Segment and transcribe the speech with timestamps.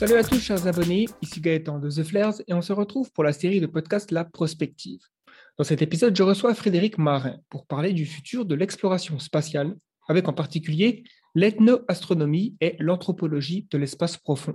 [0.00, 3.22] Salut à tous chers abonnés, ici Gaëtan de The Flares et on se retrouve pour
[3.22, 5.02] la série de podcasts La Prospective.
[5.58, 9.76] Dans cet épisode, je reçois Frédéric Marin pour parler du futur de l'exploration spatiale,
[10.08, 11.04] avec en particulier
[11.34, 14.54] l'ethnoastronomie et l'anthropologie de l'espace profond.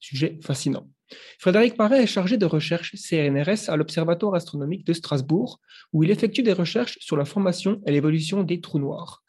[0.00, 0.86] Sujet fascinant.
[1.38, 5.60] Frédéric Marin est chargé de recherche CNRS à l'Observatoire astronomique de Strasbourg,
[5.94, 9.23] où il effectue des recherches sur la formation et l'évolution des trous noirs.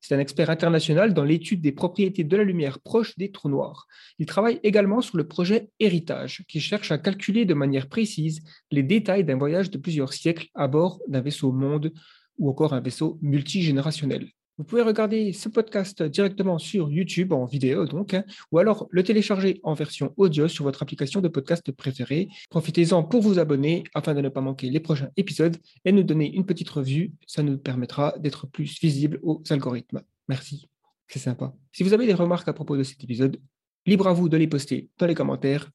[0.00, 3.86] C'est un expert international dans l'étude des propriétés de la lumière proche des trous noirs.
[4.18, 8.82] Il travaille également sur le projet Héritage, qui cherche à calculer de manière précise les
[8.82, 11.92] détails d'un voyage de plusieurs siècles à bord d'un vaisseau monde
[12.38, 14.28] ou encore un vaisseau multigénérationnel.
[14.60, 19.02] Vous pouvez regarder ce podcast directement sur YouTube en vidéo donc, hein, ou alors le
[19.02, 22.28] télécharger en version audio sur votre application de podcast préférée.
[22.50, 26.30] Profitez-en pour vous abonner afin de ne pas manquer les prochains épisodes et nous donner
[26.30, 27.10] une petite revue.
[27.26, 30.02] Ça nous permettra d'être plus visible aux algorithmes.
[30.28, 30.68] Merci,
[31.08, 31.54] c'est sympa.
[31.72, 33.40] Si vous avez des remarques à propos de cet épisode,
[33.86, 35.70] libre à vous de les poster dans les commentaires.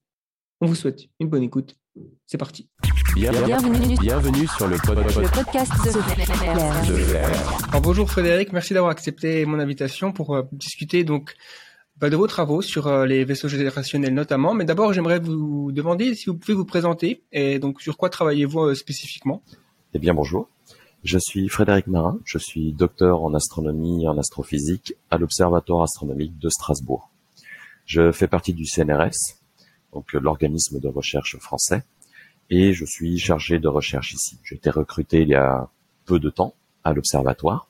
[0.60, 1.74] On vous souhaite une bonne écoute.
[2.24, 2.68] C'est parti.
[3.16, 7.68] Bienvenue, Bienvenue sur le, pod- pod- le podcast de Flair.
[7.70, 11.34] Alors, bonjour Frédéric, merci d'avoir accepté mon invitation pour euh, discuter donc
[11.96, 14.52] bah, de vos travaux sur euh, les vaisseaux générationnels notamment.
[14.52, 18.60] Mais d'abord, j'aimerais vous demander si vous pouvez vous présenter et donc sur quoi travaillez-vous
[18.60, 19.42] euh, spécifiquement?
[19.94, 20.50] Eh bien, bonjour.
[21.02, 22.18] Je suis Frédéric Marin.
[22.26, 27.08] Je suis docteur en astronomie et en astrophysique à l'Observatoire astronomique de Strasbourg.
[27.86, 29.38] Je fais partie du CNRS,
[29.94, 31.82] donc l'organisme de recherche français,
[32.50, 34.38] et je suis chargé de recherche ici.
[34.44, 35.68] J'ai été recruté il y a
[36.04, 37.68] peu de temps à l'Observatoire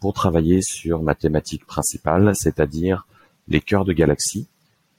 [0.00, 3.06] pour travailler sur ma thématique principale, c'est-à-dire
[3.48, 4.48] les cœurs de galaxies,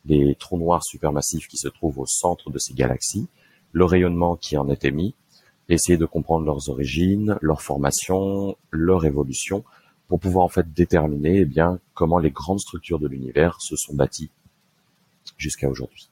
[0.05, 3.27] les trous noirs supermassifs qui se trouvent au centre de ces galaxies,
[3.73, 5.13] le rayonnement qui en est émis,
[5.69, 9.63] essayer de comprendre leurs origines, leur formation, leur évolution,
[10.07, 13.93] pour pouvoir en fait déterminer eh bien comment les grandes structures de l'univers se sont
[13.93, 14.31] bâties
[15.37, 16.09] jusqu'à aujourd'hui.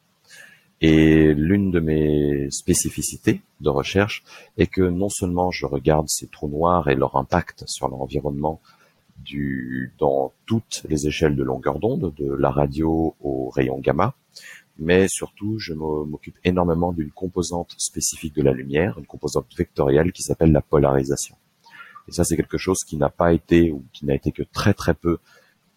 [0.82, 4.24] Et l'une de mes spécificités de recherche
[4.58, 8.62] est que non seulement je regarde ces trous noirs et leur impact sur l'environnement
[9.18, 14.16] du, dans toutes les échelles de longueur d'onde, de la radio au rayon gamma,
[14.78, 20.24] mais surtout je m'occupe énormément d'une composante spécifique de la lumière, une composante vectorielle qui
[20.24, 21.36] s'appelle la polarisation.
[22.08, 24.74] Et ça, c'est quelque chose qui n'a pas été ou qui n'a été que très
[24.74, 25.18] très peu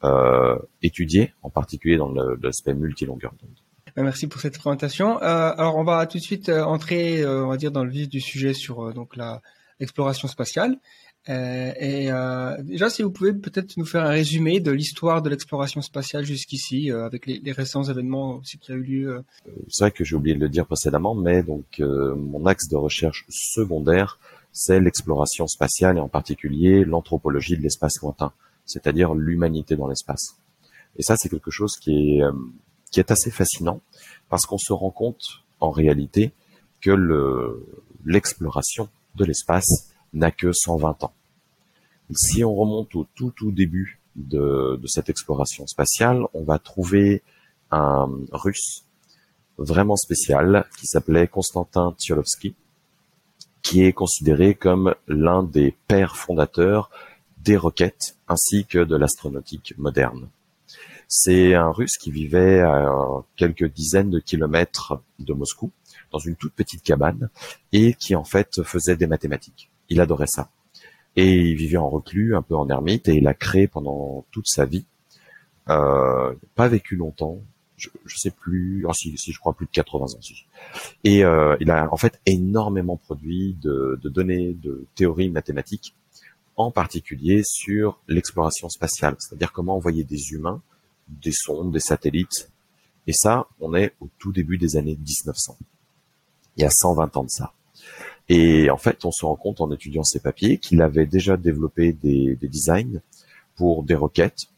[0.05, 3.68] euh, étudié, en particulier dans l'aspect multilongueur d'onde.
[3.99, 5.21] Euh, Merci pour cette présentation.
[5.23, 8.09] Euh, alors, on va tout de suite euh, entrer, on va dire, dans le vif
[8.09, 9.43] du sujet sur donc la
[9.81, 10.79] l'exploration spatiale.
[11.29, 12.09] Et
[12.63, 16.91] déjà, si vous pouvez peut-être nous faire un résumé de l'histoire de l'exploration spatiale jusqu'ici,
[16.91, 19.25] avec les, les récents événements aussi qui a eu lieu.
[19.69, 23.25] C'est vrai que j'ai oublié de le dire précédemment, mais donc mon axe de recherche
[23.29, 24.19] secondaire,
[24.53, 28.33] c'est l'exploration spatiale et en particulier l'anthropologie de l'espace lointain,
[28.65, 30.39] c'est-à-dire l'humanité dans l'espace.
[30.97, 32.23] Et ça, c'est quelque chose qui est
[32.91, 33.81] qui est assez fascinant
[34.29, 35.23] parce qu'on se rend compte
[35.61, 36.33] en réalité
[36.81, 37.67] que le
[38.05, 41.13] l'exploration de l'espace n'a que 120 ans.
[42.15, 47.23] Si on remonte au tout tout début de, de cette exploration spatiale, on va trouver
[47.71, 48.85] un russe
[49.59, 52.55] vraiment spécial qui s'appelait Konstantin Tsiolovsky,
[53.63, 56.91] qui est considéré comme l'un des pères fondateurs
[57.39, 60.29] des roquettes ainsi que de l'astronautique moderne.
[61.09, 62.87] C'est un russe qui vivait à
[63.37, 65.73] quelques dizaines de kilomètres de Moscou,
[66.13, 67.31] dans une toute petite cabane,
[67.73, 69.71] et qui en fait faisait des mathématiques.
[69.89, 70.51] Il adorait ça.
[71.17, 74.47] Et il vivait en reclus, un peu en ermite, et il a créé pendant toute
[74.47, 74.85] sa vie,
[75.71, 77.39] euh, pas vécu longtemps,
[77.79, 80.21] je, je sais plus, si, si je crois plus de 80 ans.
[80.21, 80.45] Si.
[81.05, 85.95] Et euh, il a en fait énormément produit de, de données, de théories mathématiques,
[86.57, 90.61] en particulier sur l'exploration spatiale, c'est-à-dire comment envoyer des humains,
[91.09, 92.51] des sondes, des satellites.
[93.07, 95.57] Et ça, on est au tout début des années 1900.
[96.57, 97.53] Il y a 120 ans de ça.
[98.29, 101.93] Et en fait, on se rend compte en étudiant ces papiers qu'il avait déjà développé
[101.93, 103.01] des, des designs
[103.57, 104.49] pour des roquettes,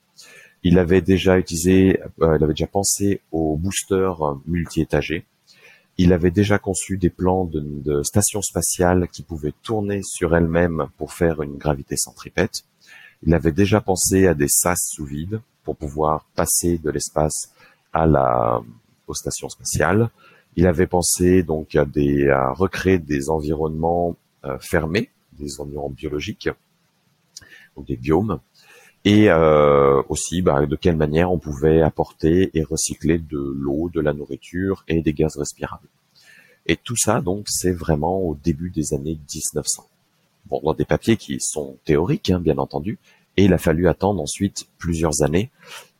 [0.62, 5.24] il avait déjà utilisé, euh, il avait déjà pensé aux boosters multi-étagés.
[5.96, 10.88] Il avait déjà conçu des plans de, de stations spatiales qui pouvaient tourner sur elles-mêmes
[10.98, 12.64] pour faire une gravité centripète.
[13.22, 15.40] Il avait déjà pensé à des sas sous vide
[15.70, 17.52] pour pouvoir passer de l'espace
[17.92, 18.60] à la,
[19.06, 20.10] aux stations spatiales.
[20.56, 26.48] Il avait pensé donc à, des, recréer des environnements euh, fermés, des environnements biologiques,
[27.76, 28.40] donc des biomes,
[29.04, 34.00] et euh, aussi bah, de quelle manière on pouvait apporter et recycler de l'eau, de
[34.00, 35.86] la nourriture et des gaz respirables.
[36.66, 39.86] Et tout ça, donc, c'est vraiment au début des années 1900.
[40.46, 42.98] Bon, dans des papiers qui sont théoriques, hein, bien entendu,
[43.36, 45.50] et il a fallu attendre ensuite plusieurs années,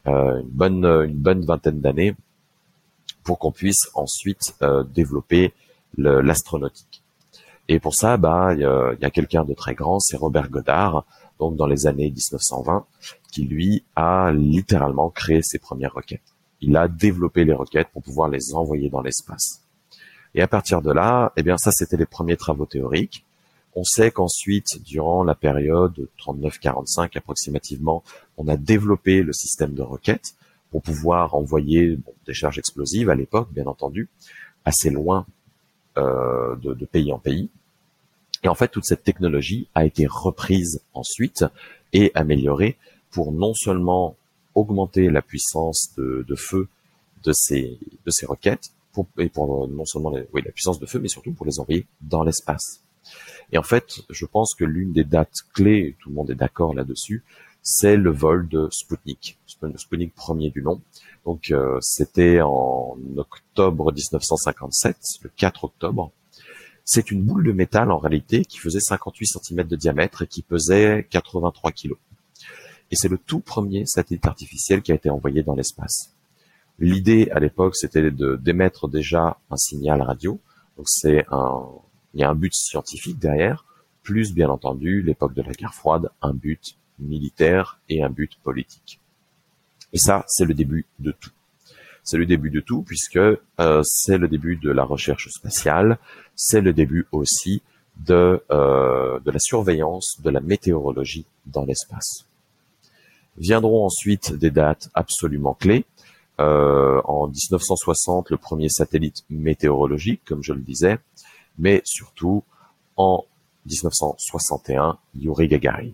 [0.06, 2.14] euh, une bonne une bonne vingtaine d'années,
[3.22, 5.52] pour qu'on puisse ensuite euh, développer
[5.96, 7.02] l'astronautique.
[7.68, 11.04] Et pour ça, bah, il y a, quelqu'un de très grand, c'est Robert Goddard,
[11.38, 12.84] donc dans les années 1920,
[13.32, 16.34] qui lui a littéralement créé ses premières roquettes.
[16.60, 19.62] Il a développé les roquettes pour pouvoir les envoyer dans l'espace.
[20.34, 23.24] Et à partir de là, eh bien ça c'était les premiers travaux théoriques.
[23.74, 28.02] On sait qu'ensuite, durant la période 39-45 approximativement,
[28.36, 30.34] on a développé le système de roquettes
[30.70, 34.08] pour pouvoir envoyer des charges explosives à l'époque, bien entendu,
[34.64, 35.26] assez loin
[35.98, 37.48] euh, de, pays en pays.
[38.42, 41.44] Et en fait, toute cette technologie a été reprise ensuite
[41.92, 42.76] et améliorée
[43.10, 44.16] pour non seulement
[44.54, 46.68] augmenter la puissance de, feu
[47.24, 48.58] de ces, de
[48.92, 52.22] pour, et pour non seulement la puissance de feu, mais surtout pour les envoyer dans
[52.24, 52.80] l'espace.
[53.52, 56.74] Et en fait, je pense que l'une des dates clés, tout le monde est d'accord
[56.74, 57.24] là-dessus,
[57.62, 60.80] c'est le vol de Sputnik, Sputnik premier du nom.
[61.24, 66.10] Donc euh, c'était en octobre 1957, le 4 octobre.
[66.84, 70.42] C'est une boule de métal en réalité qui faisait 58 cm de diamètre et qui
[70.42, 71.92] pesait 83 kg.
[72.90, 76.14] Et c'est le tout premier satellite artificiel qui a été envoyé dans l'espace.
[76.78, 80.40] L'idée à l'époque, c'était de d'émettre déjà un signal radio.
[80.76, 81.68] Donc c'est un,
[82.14, 83.64] il y a un but scientifique derrière,
[84.02, 89.00] plus bien entendu l'époque de la guerre froide, un but militaire et un but politique.
[89.92, 91.30] Et ça, c'est le début de tout.
[92.02, 95.98] C'est le début de tout puisque euh, c'est le début de la recherche spatiale,
[96.34, 97.62] c'est le début aussi
[97.96, 102.26] de, euh, de la surveillance de la météorologie dans l'espace.
[103.36, 105.84] Viendront ensuite des dates absolument clés.
[106.40, 110.98] Euh, en 1960, le premier satellite météorologique, comme je le disais,
[111.58, 112.44] mais surtout
[112.96, 113.24] en
[113.66, 115.92] 1961, Yuri Gagarin.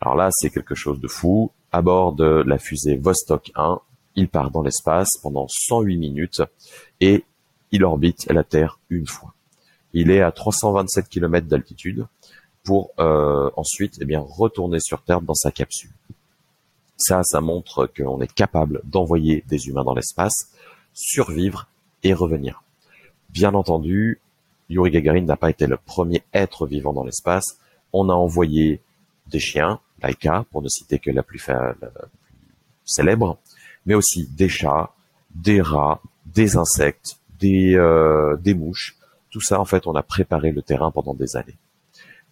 [0.00, 1.50] Alors là, c'est quelque chose de fou.
[1.72, 3.80] À bord de la fusée Vostok 1,
[4.16, 6.42] il part dans l'espace pendant 108 minutes
[7.00, 7.24] et
[7.72, 9.34] il orbite la Terre une fois.
[9.92, 12.06] Il est à 327 km d'altitude
[12.62, 15.90] pour euh, ensuite eh bien, retourner sur Terre dans sa capsule.
[16.96, 20.50] Ça, ça montre qu'on est capable d'envoyer des humains dans l'espace,
[20.92, 21.68] survivre
[22.02, 22.62] et revenir.
[23.30, 24.20] Bien entendu,
[24.68, 27.58] Yuri Gagarin n'a pas été le premier être vivant dans l'espace.
[27.92, 28.80] On a envoyé
[29.26, 31.44] des chiens, Laika, pour ne citer que la plus,
[32.84, 33.38] célèbre,
[33.86, 34.90] mais aussi des chats,
[35.34, 38.96] des rats, des insectes, des, euh, des mouches.
[39.30, 41.56] Tout ça, en fait, on a préparé le terrain pendant des années.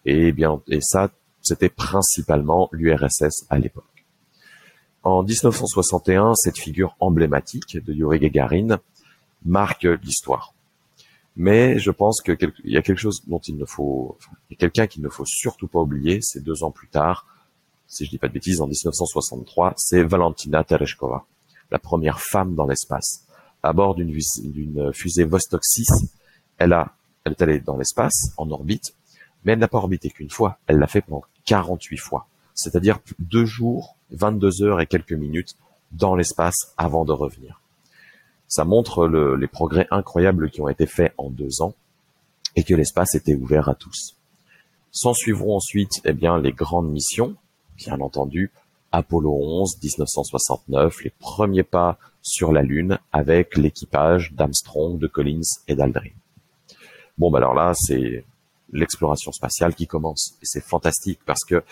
[0.05, 1.09] Et bien, et ça,
[1.41, 3.83] c'était principalement l'URSS à l'époque.
[5.03, 8.79] En 1961, cette figure emblématique de Yuri Gagarin
[9.45, 10.53] marque l'histoire.
[11.35, 14.17] Mais je pense qu'il y a quelque chose dont il ne faut,
[14.57, 17.25] quelqu'un qu'il ne faut surtout pas oublier, c'est deux ans plus tard,
[17.87, 21.25] si je dis pas de bêtises, en 1963, c'est Valentina Tereshkova,
[21.71, 23.25] la première femme dans l'espace.
[23.61, 24.13] À bord d'une
[24.93, 25.87] fusée Vostok 6,
[26.57, 26.75] elle
[27.25, 28.95] elle est allée dans l'espace, en orbite,
[29.43, 32.27] mais elle n'a pas orbité qu'une fois, elle l'a fait pendant 48 fois.
[32.53, 35.55] C'est-à-dire deux jours 22 heures et quelques minutes
[35.91, 37.62] dans l'espace avant de revenir.
[38.53, 41.73] Ça montre les progrès incroyables qui ont été faits en deux ans
[42.55, 44.15] et que l'espace était ouvert à tous.
[44.91, 47.35] S'en suivront ensuite eh bien, les grandes missions,
[47.77, 48.51] bien entendu,
[48.91, 55.73] Apollo 11, 1969, les premiers pas sur la Lune avec l'équipage d'Armstrong, de Collins et
[55.73, 56.11] d'Aldrin.
[57.17, 58.23] Bon, bah alors là, c'est
[58.71, 60.35] l'exploration spatiale qui commence.
[60.43, 61.63] Et c'est fantastique parce que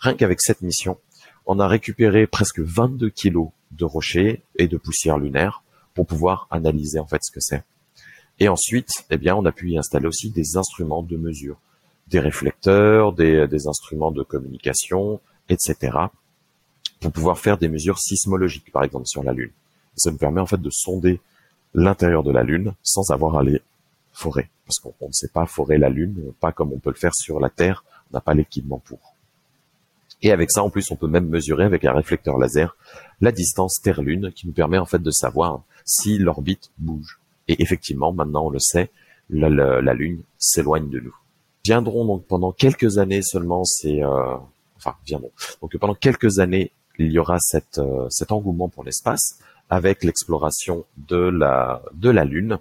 [0.00, 0.98] rien qu'avec cette mission,
[1.46, 5.62] on a récupéré presque 22 kilos de rochers et de poussière lunaire
[5.96, 7.64] pour pouvoir analyser en fait ce que c'est.
[8.38, 11.58] Et ensuite, eh bien, on a pu y installer aussi des instruments de mesure,
[12.08, 15.96] des réflecteurs, des, instruments de communication, etc.,
[17.00, 19.50] pour pouvoir faire des mesures sismologiques, par exemple, sur la Lune.
[19.96, 21.20] ça nous permet en fait de sonder
[21.74, 23.60] l'intérieur de la Lune sans avoir à les
[24.12, 27.14] forer, parce qu'on ne sait pas forer la Lune, pas comme on peut le faire
[27.14, 29.15] sur la Terre, on n'a pas l'équipement pour.
[30.22, 32.76] Et avec ça, en plus, on peut même mesurer avec un réflecteur laser
[33.20, 37.20] la distance Terre-Lune qui nous permet en fait de savoir si l'orbite bouge.
[37.48, 38.90] Et effectivement, maintenant on le sait,
[39.30, 41.14] la, Lune s'éloigne de nous.
[41.64, 44.02] Viendront donc pendant quelques années seulement ces...
[44.02, 44.36] Euh,
[44.76, 45.32] enfin, viendront.
[45.62, 47.38] Donc pendant quelques années, il y aura
[47.78, 52.58] euh, cet engouement pour l'espace avec l'exploration de la, de la Lune.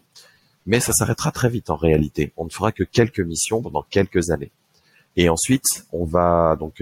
[0.65, 2.33] Mais ça s'arrêtera très vite en réalité.
[2.38, 4.51] On ne fera que quelques missions pendant quelques années.
[5.15, 6.81] Et ensuite, on va donc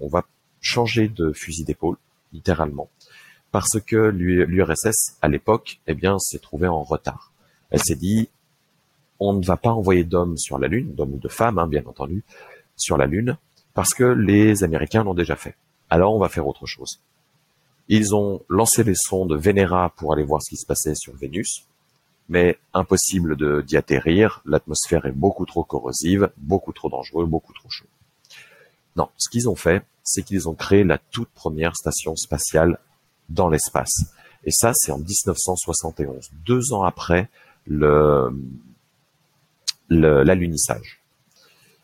[0.00, 0.24] on va
[0.60, 1.96] changer de fusil d'épaule,
[2.32, 2.88] littéralement,
[3.52, 7.32] parce que l'URSS à l'époque, eh bien, s'est trouvée en retard.
[7.70, 8.28] Elle s'est dit,
[9.20, 11.84] on ne va pas envoyer d'hommes sur la Lune, d'hommes ou de femmes, hein, bien
[11.86, 12.24] entendu,
[12.76, 13.36] sur la Lune,
[13.74, 15.54] parce que les Américains l'ont déjà fait.
[15.90, 17.00] Alors on va faire autre chose.
[17.88, 21.66] Ils ont lancé les sondes Venera pour aller voir ce qui se passait sur Vénus,
[22.28, 24.42] mais impossible d'y atterrir.
[24.46, 27.86] L'atmosphère est beaucoup trop corrosive, beaucoup trop dangereux, beaucoup trop chaud.
[28.96, 32.78] Non, ce qu'ils ont fait, c'est qu'ils ont créé la toute première station spatiale
[33.28, 34.14] dans l'espace.
[34.44, 37.28] Et ça, c'est en 1971, deux ans après
[37.66, 38.30] le
[39.90, 41.00] l'alunissage.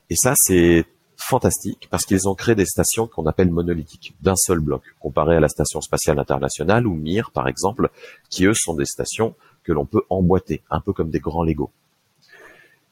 [0.09, 4.59] Et ça, c'est fantastique parce qu'ils ont créé des stations qu'on appelle monolithiques, d'un seul
[4.59, 7.91] bloc, comparé à la Station spatiale internationale ou Mir, par exemple,
[8.31, 11.71] qui eux sont des stations que l'on peut emboîter, un peu comme des grands Lego.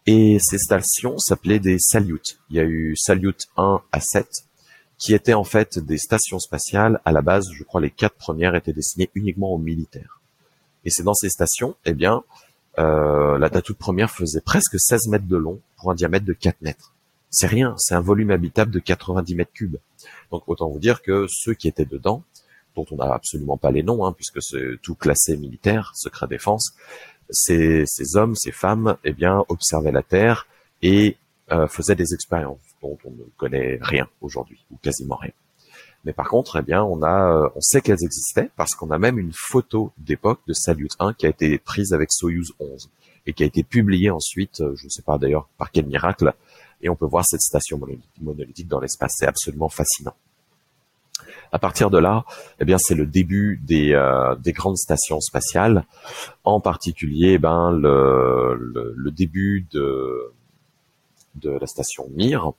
[0.07, 2.39] Et ces stations s'appelaient des Salyut.
[2.51, 4.27] Il y a eu Salyut 1 à 7,
[4.97, 7.01] qui étaient en fait des stations spatiales.
[7.05, 10.21] À la base, je crois les quatre premières étaient destinées uniquement aux militaires.
[10.85, 12.25] Et c'est dans ces stations, eh bien,
[12.79, 16.63] euh, la, toute première faisait presque 16 mètres de long pour un diamètre de 4
[16.63, 16.95] mètres.
[17.31, 19.77] C'est rien, c'est un volume habitable de 90 mètres cubes.
[20.31, 22.23] Donc autant vous dire que ceux qui étaient dedans,
[22.79, 26.75] dont on n'a absolument pas les noms, hein, puisque c'est tout classé militaire, secret défense,
[27.31, 30.47] ces, hommes, ces femmes, eh bien, observaient la Terre
[30.83, 31.17] et
[31.51, 35.33] euh, faisaient des expériences dont on ne connaît rien aujourd'hui, ou quasiment rien.
[36.05, 38.99] Mais par contre, eh bien, on a, euh, on sait qu'elles existaient parce qu'on a
[38.99, 42.89] même une photo d'époque de Salyut 1 qui a été prise avec Soyuz 11
[43.27, 46.33] et qui a été publiée ensuite, euh, je ne sais pas d'ailleurs par quel miracle,
[46.81, 47.81] et on peut voir cette station
[48.21, 49.15] monolithique dans l'espace.
[49.17, 50.15] C'est absolument fascinant.
[51.53, 52.25] À partir de là,
[52.61, 55.85] eh bien, c'est le début des, euh, des, grandes stations spatiales,
[56.45, 58.55] en particulier, eh ben, le,
[58.95, 60.33] le, début de,
[61.37, 62.53] de la station Mir,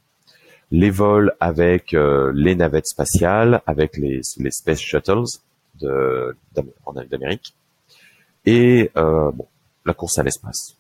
[0.72, 5.24] les vols avec euh, les navettes spatiales, avec les, les space shuttles
[5.80, 6.36] de,
[7.12, 7.56] d'Amérique,
[8.46, 9.48] et euh, bon,
[9.86, 10.76] la course à l'espace.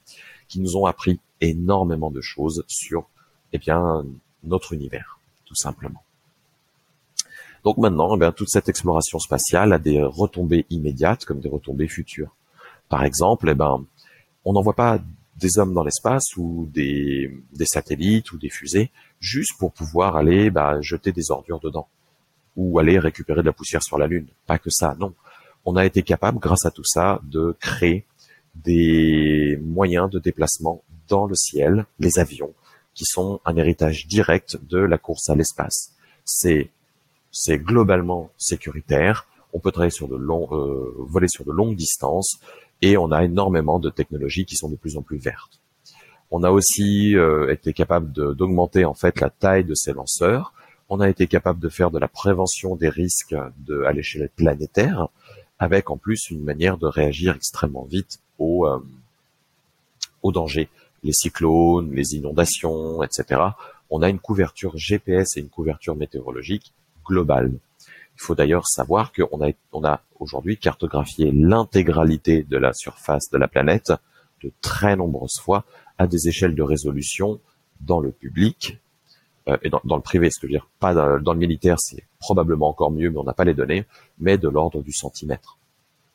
[0.49, 3.09] qui nous ont appris énormément de choses sur
[3.53, 4.05] eh bien,
[4.45, 6.03] notre univers, tout simplement.
[7.65, 11.89] Donc maintenant, eh bien, toute cette exploration spatiale a des retombées immédiates comme des retombées
[11.89, 12.35] futures.
[12.89, 13.85] Par exemple, eh ben,
[14.45, 14.99] on n'envoie pas
[15.43, 17.31] des hommes dans l'espace ou des,
[17.65, 21.89] satellites ou des fusées juste pour pouvoir aller bah, jeter des ordures dedans
[22.57, 24.29] ou aller récupérer de la poussière sur la Lune.
[24.47, 25.15] Pas que ça, non.
[25.65, 28.05] On a été capable, grâce à tout ça, de créer
[28.55, 32.53] des moyens de déplacement dans le ciel, les avions,
[32.95, 35.93] qui sont un héritage direct de la course à l'espace.
[36.25, 36.71] C'est
[37.33, 39.27] c'est globalement sécuritaire.
[39.55, 42.39] On peut travailler sur de longs, euh, voler sur de longues distances,
[42.83, 45.61] et on a énormément de technologies qui sont de plus en plus vertes.
[46.31, 50.53] On a aussi euh, été capable d'augmenter en fait la taille de ces lanceurs.
[50.89, 53.37] On a été capable de faire de la prévention des risques
[53.67, 55.09] de, à l'échelle planétaire,
[55.59, 58.85] avec en plus une manière de réagir extrêmement vite aux, euh,
[60.23, 60.69] aux dangers,
[61.05, 63.41] les cyclones, les inondations, etc.
[63.91, 66.73] On a une couverture GPS et une couverture météorologique
[67.05, 67.53] globale.
[68.23, 69.83] Il faut d'ailleurs savoir qu'on a, on
[70.21, 73.93] aujourd'hui cartographié l'intégralité de la surface de la planète
[74.45, 75.65] de très nombreuses fois
[75.99, 77.41] à des échelles de résolution
[77.81, 78.79] dans le public
[79.49, 82.05] euh, et dans, le privé, ce que je veux dire, pas dans, le militaire, c'est
[82.21, 83.87] probablement encore mieux, mais on n'a pas les données,
[84.21, 85.59] mais de l'ordre du centimètre.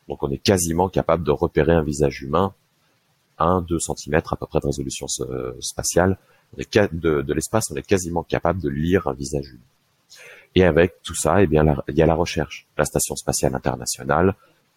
[0.08, 2.54] Donc on est quasiment capable de repérer un visage humain,
[3.38, 6.18] 1-2 centimètres à peu près de résolution euh, spatiale.
[6.56, 9.60] de l'espace, on est quasiment capable de lire un visage humain.
[10.56, 14.36] Et avec tout ça, eh bien, il y a la recherche, la station spatiale internationale,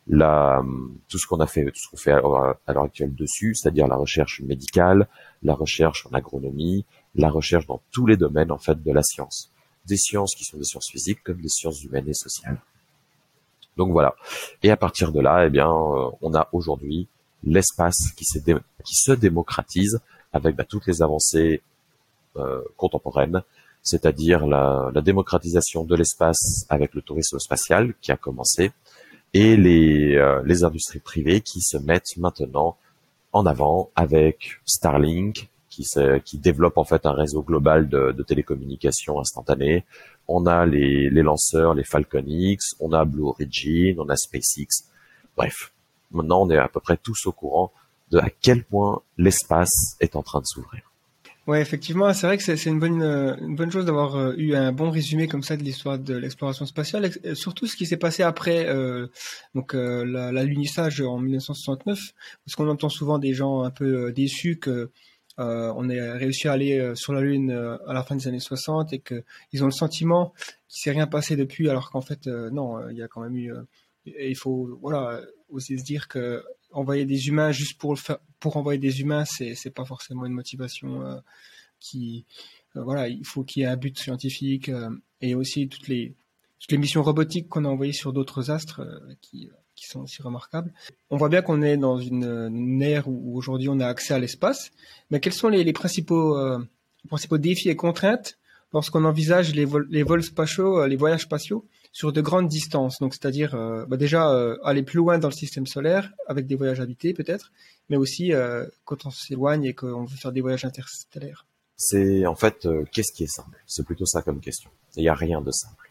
[0.09, 2.21] tout ce qu'on a fait, tout ce qu'on fait à,
[2.73, 5.09] l'heure actuelle dessus, c'est-à-dire la recherche médicale,
[5.43, 6.85] la recherche en agronomie,
[7.15, 9.51] la recherche dans tous les domaines en fait de la science,
[9.87, 12.61] des sciences qui sont des sciences physiques comme des sciences humaines et sociales.
[13.77, 14.15] Donc voilà.
[14.63, 17.09] Et à partir de là, eh bien, euh, on a aujourd'hui
[17.45, 20.01] l'espace qui, se démocratise
[20.33, 21.63] avec bah, toutes les avancées
[22.37, 23.43] euh, contemporaine,
[23.83, 28.73] c'est-à-dire la, la, démocratisation de l'espace avec le tourisme spatial qui a commencé,
[29.33, 32.77] et les, euh, industries privées qui se mettent maintenant
[33.33, 35.49] en avant avec Starlink,
[36.25, 39.85] qui, développe en fait un réseau global de, télécommunications instantanées.
[40.29, 44.85] On a les, les, lanceurs, les Falcon X, on a Blue Origin, on a SpaceX.
[45.37, 45.73] Bref,
[46.11, 47.73] maintenant on est à peu près tous au courant
[48.11, 50.90] de à quel point l'espace est en train de s'ouvrir.
[51.47, 54.73] Ouais, effectivement, c'est vrai que c'est une bonne, une bonne chose d'avoir euh, eu un
[54.73, 58.69] bon résumé comme ça de l'histoire de l'exploration spatiale, surtout ce qui s'est passé après
[58.69, 59.07] euh,
[59.55, 61.99] donc euh, l'alunissage en 1969,
[62.45, 64.91] parce qu'on entend souvent des gens un peu euh, déçus que
[65.39, 67.51] euh, on a réussi à aller sur la Lune
[67.87, 70.35] à la fin des années 60 et qu'ils ont le sentiment
[70.69, 73.53] qu'il s'est rien passé depuis, alors qu'en fait non, il y a quand même eu.
[74.05, 77.99] il faut voilà aussi se dire que envoyer des humains juste pour
[78.39, 81.17] pour envoyer des humains, c'est c'est pas forcément une motivation euh,
[81.79, 82.25] qui
[82.77, 86.15] euh, voilà, il faut qu'il y ait un but scientifique euh, et aussi toutes les
[86.59, 88.83] toutes les missions robotiques qu'on a envoyées sur d'autres astres
[89.21, 90.73] qui qui sont aussi remarquables.
[91.09, 94.73] On voit bien qu'on est dans une, ère où, aujourd'hui on a accès à l'espace,
[95.11, 96.37] mais quels sont les, principaux
[97.09, 98.39] principaux défis et contraintes
[98.75, 101.65] lorsqu'on envisage les les vols spatiaux, les voyages spatiaux?
[101.93, 102.99] Sur de grandes distances.
[103.01, 106.55] Donc, c'est-à-dire euh, bah déjà euh, aller plus loin dans le système solaire avec des
[106.55, 107.53] voyages habités peut-être,
[107.89, 111.47] mais aussi euh, quand on s'éloigne et qu'on veut faire des voyages interstellaires.
[111.77, 113.59] C'est en fait qu'est-ce qui est simple?
[113.67, 114.71] C'est plutôt ça comme question.
[114.97, 115.91] Il n'y a rien de simple.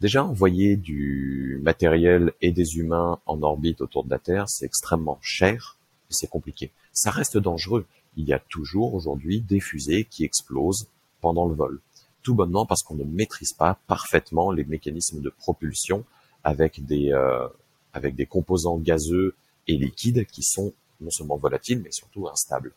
[0.00, 5.18] Déjà, envoyer du matériel et des humains en orbite autour de la Terre, c'est extrêmement
[5.22, 5.78] cher
[6.10, 6.70] et c'est compliqué.
[6.92, 7.86] Ça reste dangereux.
[8.18, 10.86] Il y a toujours aujourd'hui des fusées qui explosent
[11.22, 11.80] pendant le vol
[12.26, 16.04] tout bonnement parce qu'on ne maîtrise pas parfaitement les mécanismes de propulsion
[16.42, 17.46] avec des, euh,
[17.92, 19.36] avec des composants gazeux
[19.68, 22.72] et liquides qui sont non seulement volatiles, mais surtout instables.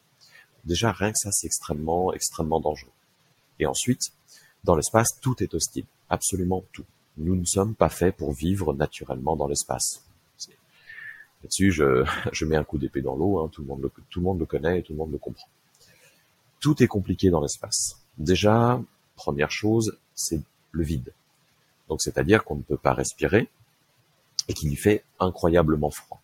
[0.66, 2.92] Déjà, rien que ça, c'est extrêmement, extrêmement dangereux.
[3.58, 4.12] Et ensuite,
[4.66, 5.86] dans l'espace, tout est hostile.
[6.10, 6.86] Absolument tout.
[7.18, 10.04] Nous ne sommes pas faits pour vivre naturellement dans l'espace.
[11.42, 14.20] Là-dessus, je, je mets un coup d'épée dans l'eau, hein, tout, le monde le, tout
[14.20, 15.50] le monde le connaît et tout le monde le comprend.
[16.60, 18.00] Tout est compliqué dans l'espace.
[18.20, 18.80] Déjà,
[19.20, 20.40] Première chose, c'est
[20.72, 21.12] le vide.
[21.90, 23.50] Donc c'est-à-dire qu'on ne peut pas respirer
[24.48, 26.22] et qu'il y fait incroyablement froid.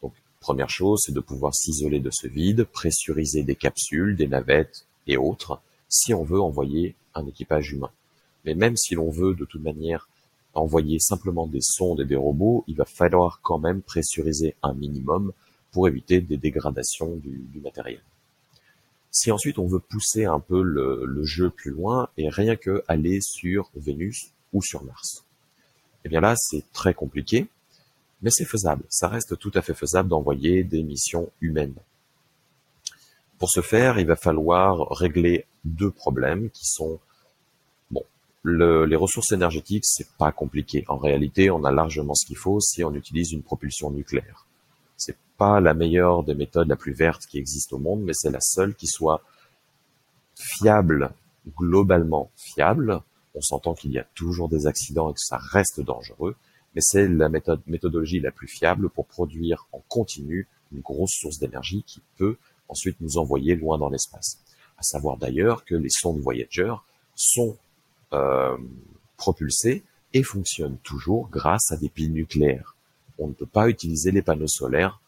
[0.00, 4.86] Donc première chose, c'est de pouvoir s'isoler de ce vide, pressuriser des capsules, des navettes
[5.08, 7.90] et autres si on veut envoyer un équipage humain.
[8.44, 10.08] Mais même si l'on veut de toute manière
[10.54, 15.32] envoyer simplement des sondes et des robots, il va falloir quand même pressuriser un minimum
[15.72, 18.02] pour éviter des dégradations du, du matériel.
[19.18, 23.20] Si ensuite on veut pousser un peu le, jeu plus loin et rien que aller
[23.22, 25.24] sur Vénus ou sur Mars,
[26.04, 27.46] eh bien là c'est très compliqué,
[28.20, 28.84] mais c'est faisable.
[28.90, 31.76] Ça reste tout à fait faisable d'envoyer des missions humaines.
[33.38, 37.00] Pour ce faire, il va falloir régler deux problèmes qui sont
[37.90, 38.04] bon.
[38.44, 40.84] les ressources énergétiques, c'est pas compliqué.
[40.88, 44.45] En réalité, on a largement ce qu'il faut si on utilise une propulsion nucléaire
[45.36, 48.40] pas la meilleure des méthodes, la plus verte qui existe au monde, mais c'est la
[48.40, 49.22] seule qui soit
[50.34, 51.10] fiable,
[51.56, 53.00] globalement fiable.
[53.34, 56.36] On s'entend qu'il y a toujours des accidents et que ça reste dangereux,
[56.74, 61.38] mais c'est la méthode, méthodologie la plus fiable pour produire en continu une grosse source
[61.38, 62.36] d'énergie qui peut
[62.68, 64.38] ensuite nous envoyer loin dans l'espace.
[64.78, 66.74] À savoir d'ailleurs que les sondes Voyager
[67.14, 67.56] sont
[68.12, 68.56] euh,
[69.16, 72.75] propulsées et fonctionnent toujours grâce à des piles nucléaires.
[73.18, 75.00] On ne peut pas utiliser les panneaux solaires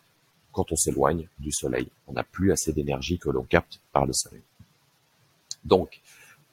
[0.53, 1.89] quand on s'éloigne du Soleil.
[2.07, 4.43] On n'a plus assez d'énergie que l'on capte par le Soleil.
[5.65, 6.01] Donc,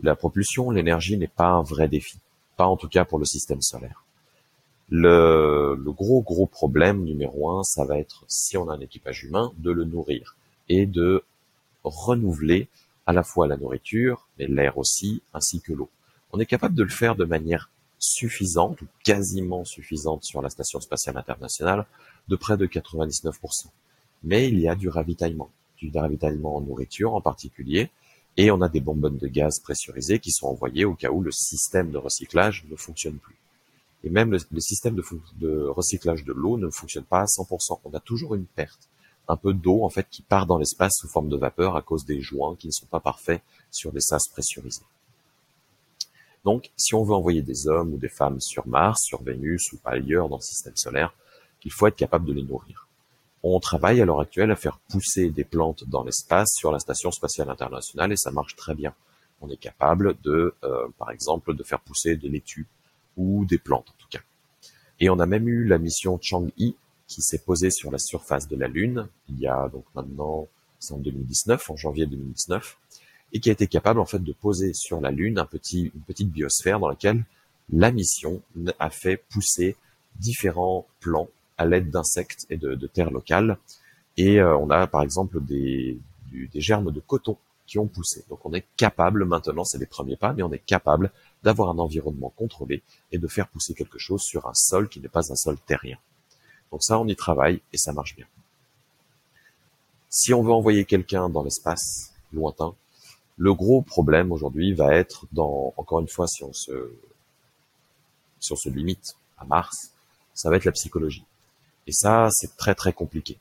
[0.01, 2.19] la propulsion, l'énergie n'est pas un vrai défi.
[2.57, 4.03] Pas en tout cas pour le système solaire.
[4.89, 9.51] Le, gros gros problème numéro un, ça va être, si on a un équipage humain,
[9.57, 10.35] de le nourrir
[10.69, 11.23] et de
[11.83, 12.67] renouveler
[13.05, 15.89] à la fois la nourriture, mais l'air aussi, ainsi que l'eau.
[16.31, 20.79] On est capable de le faire de manière suffisante ou quasiment suffisante sur la Station
[20.79, 21.86] spatiale internationale
[22.27, 23.67] de près de 99%
[24.25, 27.89] mais il y a du ravitaillement, du ravitaillement en nourriture en particulier,
[28.38, 31.31] et on a des bonbonnes de gaz pressurisées qui sont envoyées au cas où le
[31.31, 33.38] système de recyclage ne fonctionne plus.
[34.03, 37.79] Et même le, système de, recyclage de l'eau ne fonctionne pas à 100%.
[37.86, 38.89] On a toujours une perte,
[39.27, 42.05] un peu d'eau en fait qui part dans l'espace sous forme de vapeur à cause
[42.05, 44.84] des joints qui ne sont pas parfaits sur des sas pressurisés.
[46.45, 49.79] Donc, si on veut envoyer des hommes ou des femmes sur Mars, sur Vénus ou
[49.84, 51.13] ailleurs dans le système solaire,
[51.63, 52.88] il faut être capable de les nourrir.
[53.41, 57.12] On travaille à l'heure actuelle à faire pousser des plantes dans l'espace sur la Station
[57.12, 58.93] spatiale internationale et ça marche très bien.
[59.41, 62.67] On est capable de, euh, par exemple, de faire pousser des laitues
[63.17, 64.21] ou des plantes en tout cas.
[64.99, 66.75] Et on a même eu la mission Chang'e
[67.08, 70.47] qui s'est posée sur la surface de la Lune il y a donc maintenant,
[70.79, 72.77] c'est en 2019, en janvier 2019.
[73.33, 76.01] Et qui a été capable en fait de poser sur la Lune un petit, une
[76.01, 77.23] petite biosphère dans laquelle
[77.71, 78.41] la mission
[78.79, 79.75] a fait pousser
[80.19, 83.57] différents plants à l'aide d'insectes et de, terres locales.
[84.17, 85.99] Et euh, on a par exemple des,
[86.31, 88.23] des germes de coton qui ont poussé.
[88.29, 91.11] Donc on est capable maintenant, c'est les premiers pas, mais on est capable
[91.43, 95.09] d'avoir un environnement contrôlé et de faire pousser quelque chose sur un sol qui n'est
[95.09, 95.97] pas un sol terrien.
[96.71, 98.25] Donc ça, on y travaille et ça marche bien.
[100.09, 102.73] Si on veut envoyer quelqu'un dans l'espace lointain,
[103.38, 106.91] le gros problème aujourd'hui va être dans, encore une fois, si on se,
[108.39, 109.91] si on se limite à Mars,
[110.34, 111.26] ça va être la psychologie.
[111.88, 113.38] Et ça, c'est très très compliqué.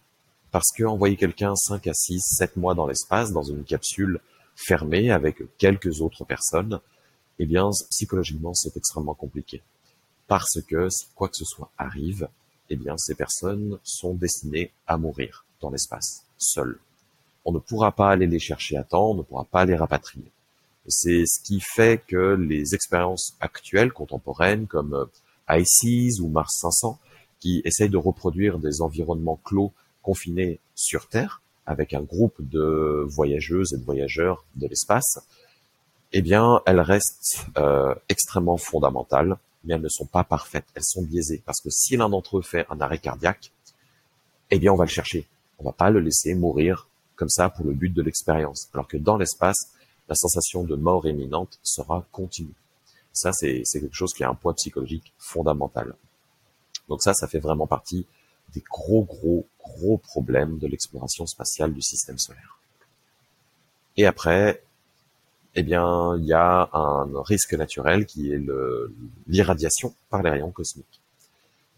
[0.50, 4.20] Parce que envoyer quelqu'un 5 à 6, 7 mois dans l'espace, dans une capsule
[4.54, 6.80] fermée avec quelques autres personnes,
[7.38, 9.62] eh bien, psychologiquement, c'est extrêmement compliqué.
[10.28, 12.28] Parce que quoi que ce soit arrive,
[12.70, 16.78] eh bien, ces personnes sont destinées à mourir dans l'espace, seules.
[17.44, 20.30] On ne pourra pas aller les chercher à temps, on ne pourra pas les rapatrier.
[20.86, 25.06] C'est ce qui fait que les expériences actuelles, contemporaines, comme euh,
[25.48, 26.98] ICES ou Mars 500,
[27.40, 33.72] qui essayent de reproduire des environnements clos confinés sur Terre, avec un groupe de voyageuses
[33.72, 35.18] et de voyageurs de l'espace,
[36.12, 41.02] eh bien, elles restent euh, extrêmement fondamentales, mais elles ne sont pas parfaites, elles sont
[41.02, 43.50] biaisées, parce que si l'un d'entre eux fait un arrêt cardiaque,
[44.50, 45.26] eh bien, on va le chercher.
[45.58, 48.68] On va pas le laisser mourir comme ça pour le but de l'expérience.
[48.72, 49.72] Alors que dans l'espace,
[50.08, 52.54] la sensation de mort imminente sera continue.
[53.12, 55.94] Ça, c'est quelque chose qui a un poids psychologique fondamental.
[56.88, 58.06] Donc ça, ça fait vraiment partie
[58.52, 62.58] des gros, gros, gros problèmes de l'exploration spatiale du système solaire.
[63.96, 64.62] Et après,
[65.54, 68.42] eh bien, il y a un risque naturel qui est
[69.28, 71.00] l'irradiation par les rayons cosmiques.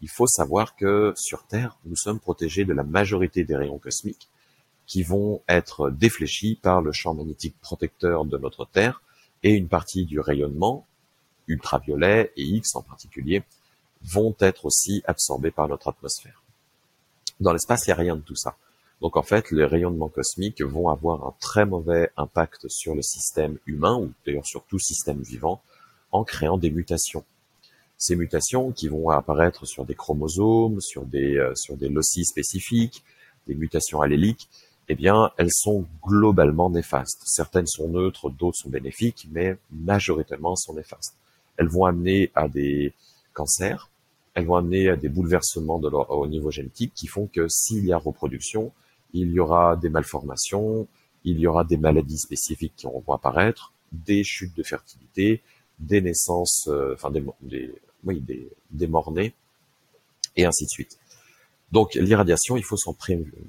[0.01, 4.29] Il faut savoir que sur Terre, nous sommes protégés de la majorité des rayons cosmiques
[4.87, 9.01] qui vont être défléchis par le champ magnétique protecteur de notre Terre
[9.43, 10.85] et une partie du rayonnement
[11.47, 13.43] ultraviolet et X en particulier
[14.01, 16.41] vont être aussi absorbés par notre atmosphère.
[17.39, 18.55] Dans l'espace, il n'y a rien de tout ça.
[19.01, 23.59] Donc en fait, les rayonnements cosmiques vont avoir un très mauvais impact sur le système
[23.67, 25.61] humain, ou d'ailleurs sur tout système vivant,
[26.11, 27.23] en créant des mutations.
[27.97, 33.03] Ces mutations qui vont apparaître sur des chromosomes, sur des, euh, sur des loci spécifiques,
[33.47, 34.49] des mutations alléliques,
[34.89, 37.21] eh bien, elles sont globalement néfastes.
[37.25, 41.15] Certaines sont neutres, d'autres sont bénéfiques, mais majoritairement sont néfastes.
[41.57, 42.93] Elles vont amener à des
[43.33, 43.89] cancers,
[44.33, 47.97] elles vont amener à des bouleversements au niveau génétique qui font que s'il y a
[47.97, 48.71] reproduction,
[49.13, 50.87] il y aura des malformations,
[51.23, 55.41] il y aura des maladies spécifiques qui vont apparaître, des chutes de fertilité,
[55.79, 57.73] des naissances, euh, enfin des, des,
[58.03, 59.33] oui, des, des morts-nés,
[60.35, 60.97] et ainsi de suite.
[61.71, 62.95] Donc l'irradiation, il faut s'en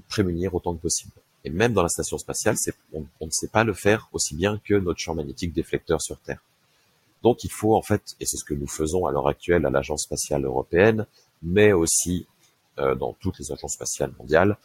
[0.08, 1.12] prémunir autant que possible.
[1.44, 2.56] Et même dans la station spatiale,
[2.92, 6.18] on, on, ne sait pas le faire aussi bien que notre champ magnétique déflecteur sur
[6.18, 6.42] Terre.
[7.22, 9.70] Donc il faut en fait, et c'est ce que nous faisons à l'heure actuelle à
[9.70, 11.06] l'Agence spatiale européenne,
[11.42, 12.26] mais aussi
[12.78, 14.56] euh, dans toutes les agences spatiales mondiales,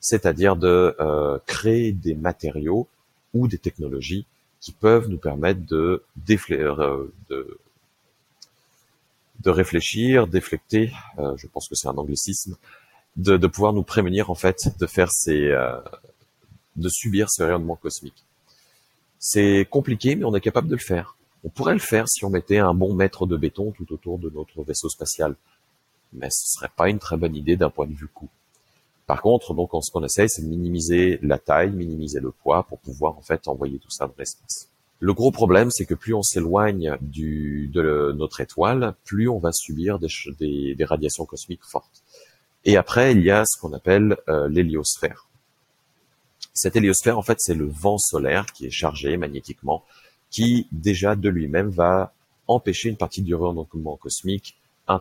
[0.00, 2.86] c'est-à-dire de euh, créer des matériaux
[3.34, 4.26] ou des technologies
[4.60, 6.02] qui peuvent nous permettre de,
[6.50, 7.58] euh, de,
[9.40, 12.56] de réfléchir, déflecter, euh, je pense que c'est un anglicisme,
[13.16, 15.78] de, de, pouvoir nous prémunir en fait de faire ces, euh,
[16.76, 18.24] de subir ce rayonnement cosmique.
[19.18, 21.16] C'est compliqué, mais on est capable de le faire.
[21.44, 24.30] On pourrait le faire si on mettait un bon mètre de béton tout autour de
[24.30, 25.36] notre vaisseau spatial,
[26.12, 28.28] mais ce serait pas une très bonne idée d'un point de vue coût.
[29.06, 32.78] Par contre, donc, ce qu'on essaye, c'est de minimiser la taille, minimiser le poids pour
[32.80, 34.68] pouvoir en fait envoyer tout ça dans l'espace.
[34.98, 39.98] Le gros problème, c'est que plus on s'éloigne de notre étoile, plus on va subir
[39.98, 42.02] des, radiations cosmiques fortes.
[42.64, 45.28] Et après, il y a ce qu'on appelle euh, l'héliosphère.
[46.56, 49.84] Cette héliosphère, en fait, c'est le vent solaire qui est chargé magnétiquement,
[50.30, 52.14] qui déjà de lui-même va
[52.48, 54.56] empêcher une partie du rayonnement cosmique
[54.88, 54.98] euh,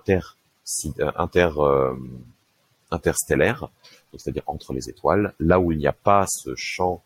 [1.00, 1.96] euh,
[2.92, 3.70] interstellaire,
[4.18, 7.02] c'est-à-dire entre les étoiles, là où il n'y a pas ce champ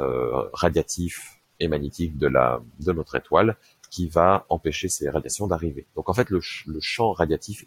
[0.00, 3.56] euh, radiatif et magnétique de, la, de notre étoile
[3.90, 5.86] qui va empêcher ces radiations d'arriver.
[5.96, 6.40] Donc en fait, le,
[6.80, 7.64] champ radiatif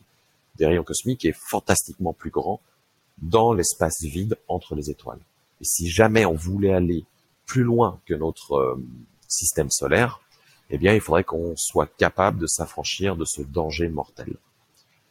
[0.56, 2.62] des rayons cosmiques est fantastiquement plus grand
[3.18, 5.22] dans l'espace vide entre les étoiles.
[5.62, 7.06] Et si jamais on voulait aller
[7.46, 8.84] plus loin que notre euh,
[9.28, 10.22] système solaire,
[10.70, 14.36] eh bien, il faudrait qu'on soit capable de s'affranchir de ce danger mortel.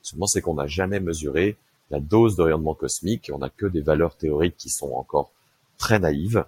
[0.02, 1.56] Seulement, c'est qu'on n'a jamais mesuré
[1.90, 5.30] la dose de rayonnement cosmique, on n'a que des valeurs théoriques qui sont encore
[5.78, 6.44] très naïves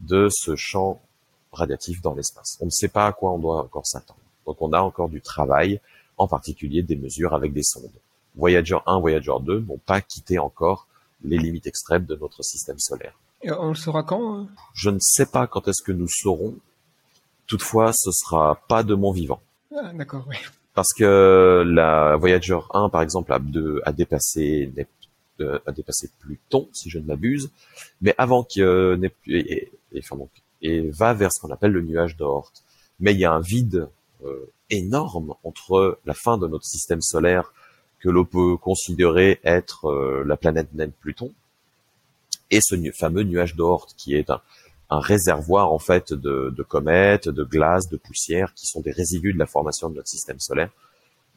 [0.00, 1.00] de ce champ
[1.52, 2.58] radiatif dans l'espace.
[2.60, 4.20] On ne sait pas à quoi on doit encore s'attendre.
[4.46, 5.80] Donc on a encore du travail,
[6.18, 7.90] en particulier des mesures avec des sondes.
[8.34, 10.88] Voyager 1, Voyager 2 n'ont pas quitté encore
[11.24, 13.18] les limites extrêmes de notre système solaire.
[13.42, 16.54] Et on le saura quand Je ne sais pas quand est-ce que nous saurons,
[17.46, 19.40] Toutefois, ce sera pas de mon vivant.
[19.76, 20.36] Ah, d'accord, oui.
[20.72, 24.72] Parce que la Voyager 1, par exemple, a, de, a dépassé
[25.40, 27.50] euh, a dépassé Pluton, si je ne m'abuse,
[28.00, 30.30] mais avant qu'il euh, plus et, et, enfin, donc,
[30.62, 32.52] et va vers ce qu'on appelle le nuage d'Oort.
[33.00, 33.88] Mais il y a un vide
[34.24, 37.52] euh, énorme entre la fin de notre système solaire
[38.04, 41.32] que l'on peut considérer être euh, la planète naine Pluton
[42.50, 44.42] et ce fameux nuage d'Oort qui est un,
[44.90, 49.46] réservoir en fait de, comètes, de glace, de poussière qui sont des résidus de la
[49.46, 50.70] formation de notre système solaire.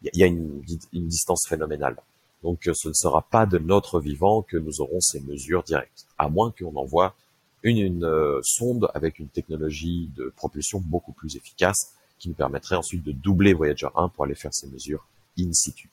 [0.04, 1.96] Il y a une, distance phénoménale.
[2.44, 6.28] Donc ce ne sera pas de notre vivant que nous aurons ces mesures directes, à
[6.28, 7.16] moins qu'on envoie
[7.64, 12.76] une, une euh, sonde avec une technologie de propulsion beaucoup plus efficace qui nous permettrait
[12.76, 15.08] ensuite de doubler Voyager 1 pour aller faire ces mesures
[15.40, 15.90] in situ.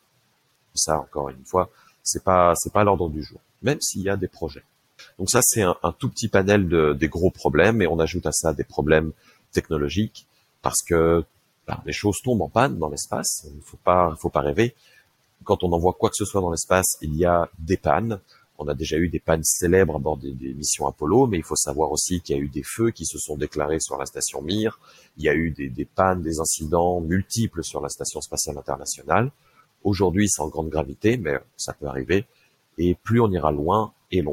[0.75, 1.71] Ça, encore une fois,
[2.03, 4.65] c'est pas c'est pas l'ordre du jour, même s'il y a des projets.
[5.19, 8.33] Donc ça, c'est un, tout petit panel de, des gros problèmes, et on ajoute à
[8.33, 9.13] ça des problèmes
[9.53, 10.27] technologiques,
[10.63, 11.25] parce que
[11.67, 13.47] ben, les choses tombent en panne dans l'espace.
[13.55, 14.75] Il faut pas, faut pas rêver.
[15.45, 18.21] Quand on envoie quoi que ce soit dans l'espace, il y a des pannes.
[18.59, 21.57] On a déjà eu des pannes célèbres à bord des, missions Apollo, mais il faut
[21.57, 24.43] savoir aussi qu'il y a eu des feux qui se sont déclarés sur la station
[24.43, 24.79] Mir.
[25.17, 29.33] Il y a eu des pannes, des incidents multiples sur la station spatiale internationale.
[29.85, 32.25] Aujourd'hui, c'est en grande gravité, mais ça peut arriver.
[32.79, 34.25] Et plus on ira loin et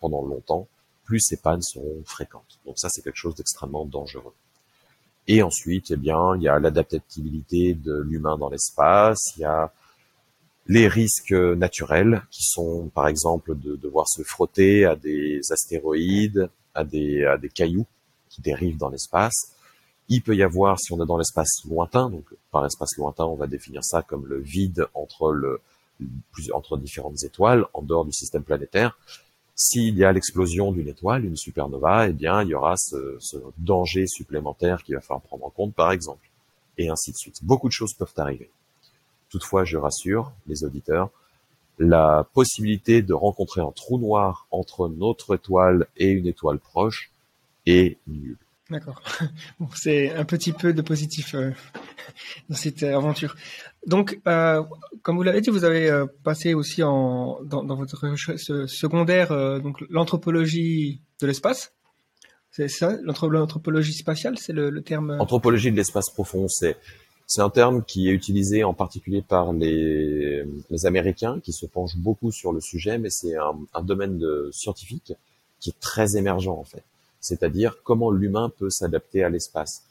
[0.00, 0.68] pendant longtemps,
[1.04, 2.58] plus ces pannes seront fréquentes.
[2.64, 4.32] Donc ça, c'est quelque chose d'extrêmement dangereux.
[5.26, 9.72] Et ensuite, eh bien, il y a l'adaptabilité de l'humain dans l'espace, il y a
[10.66, 16.84] les risques naturels qui sont, par exemple, de devoir se frotter à des astéroïdes, à
[16.84, 17.86] des, à des cailloux
[18.28, 19.56] qui dérivent dans l'espace.
[20.10, 23.36] Il peut y avoir, si on est dans l'espace lointain, donc par espace lointain, on
[23.36, 25.60] va définir ça comme le vide entre le,
[26.52, 28.98] entre différentes étoiles en dehors du système planétaire.
[29.54, 33.36] S'il y a l'explosion d'une étoile, une supernova, eh bien, il y aura ce, ce
[33.58, 36.28] danger supplémentaire qu'il va falloir prendre en compte, par exemple,
[36.76, 37.44] et ainsi de suite.
[37.44, 38.50] Beaucoup de choses peuvent arriver.
[39.28, 41.10] Toutefois, je rassure les auditeurs,
[41.78, 47.10] la possibilité de rencontrer un trou noir entre notre étoile et une étoile proche
[47.64, 48.38] est nulle.
[48.70, 49.02] D'accord.
[49.74, 51.50] C'est un petit peu de positif euh,
[52.48, 53.34] dans cette aventure.
[53.86, 54.62] Donc, euh,
[55.02, 59.32] comme vous l'avez dit, vous avez euh, passé aussi en, dans, dans votre recherche secondaire
[59.32, 61.72] euh, donc l'anthropologie de l'espace.
[62.52, 65.16] C'est ça, l'anthropologie spatiale, c'est le, terme.
[65.20, 66.76] Anthropologie de l'espace profond, c'est
[67.38, 72.32] un terme qui est utilisé en particulier par les, les Américains qui se penchent beaucoup
[72.32, 75.12] sur le sujet, mais c'est un, un domaine de, scientifique
[75.60, 76.82] qui est très émergent en fait
[77.20, 79.84] c'est-à-dire comment l'humain peut s'adapter à l'espace.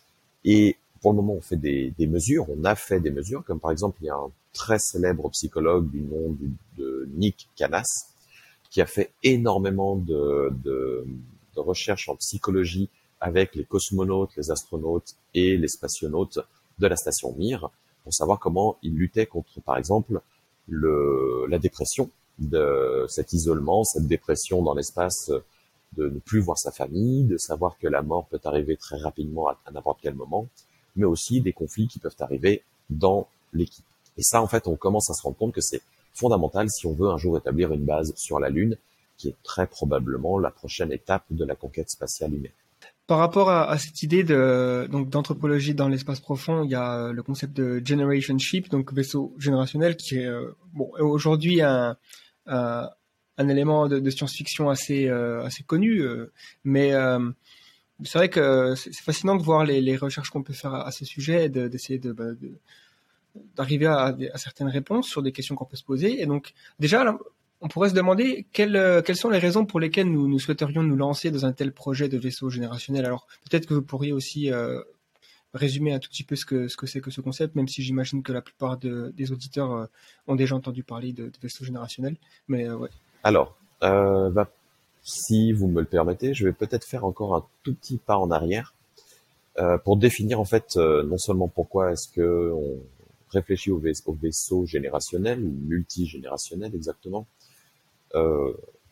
[0.46, 3.60] Et pour le moment, on fait des, des, mesures, on a fait des mesures, comme
[3.60, 6.36] par exemple, il y a un très célèbre psychologue du nom
[6.78, 8.10] de Nick Canas,
[8.70, 11.06] qui a fait énormément de, de,
[11.56, 12.90] de recherches en psychologie
[13.22, 16.40] avec les cosmonautes, les astronautes et les spationautes
[16.80, 17.70] de la station Mir,
[18.04, 20.22] pour savoir comment ils luttaient contre, par exemple,
[20.68, 25.32] le, la dépression, de cet isolement, cette dépression dans l'espace
[25.98, 29.48] de ne plus voir sa famille, de savoir que la mort peut arriver très rapidement
[29.50, 30.48] à, n'importe quel moment,
[30.96, 33.86] mais aussi des conflits qui peuvent arriver dans l'équipe.
[34.18, 35.82] Et ça, en fait, on commence à se rendre compte que c'est
[36.14, 38.78] fondamental si on veut un jour établir une base sur la Lune,
[39.18, 42.52] qui est très probablement la prochaine étape de la conquête spatiale humaine.
[43.08, 47.12] Par rapport à, cette idée de donc d'anthropologie dans l'espace profond, il y a euh,
[47.12, 51.98] le concept de generation ship, donc vaisseau générationnel, qui est euh, bon aujourd'hui un,
[52.46, 52.88] un,
[53.40, 56.32] un élément de, science-fiction assez euh, connu, euh,
[56.66, 57.32] mais euh,
[58.04, 61.48] c'est vrai que c'est fascinant de voir les, recherches qu'on peut faire à, ce sujet,
[61.48, 62.26] d'essayer de, bah,
[63.56, 66.22] d'arriver à, certaines réponses sur des questions qu'on peut se poser.
[66.22, 67.18] Et donc déjà,
[67.62, 71.32] on pourrait se demander quelles, quelles sont les raisons pour lesquelles nous, souhaiterions nous lancer
[71.32, 73.06] dans un tel projet de vaisseau générationnel.
[73.06, 74.50] Alors peut-être que vous pourriez aussi
[75.54, 77.84] résumer un tout petit peu ce que ce que c'est que ce concept, même si
[77.84, 79.88] j'imagine que la plupart de, des auditeurs
[80.28, 82.18] ont déjà entendu parler de, vaisseau générationnel.
[82.48, 82.90] Mais ouais.
[83.24, 84.50] Alors, euh, bah,
[85.04, 88.32] si vous me le permettez, je vais peut-être faire encore un tout petit pas en
[88.32, 88.74] arrière
[89.58, 92.78] euh, pour définir en fait euh, non seulement pourquoi est-ce que on
[93.32, 97.28] réfléchit au, vaisseau, au vaisseau générationnel ou multigénérationnel exactement,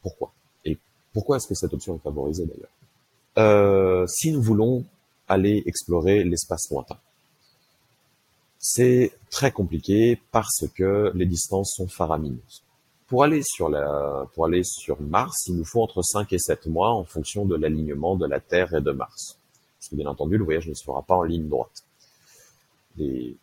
[0.02, 0.32] pourquoi
[0.64, 0.78] et
[1.12, 4.08] pourquoi est-ce que cette option est favorisée d'ailleurs.
[4.08, 4.86] Si nous voulons
[5.28, 7.00] aller explorer l'espace lointain,
[8.60, 12.62] c'est très compliqué parce que les distances sont faramineuses.
[13.08, 13.70] Pour aller sur
[15.00, 18.42] Mars, il nous faut entre 5 et 7 mois en fonction de l'alignement de la
[18.42, 19.40] Terre et de Mars.
[19.80, 21.86] Parce que bien entendu, le voyage ne se fera pas en ligne droite.
[23.00, 23.38] Et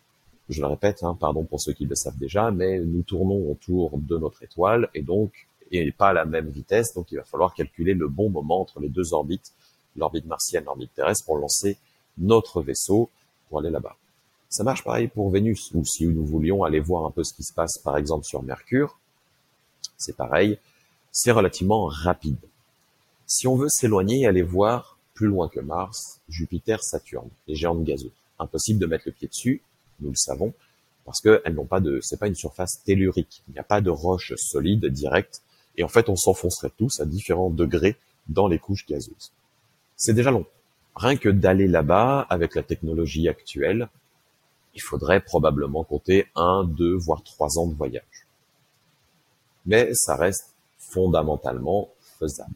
[0.51, 3.97] je le répète, hein, pardon pour ceux qui le savent déjà, mais nous tournons autour
[3.97, 7.55] de notre étoile et donc, et pas à la même vitesse, donc il va falloir
[7.55, 9.55] calculer le bon moment entre les deux orbites,
[9.97, 11.79] l'orbite martienne, l'orbite terrestre, pour lancer
[12.19, 13.09] notre vaisseau
[13.49, 13.97] pour aller là-bas.
[14.51, 17.43] Ça marche pareil pour Vénus, ou si nous voulions aller voir un peu ce qui
[17.43, 18.99] se passe par exemple sur Mercure,
[19.97, 20.59] c'est pareil,
[21.13, 22.39] c'est relativement rapide.
[23.27, 27.85] Si on veut s'éloigner et aller voir plus loin que Mars, Jupiter, Saturne, les géantes
[27.85, 29.63] gazeuses, impossible de mettre le pied dessus,
[30.01, 30.53] nous le savons,
[31.05, 33.91] parce qu'elles n'ont pas de, c'est pas une surface tellurique, il n'y a pas de
[33.91, 35.43] roche solide directe,
[35.77, 37.97] et en fait on s'enfoncerait tous à différents degrés
[38.29, 39.33] dans les couches gazeuses.
[39.97, 40.47] C'est déjà long.
[40.97, 43.89] Rien que d'aller là-bas avec la technologie actuelle,
[44.75, 48.03] il faudrait probablement compter un, deux, voire trois ans de voyage.
[49.67, 52.55] Mais ça reste fondamentalement faisable.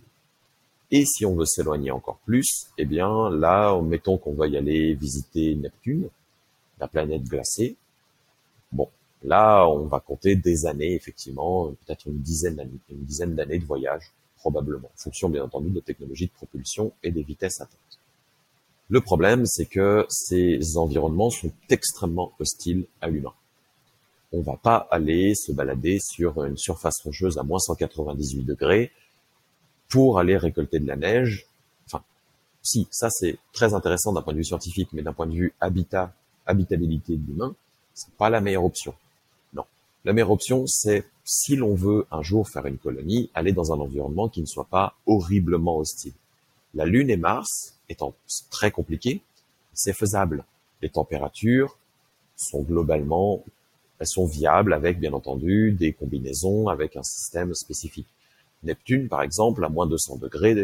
[0.90, 4.94] Et si on veut s'éloigner encore plus, eh bien là, mettons qu'on va y aller
[4.94, 6.09] visiter Neptune,
[6.81, 7.77] la planète glacée.
[8.73, 8.88] Bon,
[9.23, 13.66] là, on va compter des années, effectivement, peut-être une dizaine d'années, une dizaine d'années de
[13.66, 17.99] voyage, probablement, en fonction bien entendu de la technologie de propulsion et des vitesses atteintes.
[18.88, 23.35] Le problème, c'est que ces environnements sont extrêmement hostiles à l'humain.
[24.33, 28.93] On va pas aller se balader sur une surface rocheuse à moins 198 degrés
[29.88, 31.47] pour aller récolter de la neige.
[31.87, 32.03] Enfin,
[32.62, 35.55] si, ça c'est très intéressant d'un point de vue scientifique, mais d'un point de vue
[35.61, 36.12] habitat,
[36.47, 37.55] habitabilité de l'humain,
[37.95, 38.95] c'est pas la meilleure option.
[39.55, 39.64] Non.
[40.05, 43.81] La meilleure option, c'est si l'on veut un jour faire une colonie, aller dans un
[43.81, 46.14] environnement qui ne soit pas horriblement hostile.
[46.75, 48.14] La Lune et Mars, étant
[48.51, 49.23] très compliqué,
[49.73, 50.45] c'est faisable.
[50.83, 51.77] Les températures
[52.37, 53.43] sont globalement,
[53.98, 58.06] elles sont viables avec, bien entendu, des combinaisons avec un système spécifique.
[58.62, 60.56] Neptune, par exemple, à moins 200 degrés,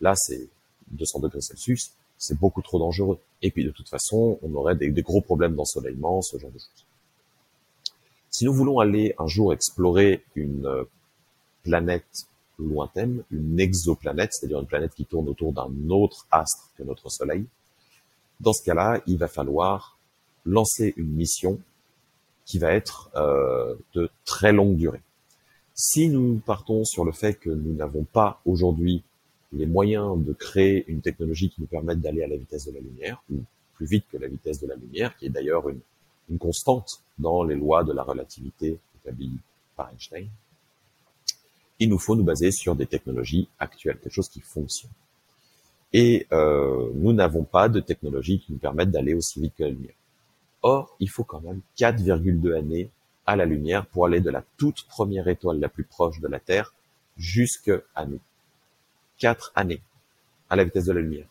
[0.00, 0.48] là, c'est
[0.92, 3.18] 200 degrés Celsius, c'est beaucoup trop dangereux.
[3.42, 6.58] Et puis, de toute façon, on aurait des, des gros problèmes d'ensoleillement, ce genre de
[6.58, 6.86] choses.
[8.30, 10.84] Si nous voulons aller un jour explorer une euh,
[11.62, 12.26] planète
[12.58, 17.44] lointaine, une exoplanète, c'est-à-dire une planète qui tourne autour d'un autre astre que notre Soleil,
[18.40, 19.98] dans ce cas-là, il va falloir
[20.44, 21.60] lancer une mission
[22.44, 25.02] qui va être euh, de très longue durée.
[25.74, 29.02] Si nous partons sur le fait que nous n'avons pas aujourd'hui
[29.52, 32.80] les moyens de créer une technologie qui nous permette d'aller à la vitesse de la
[32.80, 33.42] lumière, ou
[33.74, 35.80] plus vite que la vitesse de la lumière, qui est d'ailleurs une,
[36.30, 39.38] une constante dans les lois de la relativité établies
[39.76, 40.28] par Einstein,
[41.78, 44.90] il nous faut nous baser sur des technologies actuelles, quelque chose qui fonctionne.
[45.92, 49.70] Et euh, nous n'avons pas de technologie qui nous permette d'aller aussi vite que la
[49.70, 49.94] lumière.
[50.62, 52.90] Or, il faut quand même 4,2 années
[53.26, 56.40] à la lumière pour aller de la toute première étoile la plus proche de la
[56.40, 56.72] Terre
[57.16, 58.20] jusqu'à nous.
[59.18, 59.82] 4 années
[60.48, 61.26] à la vitesse de la lumière.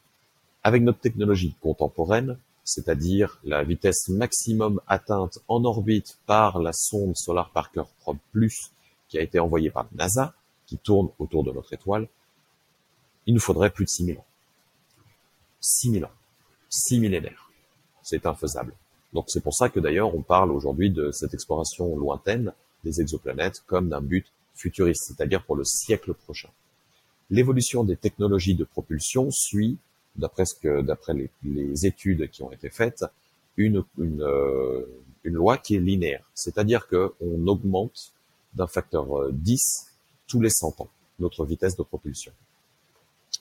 [0.64, 7.50] Avec notre technologie contemporaine, c'est-à-dire la vitesse maximum atteinte en orbite par la sonde Solar
[7.50, 8.72] Parker Probe Plus
[9.10, 10.34] qui a été envoyée par NASA,
[10.66, 12.08] qui tourne autour de notre étoile,
[13.26, 14.26] il nous faudrait plus de 6000 ans.
[15.60, 16.12] 6000 ans.
[16.70, 17.52] 6 millénaires.
[18.02, 18.74] C'est infaisable.
[19.14, 23.62] Donc c'est pour ça que d'ailleurs on parle aujourd'hui de cette exploration lointaine des exoplanètes
[23.68, 26.50] comme d'un but futuriste, c'est-à-dire pour le siècle prochain.
[27.30, 29.78] L'évolution des technologies de propulsion suit,
[30.16, 33.06] d'après ce que, d'après les, études qui ont été faites,
[33.58, 34.86] une, une, euh,
[35.24, 38.12] une loi qui est linéaire, c'est-à-dire qu'on augmente
[38.54, 39.92] d'un facteur 10 euh,
[40.28, 42.34] tous les 100 ans, notre vitesse de propulsion.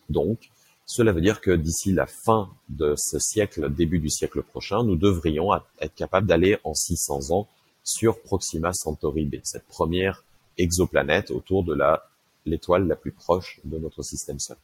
[0.08, 0.50] Donc,
[0.90, 4.96] cela veut dire que d'ici la fin de ce siècle, début du siècle prochain, nous
[4.96, 7.46] devrions être capables d'aller en 600 ans
[7.84, 10.24] sur Proxima Centauri B, cette première
[10.58, 11.78] exoplanète autour de
[12.44, 14.60] l'étoile la plus proche de notre système solaire.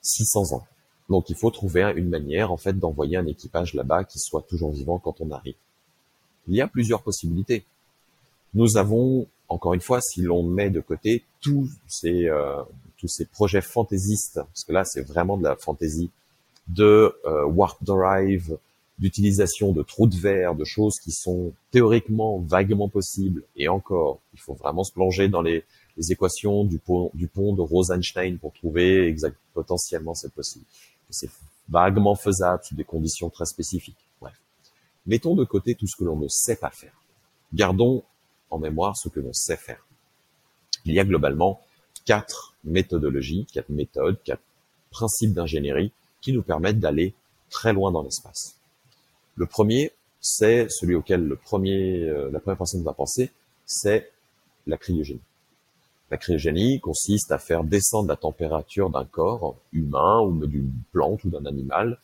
[0.00, 0.66] 600 ans.
[1.10, 4.72] Donc il faut trouver une manière en fait d'envoyer un équipage là-bas qui soit toujours
[4.72, 5.56] vivant quand on arrive.
[6.48, 7.66] Il y a plusieurs possibilités.
[8.54, 12.62] Nous avons encore une fois, si l'on met de côté tous ces euh,
[12.98, 16.10] tous ces projets fantaisistes, parce que là c'est vraiment de la fantaisie,
[16.68, 18.58] de euh, warp drive,
[18.98, 24.40] d'utilisation de trous de verre, de choses qui sont théoriquement vaguement possibles, et encore, il
[24.40, 25.64] faut vraiment se plonger dans les,
[25.96, 30.64] les équations du pont, du pont de Rosenstein pour trouver exact, potentiellement c'est possible.
[31.10, 31.30] C'est
[31.68, 33.96] vaguement faisable sous des conditions très spécifiques.
[34.20, 34.34] Bref.
[35.06, 36.94] Mettons de côté tout ce que l'on ne sait pas faire.
[37.54, 38.02] Gardons
[38.50, 39.84] en mémoire ce que l'on sait faire.
[40.84, 41.60] Il y a globalement
[42.06, 44.42] quatre méthodologies, quatre méthodes, quatre
[44.90, 45.92] principes d'ingénierie
[46.22, 47.12] qui nous permettent d'aller
[47.50, 48.56] très loin dans l'espace.
[49.34, 53.30] Le premier, c'est celui auquel le premier, euh, la première personne va penser,
[53.66, 54.10] c'est
[54.66, 55.20] la cryogénie.
[56.10, 61.30] La cryogénie consiste à faire descendre la température d'un corps humain ou d'une plante ou
[61.30, 61.98] d'un animal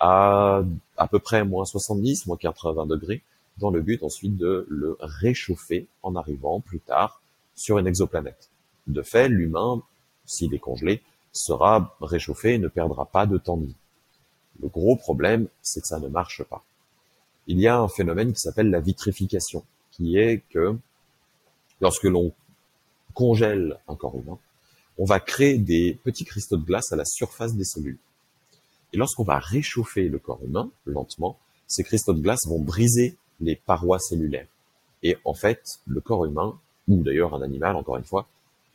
[0.00, 0.62] à
[0.96, 3.22] à peu près moins 70, moins 80 degrés
[3.58, 7.20] dans le but ensuite de le réchauffer en arrivant plus tard
[7.56, 8.48] sur une exoplanète.
[8.88, 9.82] De fait, l'humain,
[10.24, 13.76] s'il est congelé, sera réchauffé et ne perdra pas de temps de vie.
[14.60, 16.64] Le gros problème, c'est que ça ne marche pas.
[17.46, 20.76] Il y a un phénomène qui s'appelle la vitrification, qui est que
[21.80, 22.32] lorsque l'on
[23.14, 24.38] congèle un corps humain,
[24.98, 27.98] on va créer des petits cristaux de glace à la surface des cellules.
[28.92, 33.54] Et lorsqu'on va réchauffer le corps humain lentement, ces cristaux de glace vont briser les
[33.54, 34.48] parois cellulaires.
[35.02, 36.58] Et en fait, le corps humain,
[36.88, 38.26] ou d'ailleurs un animal, encore une fois,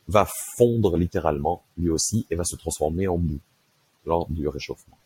[0.08, 3.40] va fondre littéralement lui aussi et va se transformer en boue
[4.04, 4.98] lors du réchauffement.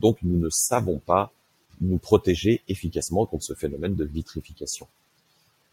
[0.00, 1.32] Donc nous ne savons pas
[1.80, 4.86] nous protéger efficacement contre ce phénomène de vitrification.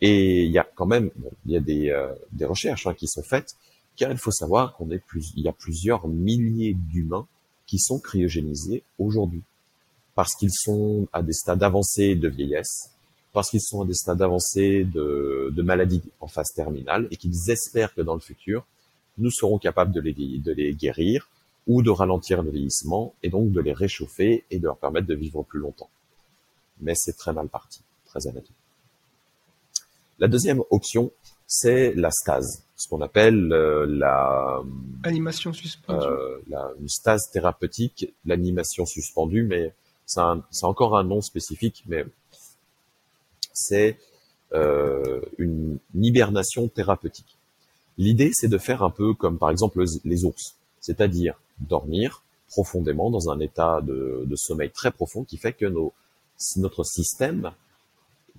[0.01, 1.11] Et il y a quand même,
[1.45, 3.55] il y a des, euh, des recherches hein, qui sont faites,
[3.95, 7.27] car il faut savoir qu'on est plus, il y a plusieurs milliers d'humains
[7.67, 9.43] qui sont cryogénisés aujourd'hui,
[10.15, 12.91] parce qu'ils sont à des stades avancés de vieillesse,
[13.34, 17.49] parce qu'ils sont à des stades avancés de, de maladie en phase terminale, et qu'ils
[17.49, 18.65] espèrent que dans le futur,
[19.17, 21.30] nous serons capables de les, de les guérir,
[21.67, 25.13] ou de ralentir le vieillissement, et donc de les réchauffer et de leur permettre de
[25.13, 25.89] vivre plus longtemps.
[26.82, 28.55] Mais c'est très mal parti, très honnêtement.
[30.17, 31.11] La deuxième option,
[31.45, 34.61] c'est la stase, ce qu'on appelle euh, la
[35.03, 36.05] Animation suspendue.
[36.05, 39.73] euh, la une stase thérapeutique, l'animation suspendue, mais
[40.05, 40.21] c'est
[40.63, 42.05] encore un nom spécifique, mais
[43.60, 43.97] c'est
[44.53, 47.38] euh, une, hibernation thérapeutique.
[47.97, 53.30] L'idée, c'est de faire un peu comme par exemple les- ours, c'est-à-dire dormir profondément dans
[53.30, 55.66] un état de, sommeil très profond qui fait que
[56.57, 57.51] notre système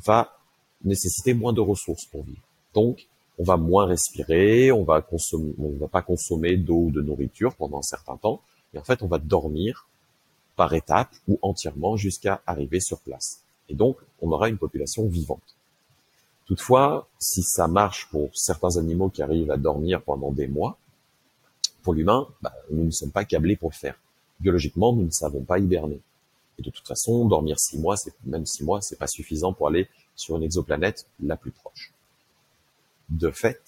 [0.05, 0.37] va
[0.83, 2.43] nécessiter moins de ressources pour vivre.
[2.75, 3.07] Donc,
[3.39, 7.83] on va moins respirer, on va va pas consommer d'eau ou de nourriture pendant un
[7.83, 8.41] certain temps,
[8.75, 9.87] et en fait, on va dormir
[10.57, 13.43] par étapes ou entièrement jusqu'à arriver sur place.
[13.71, 15.57] Et donc, on aura une population vivante.
[16.45, 20.77] Toutefois, si ça marche pour certains animaux qui arrivent à dormir pendant des mois,
[21.83, 23.99] pour l'humain, bah, nous ne sommes pas câblés pour le faire.
[24.41, 26.01] Biologiquement, nous ne savons pas hiberner.
[26.59, 27.95] Et de toute façon, dormir six mois,
[28.27, 31.93] même six mois, c'est pas suffisant pour aller sur une exoplanète la plus proche.
[33.09, 33.63] De fait,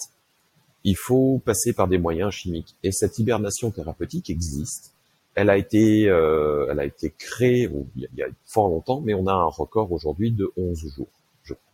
[0.84, 2.74] il faut passer par des moyens chimiques.
[2.82, 4.91] Et cette hibernation thérapeutique existe.
[5.34, 9.26] Elle a été, euh, elle a été créée il, y a, fort longtemps, mais on
[9.26, 11.08] a un record aujourd'hui de 11 jours,
[11.44, 11.72] je crois.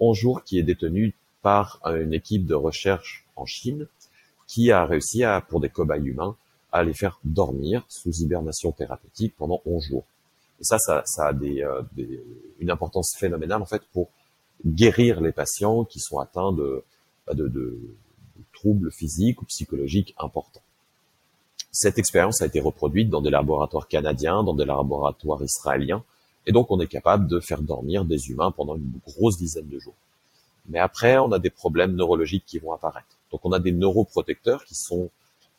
[0.00, 3.86] 11 jours qui est détenu par une équipe de recherche en Chine
[4.46, 6.36] qui a réussi à, pour des cobayes humains,
[6.72, 10.04] à les faire dormir sous hibernation thérapeutique pendant 11 jours.
[10.60, 12.20] Et ça, ça, ça a des, euh, des,
[12.58, 14.08] une importance phénoménale en fait pour
[14.64, 16.82] guérir les patients qui sont atteints de,
[17.26, 17.78] bah, de, de
[18.52, 20.62] troubles physiques ou psychologiques importants.
[21.76, 26.04] Cette expérience a été reproduite dans des laboratoires canadiens, dans des laboratoires israéliens,
[26.46, 29.80] et donc on est capable de faire dormir des humains pendant une grosse dizaine de
[29.80, 29.96] jours.
[30.68, 33.18] Mais après, on a des problèmes neurologiques qui vont apparaître.
[33.32, 35.10] Donc on a des neuroprotecteurs qui sont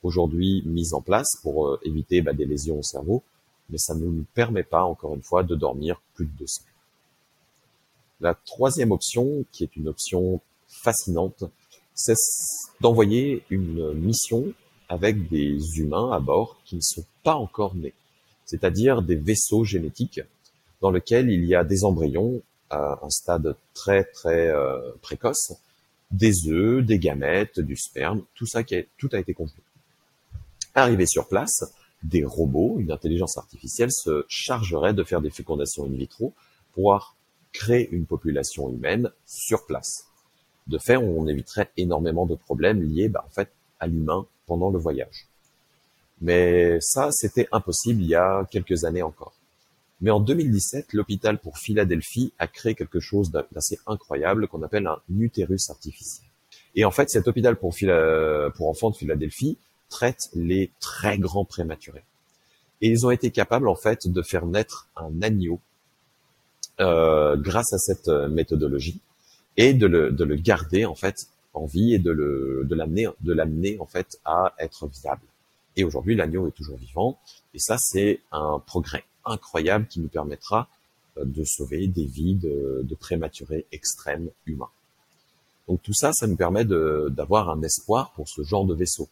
[0.04, 3.22] aujourd'hui mis en place pour euh, éviter bah, des lésions au cerveau,
[3.70, 6.72] mais ça ne nous permet pas, encore une fois, de dormir plus de deux semaines.
[8.22, 10.40] La troisième option, qui est une option
[10.70, 11.44] fascinante,
[11.94, 12.16] c'est
[12.80, 14.54] d'envoyer une mission
[14.90, 17.94] avec des humains à bord qui ne sont pas encore nés,
[18.46, 20.22] c'est-à-dire des vaisseaux génétiques
[20.82, 25.54] dans lesquels il y a des embryons à un stade très très euh, précoce,
[26.12, 29.62] des œufs, des gamètes, du sperme, tout ça qui est, tout a été congelé.
[30.74, 31.64] Arrivé sur place,
[32.04, 36.34] des robots, une intelligence artificielle se chargerait de faire des fécondations in vitro
[36.74, 37.16] pour pouvoir
[37.54, 40.06] créer une population humaine sur place.
[40.68, 44.80] De fait, on éviterait énormément de problèmes liés bah, en fait à l'humain pendant le
[44.80, 45.28] voyage.
[46.22, 49.34] Mais ça, c'était impossible il y a quelques années encore.
[50.02, 55.00] Mais en 2017, l'hôpital pour Philadelphie a créé quelque chose d'assez incroyable qu'on appelle un
[55.18, 56.28] utérus artificiel.
[56.76, 57.74] Et en fait, cet hôpital pour,
[58.68, 59.58] enfants de Philadelphie
[59.90, 62.04] traite les très grands prématurés.
[62.82, 65.60] Et ils ont été capables, en fait, de faire naître un agneau
[66.82, 69.00] euh, grâce à cette méthodologie
[69.56, 72.12] et de le, de le garder, en fait, en vie et de
[72.70, 75.22] l'amener, de l'amener, en fait, à être viable.
[75.76, 77.18] Et aujourd'hui, l'agneau est toujours vivant.
[77.54, 80.70] Et ça, c'est un progrès incroyable qui nous permettra
[81.18, 84.70] de sauver des vies de, de prématurés extrêmes humains.
[85.68, 89.10] Donc tout ça, ça nous permet d'avoir un espoir pour ce genre de vaisseau.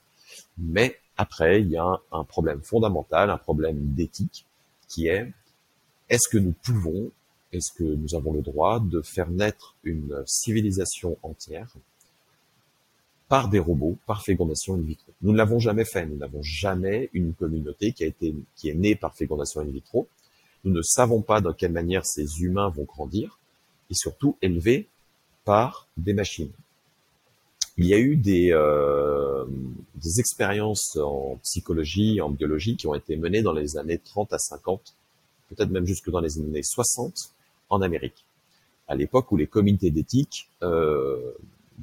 [0.57, 4.45] Mais après, il y a un, un problème fondamental, un problème d'éthique,
[4.87, 5.31] qui est
[6.09, 7.09] est-ce que nous pouvons,
[7.51, 11.73] est-ce que nous avons le droit de faire naître une civilisation entière
[13.33, 15.11] par des robots, par fécondation in vitro.
[15.23, 16.05] Nous ne l'avons jamais fait.
[16.05, 20.07] Nous n'avons jamais une communauté qui est née par fécondation in vitro.
[20.63, 23.39] Nous ne savons pas dans quelle manière ces humains vont grandir
[23.89, 24.87] et surtout élevés
[25.45, 26.51] par des machines.
[27.79, 29.45] Il y a eu des, euh,
[30.19, 34.93] expériences en psychologie, en biologie qui ont été menées dans les années 30 à 50
[35.49, 37.31] peut-être même jusque dans les années 60
[37.71, 38.27] en Amérique,
[38.87, 41.31] à l'époque où les comités d'éthique, euh,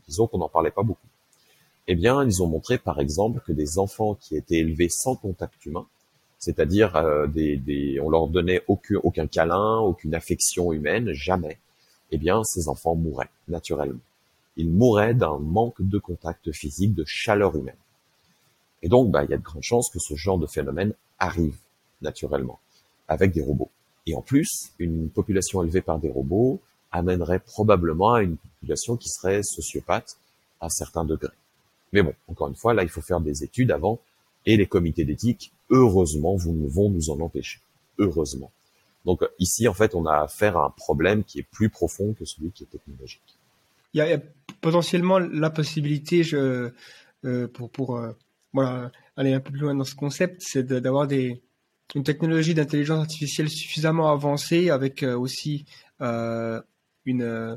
[0.06, 1.09] disons qu'on n'en parlait pas beaucoup.
[1.92, 5.66] Eh bien, ils ont montré par exemple que des enfants qui étaient élevés sans contact
[5.66, 5.88] humain,
[6.38, 11.58] c'est-à-dire euh, des, des, on leur donnait aucun, aucun câlin, aucune affection humaine, jamais,
[12.12, 13.98] eh bien, ces enfants mouraient naturellement.
[14.56, 17.74] Ils mouraient d'un manque de contact physique, de chaleur humaine.
[18.84, 21.56] Et donc, bah, il y a de grandes chances que ce genre de phénomène arrive
[22.02, 22.60] naturellement
[23.08, 23.72] avec des robots.
[24.06, 26.60] Et en plus, une population élevée par des robots
[26.92, 30.18] amènerait probablement à une population qui serait sociopathe
[30.60, 31.34] à certains degrés.
[31.92, 34.00] Mais bon, encore une fois, là, il faut faire des études avant,
[34.46, 37.60] et les comités d'éthique, heureusement, vont nous en empêcher.
[37.98, 38.50] Heureusement.
[39.04, 42.24] Donc ici, en fait, on a affaire à un problème qui est plus profond que
[42.24, 43.20] celui qui est technologique.
[43.92, 44.20] Il y a,
[44.60, 46.70] potentiellement la possibilité, je,
[47.24, 48.12] euh, pour, pour euh,
[48.52, 51.40] voilà, aller un peu plus loin dans ce concept, c'est d'avoir des,
[51.94, 55.64] une technologie d'intelligence artificielle suffisamment avancée avec euh, aussi
[56.00, 56.60] euh,
[57.04, 57.56] une euh,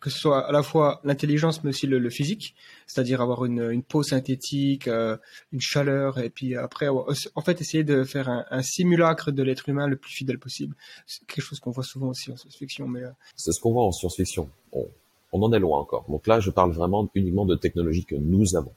[0.00, 2.54] que ce soit à la fois l'intelligence mais aussi le, physique,
[2.86, 8.28] c'est-à-dire avoir une, peau synthétique, une chaleur et puis après en fait essayer de faire
[8.28, 10.74] un, simulacre de l'être humain le plus fidèle possible.
[11.06, 13.02] C'est quelque chose qu'on voit souvent aussi en science-fiction mais
[13.34, 14.48] c'est ce qu'on voit en science-fiction.
[14.72, 14.86] On,
[15.32, 16.04] on en est loin encore.
[16.08, 18.72] Donc là, je parle vraiment uniquement de technologies que nous avons.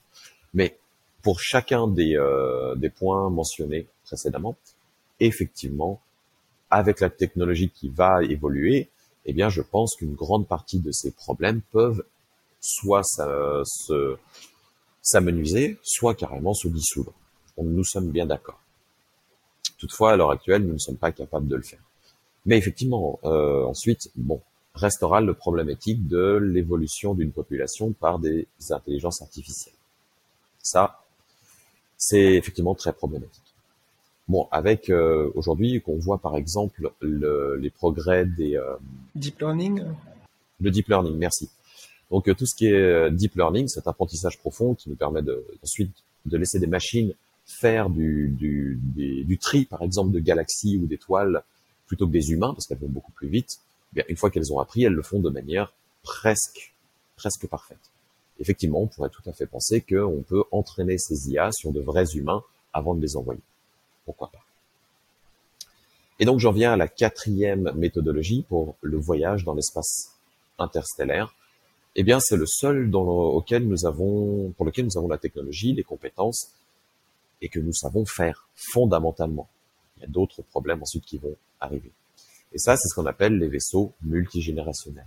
[0.53, 0.77] Mais
[1.21, 4.55] pour chacun des, euh, des points mentionnés précédemment,
[5.19, 6.01] effectivement,
[6.69, 8.89] avec la technologie qui va évoluer,
[9.25, 12.03] eh bien, je pense qu'une grande partie de ces problèmes peuvent
[12.61, 14.17] soit se
[15.01, 17.13] s'amenuiser, soit carrément se dissoudre.
[17.57, 18.59] Nous sommes bien d'accord.
[19.77, 21.79] Toutefois, à l'heure actuelle, nous ne sommes pas capables de le faire.
[22.45, 24.41] Mais effectivement, euh, ensuite, bon,
[24.73, 29.75] restera le problème éthique de l'évolution d'une population par des intelligences artificielles.
[30.61, 31.03] Ça,
[31.97, 33.48] c'est effectivement très problématique.
[34.29, 38.75] Bon, avec euh, aujourd'hui qu'on voit par exemple le, les progrès des euh,
[39.15, 39.83] deep learning.
[40.61, 41.49] Le deep learning, merci.
[42.11, 45.43] Donc euh, tout ce qui est deep learning, cet apprentissage profond qui nous permet de,
[45.63, 45.91] ensuite
[46.25, 47.13] de laisser des machines
[47.45, 51.41] faire du, du, du tri, par exemple, de galaxies ou d'étoiles
[51.87, 53.57] plutôt que des humains, parce qu'elles vont beaucoup plus vite.
[53.91, 55.73] Eh bien, une fois qu'elles ont appris, elles le font de manière
[56.03, 56.73] presque
[57.15, 57.89] presque parfaite
[58.39, 62.15] effectivement, on pourrait tout à fait penser qu'on peut entraîner ces IA sur de vrais
[62.15, 62.41] humains
[62.73, 63.41] avant de les envoyer.
[64.09, 64.43] Pourquoi pas
[66.17, 70.15] Et donc j'en viens à la quatrième méthodologie pour le voyage dans l'espace
[70.57, 71.35] interstellaire.
[71.95, 75.83] Eh bien, c'est le seul auquel nous avons, pour lequel nous avons la technologie, les
[75.83, 76.49] compétences,
[77.43, 79.47] et que nous savons faire fondamentalement.
[79.97, 81.91] Il y a d'autres problèmes ensuite qui vont arriver.
[82.51, 85.05] Et ça, c'est ce qu'on appelle les vaisseaux multigénérationnels.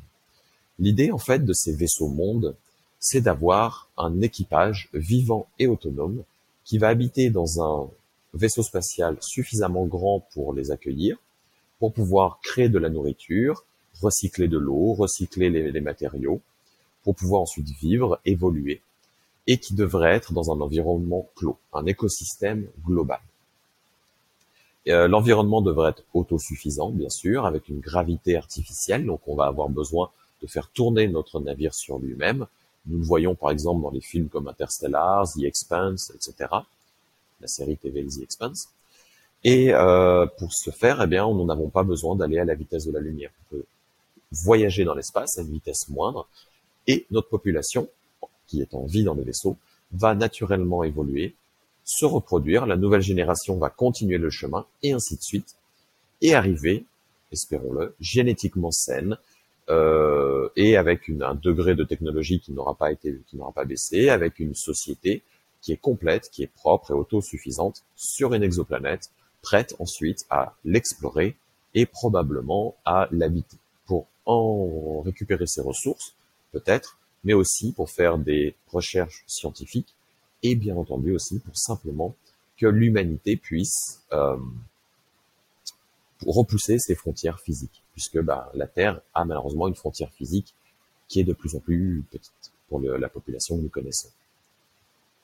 [0.78, 2.54] L'idée, en fait, de ces vaisseaux mondes,
[3.00, 6.22] c'est d'avoir un équipage vivant et autonome
[6.64, 7.90] qui va habiter dans un
[8.34, 11.18] vaisseau spatial suffisamment grand pour les accueillir,
[11.78, 13.64] pour pouvoir créer de la nourriture,
[14.00, 16.40] recycler de l'eau, recycler les, matériaux,
[17.02, 18.80] pour pouvoir ensuite vivre, évoluer,
[19.46, 23.20] et qui devrait être dans un environnement clos, un écosystème global.
[24.88, 29.68] Euh, l'environnement devrait être autosuffisant, bien sûr, avec une gravité artificielle, donc on va avoir
[29.68, 30.10] besoin
[30.40, 32.46] de faire tourner notre navire sur lui-même,
[32.86, 36.50] nous le voyons par exemple dans les films comme Interstellar, The Expanse, etc.
[37.42, 38.68] La série TV The Expanse.
[39.44, 42.86] Et euh, pour ce faire, eh bien, nous n'avons pas besoin d'aller à la vitesse
[42.86, 43.30] de la lumière.
[43.40, 43.64] On peut
[44.30, 46.28] voyager dans l'espace à une vitesse moindre,
[46.86, 47.88] et notre population,
[48.46, 49.56] qui est en vie dans le vaisseau,
[49.92, 51.34] va naturellement évoluer,
[51.84, 55.56] se reproduire, la nouvelle génération va continuer le chemin, et ainsi de suite,
[56.22, 56.84] et arriver,
[57.32, 59.18] espérons-le, génétiquement saine,
[59.68, 64.08] euh, et avec un degré de technologie qui n'aura pas été, qui n'aura pas baissé,
[64.08, 65.22] avec une société
[65.62, 69.10] qui est complète, qui est propre et autosuffisante sur une exoplanète,
[69.40, 71.36] prête ensuite à l'explorer
[71.74, 73.56] et probablement à l'habiter
[73.86, 76.14] pour en récupérer ses ressources,
[76.52, 79.94] peut-être, mais aussi pour faire des recherches scientifiques
[80.42, 82.14] et bien entendu aussi pour simplement
[82.56, 84.36] que l'humanité puisse euh,
[86.26, 90.54] repousser ses frontières physiques, puisque bah, la Terre a malheureusement une frontière physique
[91.08, 94.08] qui est de plus en plus petite pour la population que nous connaissons.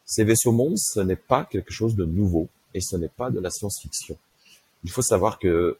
[0.08, 3.40] Ces vaisseaux mondes, ce n'est pas quelque chose de nouveau et ce n'est pas de
[3.40, 4.16] la science-fiction.
[4.82, 5.76] Il faut savoir que,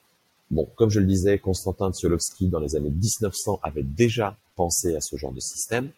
[0.51, 5.01] bon, comme je le disais, Konstantin Tsiolkovsky dans les années 1900 avait déjà pensé à
[5.01, 5.91] ce genre de système,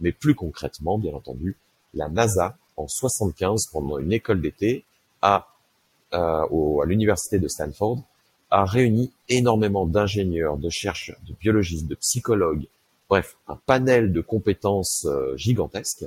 [0.00, 1.58] mais plus concrètement, bien entendu,
[1.92, 4.82] la NASA en 75 pendant une école d'été
[5.20, 5.48] à,
[6.14, 8.02] euh, à l'université de Stanford
[8.50, 12.66] a réuni énormément d'ingénieurs, de chercheurs, de biologistes, de psychologues,
[13.10, 16.06] bref, un panel de compétences euh, gigantesques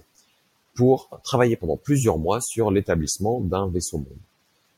[0.78, 4.18] pour travailler pendant plusieurs mois sur l'établissement d'un vaisseau monde.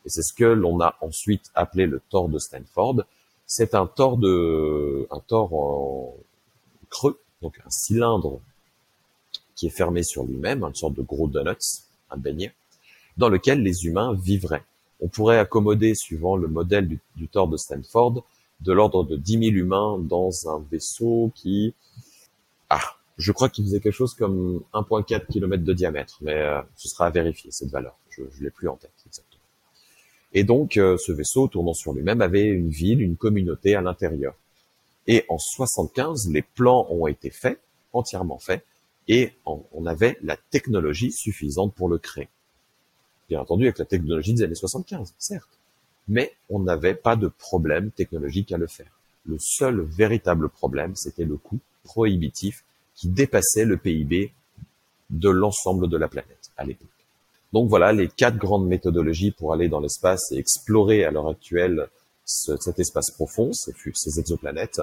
[0.06, 3.04] Et c'est ce que l'on a ensuite appelé le tore de Stanford.
[3.46, 6.16] C'est un tore de, un tore en
[6.90, 8.40] creux, donc un cylindre
[9.56, 12.54] qui est fermé sur lui-même, une sorte de gros donuts, un beignet,
[13.18, 14.64] dans lequel les humains vivraient.
[15.02, 18.24] On pourrait accommoder, suivant le modèle du, du de Stanford,
[18.62, 21.74] de l'ordre de 10 000 humains dans un vaisseau qui,
[23.20, 27.06] je crois qu'il faisait quelque chose comme 1,4 km de diamètre, mais euh, ce sera
[27.06, 27.96] à vérifier cette valeur.
[28.10, 29.44] Je, je l'ai plus en tête exactement.
[30.34, 34.36] Et donc, euh, ce vaisseau tournant sur lui-même avait une ville, une communauté à l'intérieur.
[35.06, 37.60] Et en 75, les plans ont été faits,
[37.94, 38.64] entièrement faits,
[39.08, 42.28] et on avait la technologie suffisante pour le créer.
[43.28, 45.60] Bien entendu, avec la technologie des années 75, certes
[46.10, 48.92] mais on n'avait pas de problème technologique à le faire.
[49.26, 52.66] Le seul véritable problème, c'était le coût prohibitif
[53.00, 54.34] qui dépassait le PIB
[55.10, 56.88] de l'ensemble de la planète à l'époque.
[57.54, 61.88] Donc voilà les quatre grandes méthodologies pour aller dans l'espace et explorer à l'heure actuelle
[62.26, 64.82] ce, cet espace profond, ces, ces exoplanètes.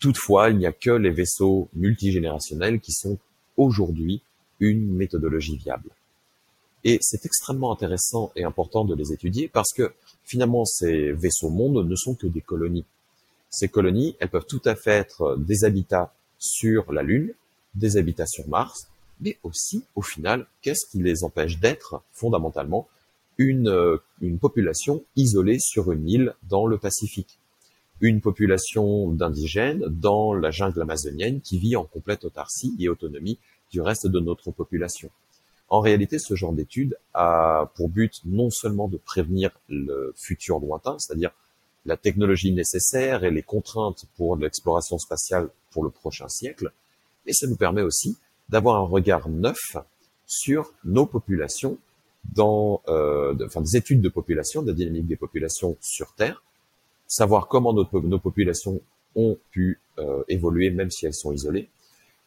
[0.00, 3.18] Toutefois, il n'y a que les vaisseaux multigénérationnels qui sont
[3.56, 4.22] aujourd'hui
[4.58, 5.90] une méthodologie viable.
[6.84, 9.92] Et c'est extrêmement intéressant et important de les étudier parce que
[10.24, 12.86] finalement, ces vaisseaux mondes ne sont que des colonies.
[13.50, 17.32] Ces colonies, elles peuvent tout à fait être des habitats sur la Lune,
[17.74, 18.88] des habitats sur Mars,
[19.20, 22.86] mais aussi, au final, qu'est-ce qui les empêche d'être fondamentalement
[23.38, 27.38] une, une population isolée sur une île dans le Pacifique?
[28.00, 33.38] Une population d'indigènes dans la jungle amazonienne qui vit en complète autarcie et autonomie
[33.70, 35.10] du reste de notre population.
[35.68, 40.96] En réalité, ce genre d'étude a pour but non seulement de prévenir le futur lointain,
[40.98, 41.32] c'est-à-dire
[41.86, 46.72] la technologie nécessaire et les contraintes pour l'exploration spatiale pour le prochain siècle,
[47.24, 48.16] mais ça nous permet aussi
[48.48, 49.76] d'avoir un regard neuf
[50.26, 51.78] sur nos populations
[52.34, 56.42] dans euh, enfin, des études de population, de la dynamique des populations sur Terre,
[57.06, 58.80] savoir comment nos populations
[59.14, 61.68] ont pu euh, évoluer même si elles sont isolées,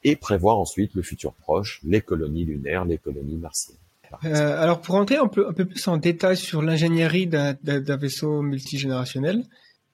[0.03, 3.77] et prévoir ensuite le futur proche, les colonies lunaires, les colonies martiennes.
[4.25, 9.45] Euh, alors pour entrer un peu, plus en détail sur l'ingénierie d'un vaisseau multigénérationnel,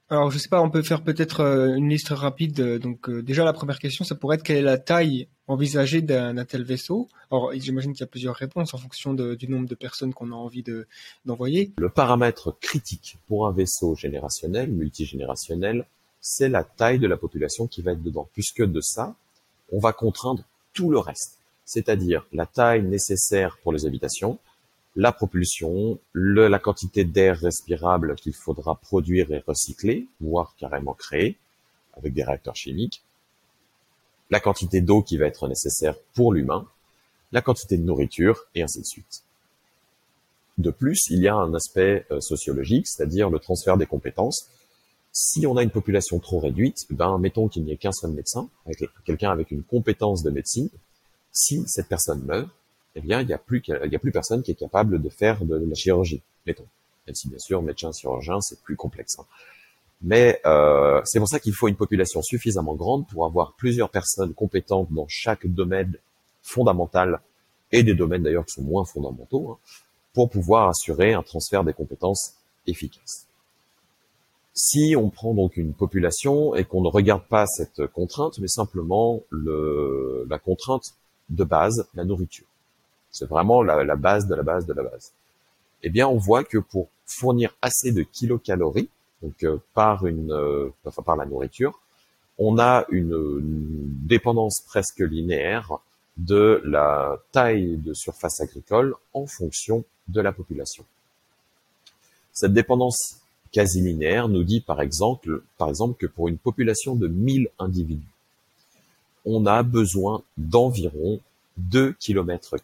[0.10, 2.62] alors je sais pas, on peut faire peut-être euh, une liste rapide.
[2.80, 6.46] Donc euh, déjà la première question, ça pourrait être quelle est la taille envisagée d'un
[6.46, 7.08] tel vaisseau?
[7.32, 10.36] Alors j'imagine qu'il y a plusieurs réponses en fonction du nombre de personnes qu'on a
[10.36, 10.64] envie
[11.26, 11.74] d'envoyer.
[11.78, 15.86] le paramètre critique pour un vaisseau générationnel, multigénérationnel,
[16.22, 18.28] c'est la taille de la population qui va être dedans.
[18.34, 19.16] Puisque de ça,
[19.72, 20.44] on va contraindre
[20.74, 24.40] tout le reste, c'est-à-dire la taille nécessaire pour les habitations,
[24.96, 31.38] la propulsion, la quantité d'air respirable qu'il faudra produire et recycler, voire carrément créer,
[31.98, 33.04] avec des réacteurs chimiques,
[34.30, 36.66] la quantité d'eau qui va être nécessaire pour l'humain,
[37.32, 39.24] la quantité de nourriture, et ainsi de suite.
[40.58, 44.50] De plus, il y a un aspect euh, sociologique, c'est-à-dire le transfert des compétences,
[45.12, 48.50] si on a une population trop réduite, ben, mettons qu'il n'y ait qu'un seul médecin,
[49.06, 50.70] quelqu'un avec une compétence de médecine,
[51.36, 52.50] si cette personne meurt,
[52.96, 55.44] eh bien, il n'y a plus, y a plus personne qui est capable de faire
[55.44, 56.66] de la chirurgie, mettons.
[57.06, 59.20] Même si, bien sûr, médecin chirurgien, c'est plus complexe.
[59.20, 59.26] Hein.
[60.02, 64.34] Mais euh, c'est pour ça qu'il faut une population suffisamment grande pour avoir plusieurs personnes
[64.34, 65.98] compétentes dans chaque domaine
[66.42, 67.20] fondamental
[67.72, 69.58] et des domaines d'ailleurs qui sont moins fondamentaux, hein,
[70.14, 73.28] pour pouvoir assurer un transfert des compétences efficace.
[74.54, 79.22] Si on prend donc une population et qu'on ne regarde pas cette contrainte, mais simplement
[79.30, 80.94] le, la contrainte
[81.30, 82.46] de base, la nourriture,
[83.12, 85.12] c'est vraiment la, base de la base de la base.
[85.84, 88.90] Eh bien, on voit que pour fournir assez de kilocalories,
[89.22, 90.70] donc euh, par une, euh,
[91.06, 91.80] par la nourriture,
[92.38, 95.72] on a une, une, dépendance presque linéaire
[96.18, 100.86] de la taille de surface agricole en fonction de la population.
[102.34, 103.22] Cette dépendance
[103.52, 108.15] quasi linéaire nous dit par exemple, par exemple que pour une population de 1000 individus,
[109.26, 111.20] on a besoin d'environ
[111.58, 112.56] 2 km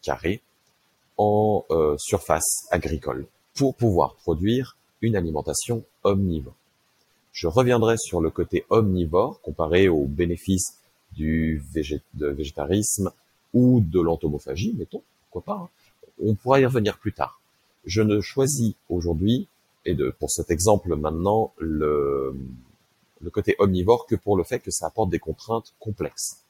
[1.18, 6.54] en euh, surface agricole pour pouvoir produire une alimentation omnivore.
[7.32, 10.78] Je reviendrai sur le côté omnivore comparé aux bénéfices
[11.12, 11.62] du
[12.14, 13.10] végétarisme
[13.52, 15.60] ou de l'entomophagie, mettons, pourquoi pas.
[15.62, 15.68] Hein.
[16.22, 17.40] On pourra y revenir plus tard.
[17.84, 19.48] Je ne choisis aujourd'hui
[19.84, 22.34] et pour cet exemple maintenant, le
[23.32, 26.42] côté omnivore que pour le fait que ça apporte des contraintes complexes.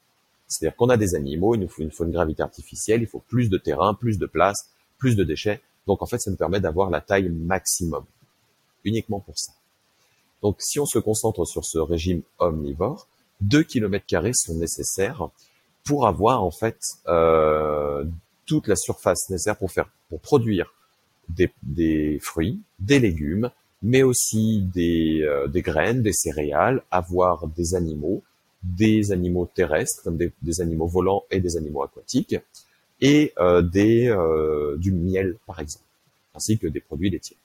[0.53, 3.23] C'est-à-dire qu'on a des animaux, il nous faut une, faut une gravité artificielle, il faut
[3.27, 5.61] plus de terrain, plus de place, plus de déchets.
[5.87, 8.05] Donc en fait, ça nous permet d'avoir la taille maximum,
[8.83, 9.53] uniquement pour ça.
[10.41, 13.07] Donc si on se concentre sur ce régime omnivore,
[13.41, 15.29] 2 km sont nécessaires
[15.83, 18.05] pour avoir en fait euh,
[18.45, 20.73] toute la surface nécessaire pour faire pour produire
[21.29, 23.49] des, fruits, des légumes,
[23.81, 28.23] mais aussi euh, des graines, des céréales, avoir des animaux,
[28.63, 32.35] des animaux terrestres, comme des, animaux volants et des animaux aquatiques,
[33.01, 35.85] et euh, des, euh, du miel, par exemple,
[36.33, 37.37] ainsi que des produits laitiers.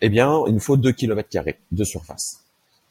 [0.00, 1.28] Eh bien, il nous faut 2 km
[1.70, 2.42] de surface.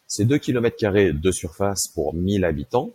[0.08, 2.92] Ces 2 km de surface pour 1000 habitants,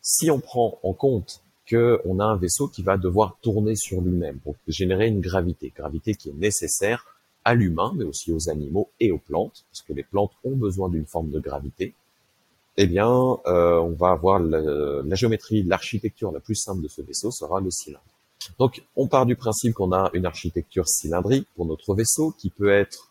[0.00, 4.38] si on prend en compte qu'on a un vaisseau qui va devoir tourner sur lui-même
[4.38, 7.06] pour générer une gravité, gravité qui est nécessaire
[7.44, 10.88] à l'humain, mais aussi aux animaux et aux plantes, parce que les plantes ont besoin
[10.88, 11.94] d'une forme de gravité,
[12.76, 13.08] eh bien,
[13.46, 17.70] euh, on va avoir la géométrie, l'architecture la plus simple de ce vaisseau sera le
[17.70, 18.02] cylindre.
[18.58, 22.70] Donc, on part du principe qu'on a une architecture cylindrique pour notre vaisseau qui peut
[22.70, 23.10] être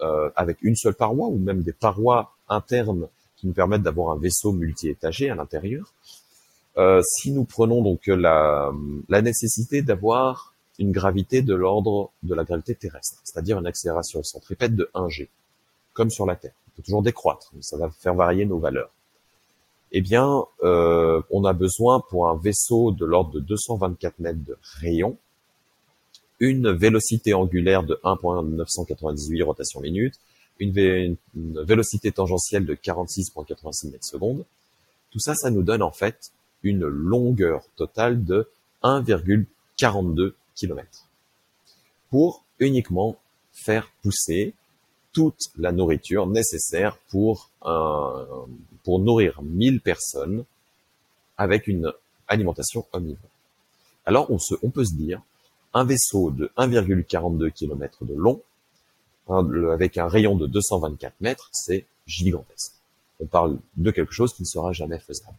[0.00, 4.18] euh, avec une seule paroi ou même des parois internes qui nous permettent d'avoir un
[4.18, 5.92] vaisseau multi-étagé à l'intérieur.
[6.78, 8.72] Euh, si nous prenons donc la,
[9.08, 14.90] nécessité d'avoir une gravité de l'ordre de la gravité terrestre, c'est-à-dire une accélération centripète de
[14.94, 15.28] 1g,
[15.92, 16.54] comme sur la Terre.
[16.66, 18.90] On peut toujours décroître, mais ça va faire varier nos valeurs.
[19.92, 24.56] Eh bien, euh, on a besoin pour un vaisseau de l'ordre de 224 mètres de
[24.80, 25.18] rayon,
[26.40, 30.14] une vélocité angulaire de 1.998 rotations minutes,
[30.58, 30.76] une,
[31.34, 34.44] une, vélocité tangentielle de 46.86 mètres secondes.
[35.10, 36.32] Tout ça, ça nous donne en fait
[36.62, 38.48] une longueur totale de
[38.82, 41.06] 1,42 kilomètres
[42.08, 43.16] pour uniquement
[43.52, 44.54] faire pousser
[45.12, 48.26] toute la nourriture nécessaire pour, un,
[48.84, 50.44] pour nourrir 1000 personnes
[51.36, 51.92] avec une
[52.28, 53.30] alimentation omnivore.
[54.06, 55.20] Alors on, se, on peut se dire,
[55.74, 58.40] un vaisseau de 1,42 km de long,
[59.28, 62.72] avec un rayon de 224 mètres, c'est gigantesque.
[63.20, 65.36] On parle de quelque chose qui ne sera jamais faisable.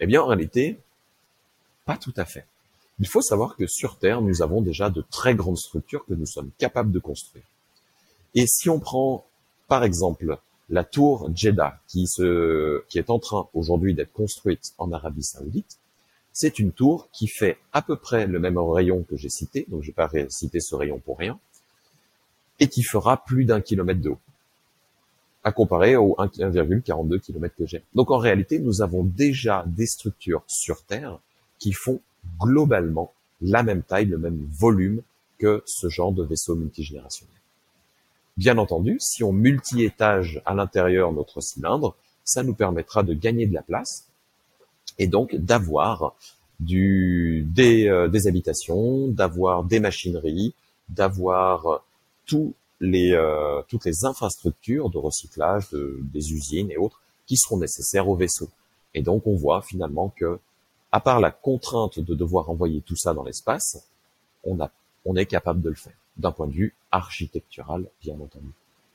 [0.00, 0.78] Eh bien, en réalité,
[1.84, 2.46] pas tout à fait.
[2.98, 6.26] Il faut savoir que sur Terre, nous avons déjà de très grandes structures que nous
[6.26, 7.44] sommes capables de construire.
[8.34, 9.26] Et si on prend,
[9.68, 12.06] par exemple, la tour Jeddah, qui,
[12.94, 15.78] est en train aujourd'hui d'être construite en Arabie Saoudite,
[16.32, 19.82] c'est une tour qui fait à peu près le même rayon que j'ai cité, donc
[19.82, 21.38] je vais pas citer ce rayon pour rien,
[22.60, 24.20] et qui fera plus d'un kilomètre de haut,
[25.42, 27.82] à comparer au 1,42 km que j'ai.
[27.94, 31.18] Donc en réalité, nous avons déjà des structures sur Terre
[31.58, 32.00] qui font
[32.38, 35.02] globalement la même taille, le même volume
[35.38, 37.39] que ce genre de vaisseau multigénérationnel.
[38.36, 43.54] Bien entendu, si on multi-étage à l'intérieur notre cylindre, ça nous permettra de gagner de
[43.54, 44.08] la place
[44.98, 46.14] et donc d'avoir
[46.58, 50.54] du, des, euh, des habitations, d'avoir des machineries,
[50.88, 51.82] d'avoir
[52.80, 58.16] les, euh, toutes les infrastructures de recyclage des usines et autres qui seront nécessaires au
[58.16, 58.48] vaisseau.
[58.94, 60.38] Et donc on voit finalement que
[60.92, 63.88] à part la contrainte de devoir envoyer tout ça dans l'espace,
[64.42, 64.58] on,
[65.04, 68.52] on est capable de le faire, d'un point de vue architectural, bien entendu.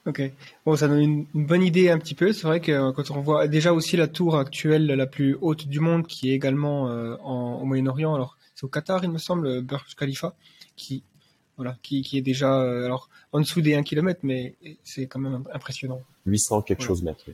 [0.08, 0.22] Ok,
[0.66, 2.32] bon, ça donne une, bonne idée un petit peu.
[2.32, 5.68] C'est vrai que euh, quand on voit déjà aussi la tour actuelle la plus haute
[5.68, 9.18] du monde, qui est également euh, en, au Moyen-Orient, alors c'est au Qatar, il me
[9.18, 10.36] semble, Burj Khalifa,
[10.76, 11.02] qui
[11.58, 14.54] voilà, qui, qui est déjà euh, alors en dessous des 1 km, mais
[14.84, 16.02] c'est quand même impressionnant.
[16.28, 17.26] 800 quelque chose mètres.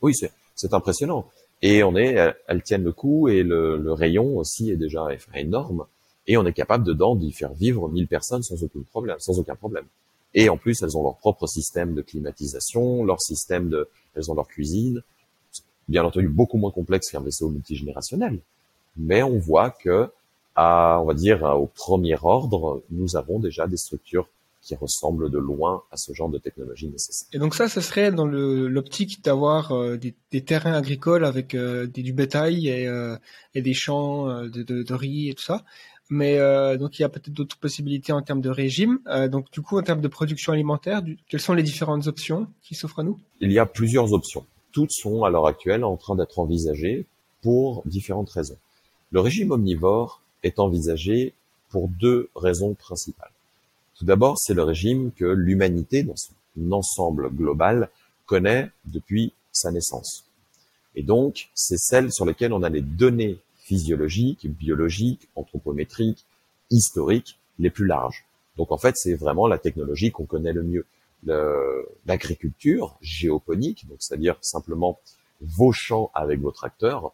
[0.00, 1.28] Oui, c'est c'est impressionnant.
[1.60, 2.16] Et on est,
[2.46, 5.86] elles tiennent le coup et le, le rayon aussi est déjà énorme.
[6.28, 9.56] Et on est capable dedans d'y faire vivre 1000 personnes sans aucun problème, sans aucun
[9.56, 9.86] problème.
[10.34, 14.34] Et en plus, elles ont leur propre système de climatisation, leur système de, elles ont
[14.34, 15.02] leur cuisine.
[15.88, 18.38] Bien entendu, beaucoup moins complexe qu'un vaisseau multigénérationnel.
[18.96, 20.10] Mais on voit que,
[20.54, 24.28] à, on va dire, au premier ordre, nous avons déjà des structures
[24.60, 27.28] qui ressemble de loin à ce genre de technologie nécessaire.
[27.32, 32.12] Et donc ça, ce serait dans l'optique d'avoir euh, des, terrains agricoles avec euh, du
[32.12, 33.16] bétail et, euh,
[33.54, 35.64] des champs de, riz et tout ça.
[36.10, 36.38] Mais
[36.78, 39.00] donc il y a peut-être d'autres possibilités en termes de régime.
[39.30, 43.00] donc du coup, en termes de production alimentaire, quelles sont les différentes options qui s'offrent
[43.00, 43.18] à nous?
[43.40, 44.46] Il y a plusieurs options.
[44.72, 47.06] Toutes sont à l'heure actuelle en train d'être envisagées
[47.42, 48.56] pour différentes raisons.
[49.10, 51.34] Le régime omnivore est envisagé
[51.70, 53.30] pour deux raisons principales.
[53.96, 57.90] Tout d'abord, c'est le régime que l'humanité, dans son ensemble global,
[58.26, 60.24] connaît depuis sa naissance.
[60.94, 63.38] Et donc, c'est celle sur laquelle on a les données
[63.68, 66.24] physiologiques, biologiques, anthropométriques,
[66.70, 68.24] historiques les plus larges.
[68.56, 70.86] Donc en fait, c'est vraiment la technologie qu'on connaît le mieux.
[72.06, 74.98] L'agriculture géoponique, donc c'est-à-dire simplement
[75.40, 77.12] vos champs avec vos tracteurs,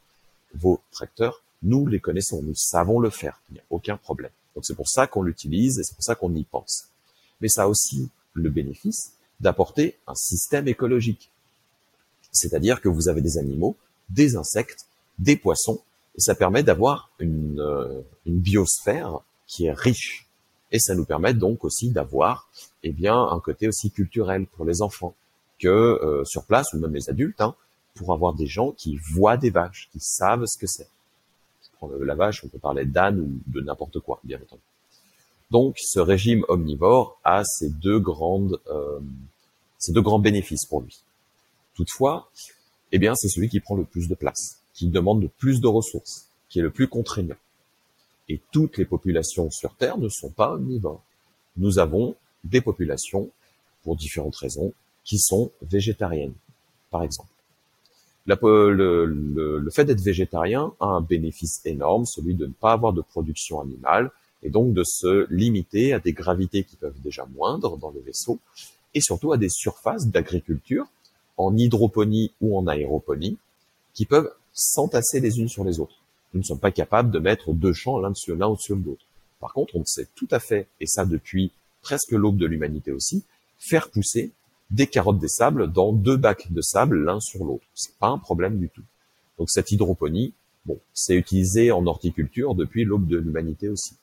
[0.54, 4.30] vos tracteurs, nous les connaissons, nous savons le faire, il n'y a aucun problème.
[4.54, 6.88] Donc c'est pour ça qu'on l'utilise et c'est pour ça qu'on y pense.
[7.40, 11.30] Mais ça a aussi le bénéfice d'apporter un système écologique.
[12.30, 13.76] C'est-à-dire que vous avez des animaux,
[14.08, 14.86] des insectes,
[15.18, 15.80] des poissons,
[16.16, 20.26] et ça permet d'avoir une, euh, une biosphère qui est riche.
[20.72, 22.48] Et ça nous permet donc aussi d'avoir
[22.82, 25.14] eh bien un côté aussi culturel pour les enfants
[25.58, 27.54] que euh, sur place ou même les adultes, hein,
[27.94, 30.88] pour avoir des gens qui voient des vaches, qui savent ce que c'est.
[31.62, 34.62] Je prends la vache, on peut parler d'âne ou de n'importe quoi, bien entendu.
[35.50, 38.98] Donc, ce régime omnivore a ces deux grandes, euh,
[39.78, 41.02] ces deux grands bénéfices pour lui.
[41.74, 42.28] Toutefois,
[42.92, 45.68] eh bien, c'est celui qui prend le plus de place, qui demande le plus de
[45.68, 47.36] ressources, qui est le plus contraignant.
[48.28, 51.02] Et toutes les populations sur Terre ne sont pas omnivores.
[51.56, 53.30] Nous avons des populations,
[53.82, 54.72] pour différentes raisons,
[55.04, 56.34] qui sont végétariennes,
[56.90, 57.28] par exemple.
[58.26, 63.60] le, fait d'être végétarien a un bénéfice énorme, celui de ne pas avoir de production
[63.60, 64.10] animale,
[64.42, 68.38] et donc de se limiter à des gravités qui peuvent déjà moindres dans les vaisseaux,
[68.94, 70.86] et surtout à des surfaces d'agriculture,
[71.36, 73.38] en hydroponie ou en aéroponie,
[73.92, 76.00] qui peuvent s'entasser les unes sur les autres.
[76.32, 79.04] Nous ne sommes pas capables de mettre deux champs l'un dessus l'un au-dessus de l'autre.
[79.40, 81.52] Par contre, on sait tout à fait, et ça depuis
[81.82, 83.24] presque l'aube de l'humanité aussi,
[83.58, 84.32] faire pousser
[84.70, 87.66] des carottes des sables dans deux bacs de sable l'un sur l'autre.
[87.74, 88.82] C'est pas un problème du tout.
[89.38, 90.32] Donc cette hydroponie,
[90.64, 93.94] bon, c'est utilisé en horticulture depuis l'aube de l'humanité aussi.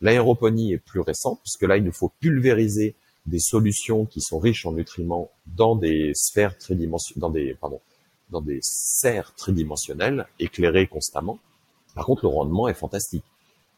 [0.00, 2.94] L'aéroponie est plus récente puisque là il nous faut pulvériser
[3.26, 7.80] des solutions qui sont riches en nutriments dans des sphères tridimensionnelles, dans des pardon,
[8.30, 11.38] dans des serres tridimensionnelles éclairées constamment.
[11.94, 13.24] Par contre, le rendement est fantastique.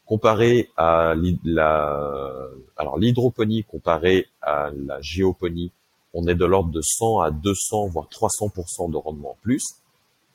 [0.05, 5.71] Comparé à la, alors l'hydroponie comparé à la géoponie,
[6.13, 9.63] on est de l'ordre de 100 à 200 voire 300% de rendement en plus.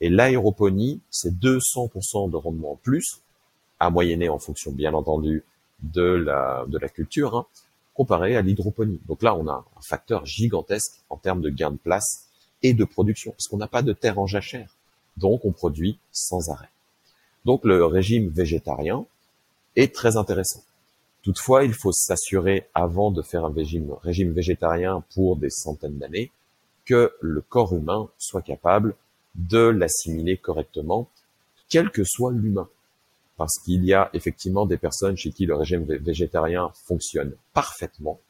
[0.01, 3.21] Et l'aéroponie, c'est 200% de rendement en plus,
[3.81, 5.43] à moyenner en fonction bien entendu
[5.83, 7.47] de la, de la culture, hein,
[7.95, 9.01] comparé à l'hydroponie.
[9.07, 12.24] Donc là, on a un facteur gigantesque en termes de gain de place
[12.65, 14.75] et de production, parce qu'on n'a pas de terre en jachère.
[15.17, 16.71] Donc on produit sans arrêt.
[17.45, 19.07] Donc le régime végétarien
[19.77, 20.65] est très intéressant.
[21.23, 26.33] Toutefois, il faut s'assurer, avant de faire un régime, régime végétarien pour des centaines d'années,
[26.85, 28.95] que le corps humain soit capable
[29.35, 31.09] de l'assimiler correctement,
[31.69, 32.69] quel que soit l'humain.
[33.37, 38.21] Parce qu'il y a effectivement des personnes chez qui le régime végétarien fonctionne parfaitement,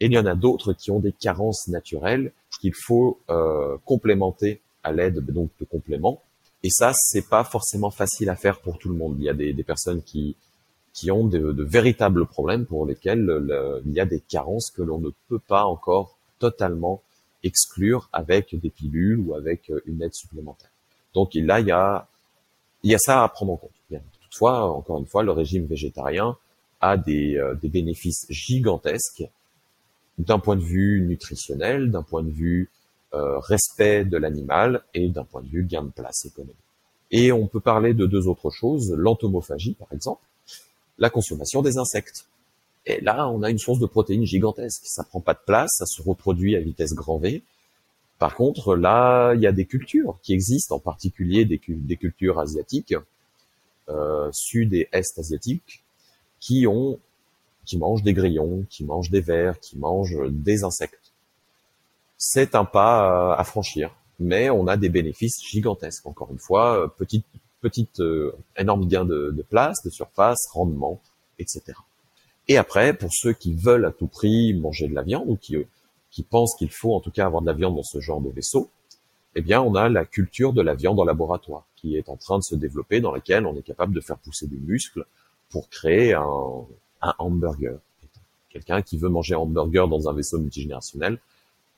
[0.00, 4.60] et il y en a d'autres qui ont des carences naturelles qu'il faut euh, complémenter
[4.82, 6.22] à l'aide donc de compléments.
[6.62, 9.16] Et ça, c'est pas forcément facile à faire pour tout le monde.
[9.18, 10.36] Il y a des, des personnes qui
[10.92, 13.30] qui ont de, de, véritables problèmes pour lesquels
[13.84, 17.02] il y a des carences que l'on ne peut pas encore totalement
[17.42, 20.70] exclure avec des pilules ou avec euh, une aide supplémentaire.
[21.14, 22.08] Donc là, il y a,
[22.82, 23.70] il y a ça à prendre en compte.
[24.22, 26.36] Toutefois, encore une fois, le régime végétarien
[26.80, 29.24] a des, euh, des bénéfices gigantesques
[30.18, 32.70] d'un point de vue nutritionnel, d'un point de vue
[33.14, 36.56] euh, respect de l'animal et d'un point de vue gain de place économique.
[37.10, 40.22] Et on peut parler de deux autres choses, l'entomophagie par exemple,
[40.98, 42.26] la consommation des insectes.
[42.86, 44.82] Et là, on a une source de protéines gigantesque.
[44.84, 47.42] Ça prend pas de place, ça se reproduit à vitesse grand V.
[48.18, 52.94] Par contre, là, il y a des cultures qui existent, en particulier des, cultures asiatiques,
[53.88, 55.82] euh, sud et est asiatiques,
[56.40, 56.98] qui ont,
[57.66, 61.12] qui mangent des grillons, qui mangent des vers, qui mangent des insectes.
[62.16, 66.06] C'est un pas à franchir, mais on a des bénéfices gigantesques.
[66.06, 67.26] Encore une fois, euh, petite
[67.60, 71.00] petite euh, énorme gain de, place, de surface, rendement,
[71.38, 71.62] etc.
[72.48, 75.56] Et après, pour ceux qui veulent à tout prix manger de la viande ou qui,
[75.56, 75.64] euh,
[76.10, 78.30] qui pensent qu'il faut en tout cas avoir de la viande dans ce genre de
[78.30, 78.70] vaisseau,
[79.34, 82.38] eh bien, on a la culture de la viande en laboratoire qui est en train
[82.38, 85.04] de se développer, dans laquelle on est capable de faire pousser du muscle
[85.50, 86.64] pour créer un,
[87.02, 87.78] un hamburger.
[88.50, 91.18] Quelqu'un qui veut manger un hamburger dans un vaisseau multigénérationnel,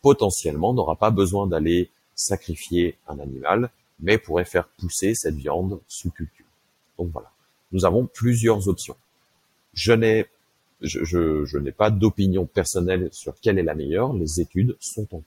[0.03, 6.11] potentiellement n'aura pas besoin d'aller sacrifier un animal, mais pourrait faire pousser cette viande sous
[6.11, 6.47] culture.
[6.99, 7.31] Donc voilà,
[7.73, 8.97] nous avons plusieurs options.
[9.75, 10.27] Je n'ai
[10.81, 15.03] je, je, je n'ai pas d'opinion personnelle sur quelle est la meilleure, les études sont
[15.15, 15.25] en cours.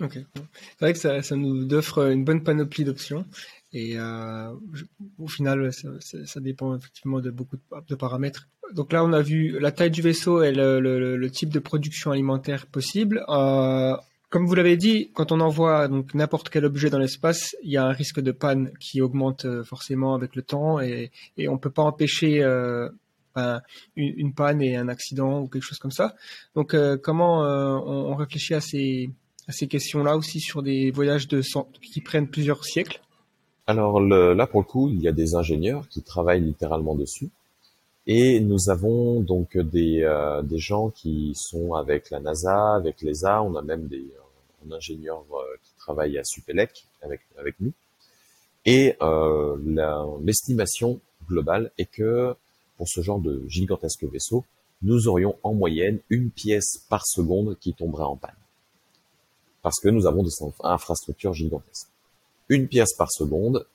[0.00, 3.26] Ok, c'est vrai que ça, ça nous offre une bonne panoplie d'options.
[3.72, 4.52] Et euh,
[5.18, 7.56] au final, ça, ça, dépend effectivement de beaucoup
[7.88, 8.48] de, paramètres.
[8.72, 11.58] Donc là, on a vu la taille du vaisseau et le, le, le type de
[11.58, 13.24] production alimentaire possible.
[13.28, 13.94] Euh,
[14.30, 17.76] comme vous l'avez dit, quand on envoie donc n'importe quel objet dans l'espace, il y
[17.76, 21.58] a un risque de panne qui augmente euh, forcément avec le temps et, et on
[21.58, 22.42] peut pas empêcher
[23.38, 23.60] euh,
[23.94, 26.16] une, panne et un accident ou quelque chose comme ça.
[26.54, 29.10] Donc euh, comment euh, on, on, réfléchit à ces,
[29.46, 31.40] à ces questions-là aussi sur des voyages de
[31.80, 33.00] qui prennent plusieurs siècles?
[33.68, 37.28] Alors le, là pour le coup, il y a des ingénieurs qui travaillent littéralement dessus.
[38.06, 43.54] Et nous avons donc des, euh, gens qui sont avec la NASA, avec l'ESA, on
[43.56, 44.06] a même des
[44.72, 47.72] ingénieur euh, qui travaille à Supélec avec, avec nous.
[48.64, 49.56] Et euh,
[50.24, 52.34] l'estimation globale est que
[52.78, 54.44] pour ce genre de gigantesque vaisseau,
[54.80, 58.30] nous aurions en moyenne une pièce par seconde qui tomberait en panne.
[59.60, 60.32] Parce que nous avons des
[60.64, 61.88] infrastructures gigantesques.
[62.50, 63.66] Une pièce par seconde,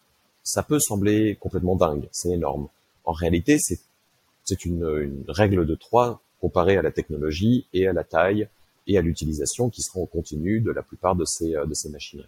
[0.41, 2.69] ça peut sembler complètement dingue, c'est énorme.
[3.05, 8.47] En réalité, c'est une, règle de trois comparée à la technologie et à la taille
[8.87, 12.25] et à l'utilisation qui seront en continu de la plupart de ces, de ces machines.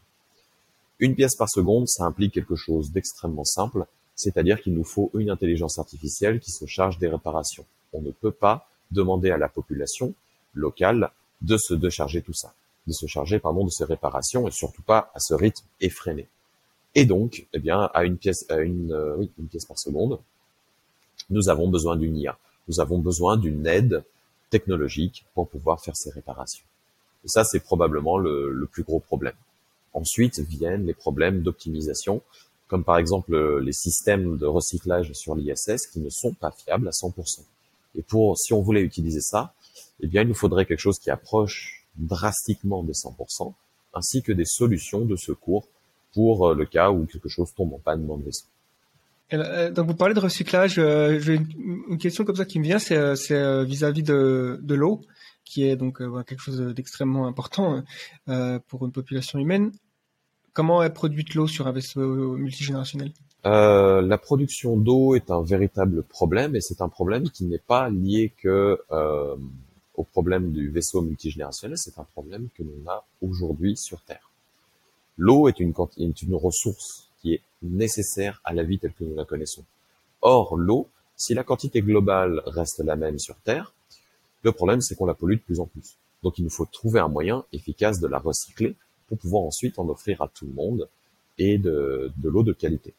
[0.99, 3.85] Une pièce par seconde, ça implique quelque chose d'extrêmement simple,
[4.15, 7.65] c'est-à-dire qu'il nous faut une intelligence artificielle qui se charge des réparations.
[7.91, 10.13] On ne peut pas demander à la population
[10.53, 12.53] locale de se de charger tout ça,
[12.87, 16.29] de se charger pardon de ces réparations et surtout pas à ce rythme effréné.
[16.95, 20.19] Et donc, eh bien, à une pièce, à une, euh, oui, une pièce par seconde,
[21.29, 22.37] nous avons besoin d'une IA.
[22.69, 24.03] Nous avons besoin d'une aide
[24.49, 26.63] technologique pour pouvoir faire ces réparations.
[27.25, 29.35] Et ça, c'est probablement le, plus gros problème.
[29.93, 32.21] Ensuite viennent les problèmes d'optimisation,
[32.67, 36.91] comme par exemple les systèmes de recyclage sur l'ISS qui ne sont pas fiables à
[36.91, 37.41] 100%.
[37.95, 39.53] Et pour, si on voulait utiliser ça,
[39.99, 43.53] eh bien, il nous faudrait quelque chose qui approche drastiquement des 100%,
[43.93, 45.67] ainsi que des solutions de secours
[46.15, 48.47] pour le cas où quelque chose tombe en panne dans le vaisseau.
[49.33, 50.79] Euh, donc vous parlez de recyclage.
[50.79, 55.01] Euh, J'ai une, question comme ça qui me vient, c'est euh, vis-à-vis de, de l'eau,
[55.43, 57.83] qui est donc quelque chose d'extrêmement important
[58.67, 59.71] pour une population humaine.
[60.53, 63.11] Comment est produite l'eau sur un vaisseau multigénérationnel?
[63.45, 67.89] Euh, La production d'eau est un véritable problème et c'est un problème qui n'est pas
[67.89, 69.35] lié que euh,
[69.93, 74.31] au problème du vaisseau multigénérationnel, c'est un problème que l'on a aujourd'hui sur Terre.
[75.17, 75.73] L'eau est une,
[76.35, 79.63] ressource qui est nécessaire à la vie telle que nous la connaissons.
[80.21, 83.73] Or, l'eau, si la quantité globale reste la même sur Terre,
[84.43, 85.95] le problème c'est qu'on la pollue de plus en plus.
[86.23, 88.75] Donc il nous faut trouver un moyen efficace de la recycler
[89.07, 90.89] pour pouvoir ensuite en offrir à tout le monde
[91.37, 92.93] et de, de l'eau de qualité.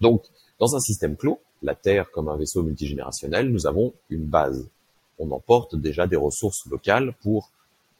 [0.00, 0.24] Donc,
[0.58, 4.68] dans un système clos, la Terre comme un vaisseau multigénérationnel, nous avons une base.
[5.18, 7.50] On emporte déjà des ressources locales pour,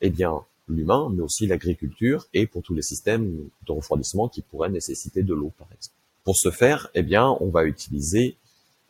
[0.01, 4.71] eh bien, l'humain, mais aussi l'agriculture et pour tous les systèmes de refroidissement qui pourraient
[4.71, 5.97] nécessiter de l'eau, par exemple.
[6.25, 8.37] Pour ce faire, eh bien, on va utiliser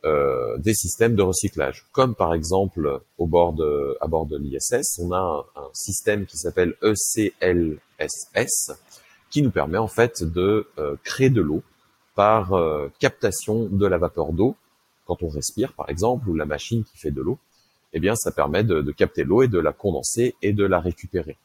[0.04, 4.98] euh, des systèmes de recyclage, comme par exemple au bord de, à bord de l'ISS,
[5.00, 8.72] on a un, système qui s'appelle ECLSS,
[9.30, 11.62] qui nous permet en fait de euh, créer de l'eau
[12.16, 14.56] par euh, captation de la vapeur d'eau
[15.06, 17.38] quand on respire, par exemple, ou la machine qui fait de l'eau.
[17.92, 21.36] Eh bien, ça permet de capter l'eau et de la condenser et de la récupérer.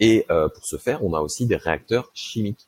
[0.00, 2.66] Et euh, pour ce faire, on a aussi des réacteurs chimiques.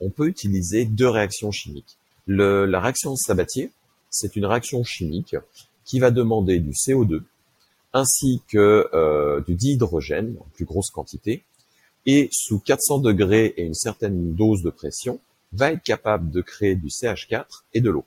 [0.00, 1.96] On peut utiliser deux réactions chimiques.
[2.26, 3.70] La réaction Sabatier,
[4.10, 5.36] c'est une réaction chimique
[5.84, 7.22] qui va demander du CO2
[7.92, 11.42] ainsi que euh, du dihydrogène en plus grosse quantité
[12.06, 15.20] et sous 400 degrés et une certaine dose de pression
[15.52, 17.44] va être capable de créer du CH4
[17.74, 18.04] et de l'eau.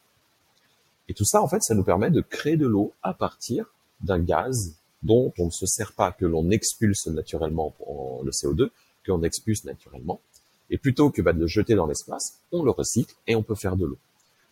[1.07, 3.65] Et tout ça, en fait, ça nous permet de créer de l'eau à partir
[4.01, 4.75] d'un gaz
[5.05, 7.73] dont on ne se sert pas, que l'on expulse naturellement
[8.23, 8.69] le CO2,
[9.03, 10.19] que l'on expulse naturellement.
[10.69, 13.55] Et plutôt que bah, de le jeter dans l'espace, on le recycle et on peut
[13.55, 13.97] faire de l'eau.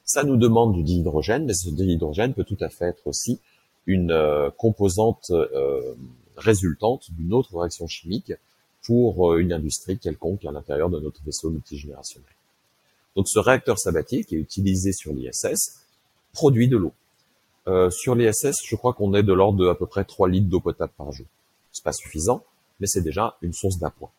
[0.05, 3.39] Ça nous demande du dihydrogène, mais ce dihydrogène peut tout à fait être aussi
[3.87, 5.95] une euh, composante euh,
[6.37, 8.33] résultante d'une autre réaction chimique
[8.83, 12.29] pour euh, une industrie quelconque à l'intérieur de notre vaisseau multigénérationnel.
[13.15, 15.79] Donc ce réacteur sabatier qui est utilisé sur l'ISS
[16.33, 16.93] produit de l'eau.
[17.68, 20.47] Euh, sur l'ISS, je crois qu'on est de l'ordre de à peu près 3 litres
[20.47, 21.26] d'eau potable par jour.
[21.72, 22.43] C'est pas suffisant,
[22.80, 24.09] mais c'est déjà une source d'appoint.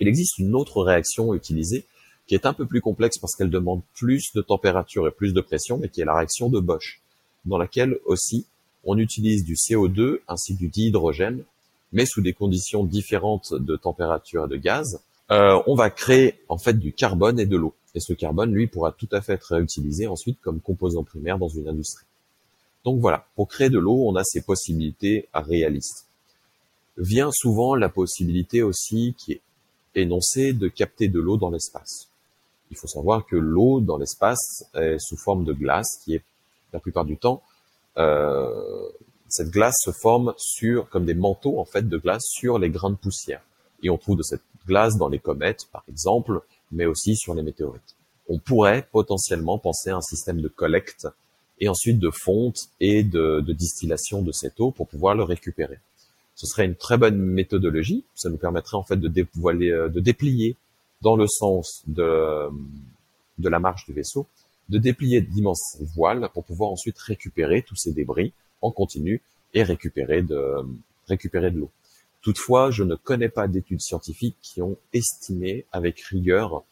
[0.00, 1.84] Il existe une autre réaction utilisée
[2.26, 5.40] qui est un peu plus complexe parce qu'elle demande plus de température et plus de
[5.40, 7.00] pression, mais qui est la réaction de Bosch,
[7.46, 8.46] dans laquelle aussi
[8.84, 11.42] on utilise du CO2 ainsi que du dihydrogène,
[11.92, 15.00] mais sous des conditions différentes de température et de gaz.
[15.30, 17.74] Euh, on va créer en fait du carbone et de l'eau.
[17.94, 21.48] Et ce carbone, lui, pourra tout à fait être réutilisé ensuite comme composant primaire dans
[21.48, 22.04] une industrie.
[22.84, 26.06] Donc voilà, pour créer de l'eau, on a ces possibilités réalistes.
[26.96, 29.40] Vient souvent la possibilité aussi qui est
[29.94, 32.08] énoncée de capter de l'eau dans l'espace.
[32.70, 36.22] Il faut savoir que l'eau dans l'espace est sous forme de glace qui est
[36.72, 37.42] la plupart du temps
[37.98, 38.88] euh,
[39.28, 42.90] cette glace se forme sur comme des manteaux en fait de glace sur les grains
[42.90, 43.42] de poussière
[43.82, 47.42] et on trouve de cette glace dans les comètes par exemple mais aussi sur les
[47.42, 47.96] météorites.
[48.28, 51.08] On pourrait potentiellement penser à un système de collecte
[51.60, 55.78] et ensuite de fonte et de, distillation de cette eau pour pouvoir le récupérer.
[56.34, 58.04] Ce serait une très bonne méthodologie.
[58.14, 60.56] Ça nous permettrait en fait de euh, déplier
[61.02, 62.48] dans le sens de,
[63.38, 64.26] de la marche du vaisseau,
[64.68, 68.32] de déplier d'immenses voiles pour pouvoir ensuite récupérer tous ces débris
[68.62, 69.20] en continu
[69.54, 70.64] et récupérer de,
[71.08, 71.70] récupérer de l'eau.
[72.20, 76.64] Toutefois, je ne connais pas d'études scientifiques qui ont estimé avec rigueur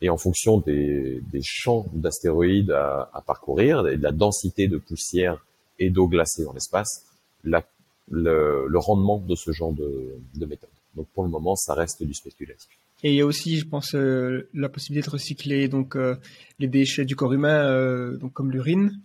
[0.00, 4.78] et en fonction des, des champs d'astéroïdes à, à, parcourir et de la densité de
[4.78, 5.44] poussière
[5.78, 7.06] et d'eau glacée dans l'espace,
[7.44, 7.62] la,
[8.10, 10.70] le, le rendement de ce genre de, de méthode.
[10.96, 12.68] Donc pour le moment, ça reste du spéculatif.
[13.02, 16.16] Et il y a aussi, je pense, euh, la possibilité de recycler donc euh,
[16.58, 19.00] les déchets du corps humain, euh, donc comme l'urine.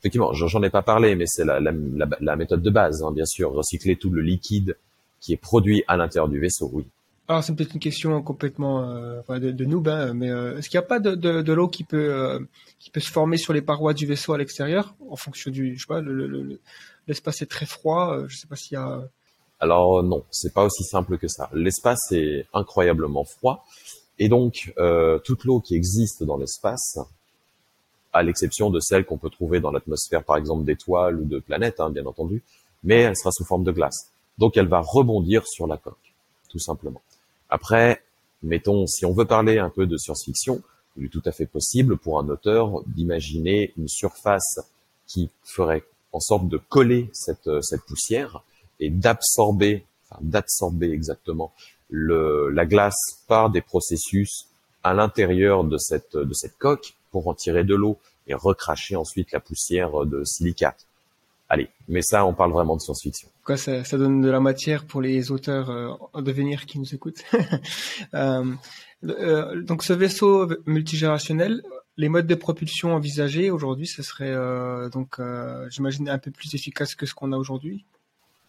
[0.00, 3.12] Effectivement, j'en ai pas parlé, mais c'est la, la, la, la méthode de base, hein,
[3.12, 4.76] bien sûr, recycler tout le liquide
[5.20, 6.84] qui est produit à l'intérieur du vaisseau, oui.
[7.30, 10.78] Alors c'est peut-être une question complètement euh, de, de noob, hein, mais euh, est-ce qu'il
[10.80, 12.40] n'y a pas de, de, de l'eau qui peut euh,
[12.80, 15.82] qui peut se former sur les parois du vaisseau à l'extérieur en fonction du, je
[15.82, 16.60] sais pas, le- le- le-
[17.06, 19.04] l'espace est très froid, euh, je sais pas s'il y a.
[19.60, 21.48] Alors non, c'est pas aussi simple que ça.
[21.52, 23.64] L'espace est incroyablement froid,
[24.18, 26.98] et donc euh, toute l'eau qui existe dans l'espace,
[28.12, 31.78] à l'exception de celle qu'on peut trouver dans l'atmosphère, par exemple d'étoiles ou de planètes,
[31.78, 32.42] hein, bien entendu,
[32.82, 34.10] mais elle sera sous forme de glace.
[34.36, 36.12] Donc elle va rebondir sur la coque,
[36.48, 37.00] tout simplement.
[37.50, 38.02] Après,
[38.42, 40.62] mettons, si on veut parler un peu de science-fiction,
[40.96, 44.60] il est tout à fait possible pour un auteur d'imaginer une surface
[45.06, 48.42] qui ferait en sorte de coller cette, euh, poussière
[48.78, 51.52] et d'absorber, enfin, d'absorber exactement
[51.92, 54.46] la glace par des processus
[54.84, 57.98] à l'intérieur de cette, de cette coque pour en tirer de l'eau
[58.28, 60.86] et recracher ensuite la poussière de silicate.
[61.52, 63.28] Allez, mais ça, on parle vraiment de science-fiction.
[63.44, 66.94] Cas, ça, ça donne de la matière pour les auteurs euh, en devenir qui nous
[66.94, 67.22] écoutent.
[68.14, 68.44] Euh,
[69.04, 71.62] euh, donc ce vaisseau multigénérationnel,
[71.96, 75.20] les modes de propulsion envisagés aujourd'hui, ce serait euh, donc,
[75.68, 77.84] j'imagine, un peu plus efficace que ce qu'on a aujourd'hui.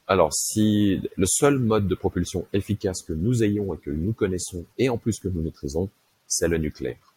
[0.08, 4.66] Alors, si le seul mode de propulsion efficace que nous ayons et que nous connaissons,
[4.78, 5.90] et en plus que nous maîtrisons,
[6.28, 7.14] c'est le nucléaire.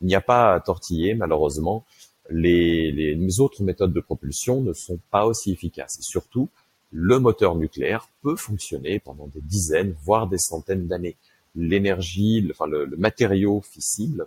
[0.00, 1.84] Il n'y a pas à tortiller, malheureusement.
[2.30, 5.98] Les, autres méthodes de propulsion ne sont pas aussi efficaces.
[5.98, 6.48] Et surtout,
[6.92, 11.16] le moteur nucléaire peut fonctionner pendant des dizaines, voire des centaines d'années.
[11.54, 14.26] L'énergie, le, enfin le, matériau fissible,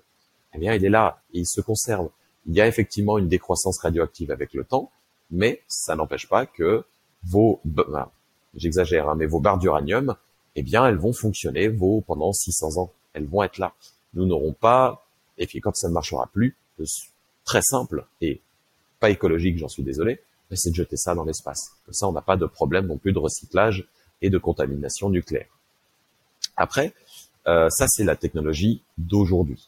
[0.53, 2.09] eh bien, il est là et il se conserve.
[2.47, 4.91] Il y a effectivement une décroissance radioactive avec le temps,
[5.29, 6.83] mais ça n'empêche pas que
[7.23, 7.61] vos,
[8.55, 10.15] j'exagère, hein, mais vos barres d'uranium,
[10.55, 12.91] eh bien, elles vont fonctionner vos pendant 600 ans.
[13.13, 13.73] Elles vont être là.
[14.13, 15.05] Nous n'aurons pas,
[15.37, 16.55] et puis quand ça ne marchera plus,
[17.49, 18.41] très simple et
[18.99, 20.19] pas écologique, j'en suis désolé,
[20.49, 21.71] mais c'est de jeter ça dans l'espace.
[21.83, 23.87] Comme ça, on n'a pas de problème non plus de recyclage
[24.21, 25.49] et de contamination nucléaire.
[26.55, 26.93] Après,
[27.47, 29.67] euh, ça c'est la technologie d'aujourd'hui.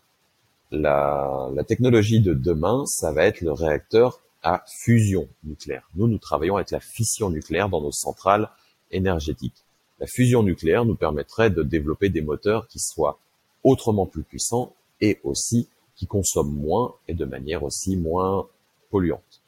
[0.69, 5.89] La, la technologie de demain, ça va être le réacteur à fusion nucléaire.
[5.95, 8.47] Nous, nous travaillons avec la fission nucléaire dans nos centrales
[8.91, 9.63] énergétiques.
[9.99, 13.17] La fusion nucléaire nous permettrait de développer des moteurs qui soient
[13.63, 15.67] autrement plus puissants et aussi
[16.01, 18.47] qui consomment moins et de manière aussi moins
[18.89, 19.43] polluante.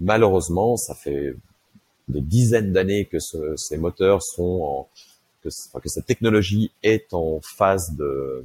[0.00, 1.36] Malheureusement, ça fait
[2.08, 4.88] des dizaines d'années que ce, ces moteurs sont en,
[5.40, 8.44] que, cette technologie est en phase de,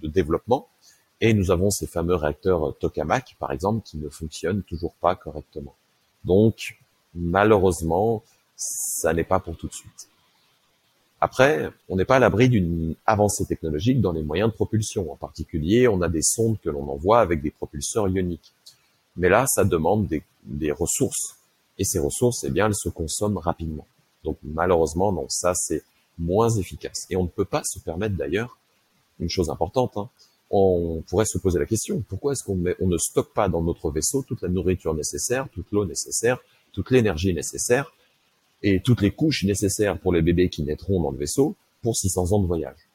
[0.00, 0.68] développement.
[1.20, 5.74] Et nous avons ces fameux réacteurs tokamak, par exemple, qui ne fonctionnent toujours pas correctement.
[6.24, 6.78] Donc,
[7.16, 8.22] malheureusement,
[8.54, 10.08] ça n'est pas pour tout de suite.
[11.20, 15.12] Après, on n'est pas à l'abri d'une avancée technologique dans les moyens de propulsion.
[15.12, 18.52] En particulier, on a des sondes que l'on envoie avec des propulseurs ioniques.
[19.16, 21.36] Mais là, ça demande des, ressources.
[21.78, 23.86] Et ces ressources, eh bien, elles se consomment rapidement.
[24.24, 25.82] Donc, malheureusement, non, ça, c'est
[26.18, 27.06] moins efficace.
[27.10, 28.58] Et on ne peut pas se permettre d'ailleurs
[29.18, 29.96] une chose importante.
[29.96, 30.08] Hein,
[30.50, 33.90] on pourrait se poser la question, pourquoi est-ce qu'on on ne stocke pas dans notre
[33.90, 36.38] vaisseau toute la nourriture nécessaire, toute l'eau nécessaire,
[36.72, 37.92] toute l'énergie nécessaire
[38.62, 42.32] et toutes les couches nécessaires pour les bébés qui naîtront dans le vaisseau pour 600
[42.32, 42.88] ans de voyage.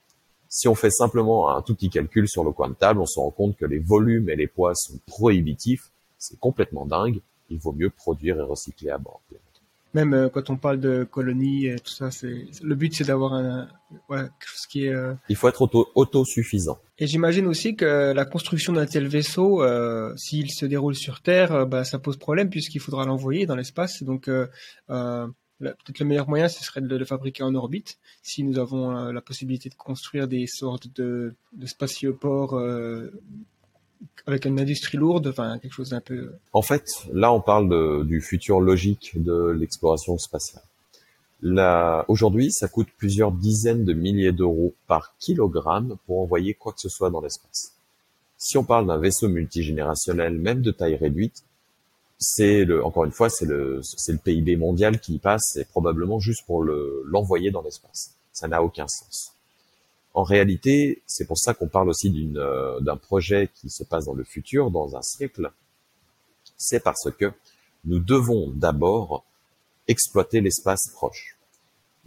[0.47, 3.19] Si on fait simplement un tout petit calcul sur le coin de table, on se
[3.19, 5.91] rend compte que les volumes et les poids sont prohibitifs.
[6.17, 7.19] C'est complètement dingue.
[7.49, 9.21] Il vaut mieux produire et recycler à bord.
[9.93, 13.33] Même euh, quand on parle de colonies et tout ça, c'est le but, c'est d'avoir
[13.33, 13.69] un
[14.09, 14.93] ouais, chose qui est.
[14.93, 15.13] Euh...
[15.29, 16.77] Il faut être auto autosuffisant.
[16.99, 21.65] Et j'imagine aussi que la construction d'un tel vaisseau, euh, s'il se déroule sur Terre,
[21.65, 24.03] bah, ça pose problème puisqu'il faudra l'envoyer dans l'espace.
[24.03, 24.47] Donc euh,
[25.59, 29.11] peut-être le meilleur moyen, ce serait de le fabriquer en orbite, si nous avons euh,
[29.11, 33.11] la possibilité de construire des sortes de, de spatioports euh,
[34.27, 36.33] avec une industrie lourde, enfin quelque chose d'un peu.
[36.53, 40.63] En fait, là, on parle du futur logique de l'exploration spatiale.
[42.07, 46.89] Aujourd'hui, ça coûte plusieurs dizaines de milliers d'euros par kilogramme pour envoyer quoi que ce
[46.89, 47.73] soit dans l'espace.
[48.37, 51.43] Si on parle d'un vaisseau multigénérationnel, même de taille réduite,
[52.17, 55.65] c'est le, encore une fois, c'est le, c'est le PIB mondial qui y passe, et
[55.65, 58.15] probablement juste pour le, l'envoyer dans l'espace.
[58.31, 59.33] Ça n'a aucun sens.
[60.13, 64.05] En réalité, c'est pour ça qu'on parle aussi d'une, euh, d'un projet qui se passe
[64.05, 65.51] dans le futur, dans un siècle.
[66.57, 67.33] C'est parce que
[67.83, 69.25] nous devons d'abord
[69.87, 71.37] exploiter l'espace proche.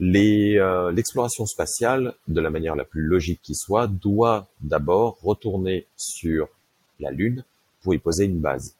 [0.01, 6.49] Euh, l'exploration spatiale, de la manière la plus logique qui soit, doit d'abord retourner sur
[7.01, 7.45] la Lune
[7.83, 8.78] pour y poser une base.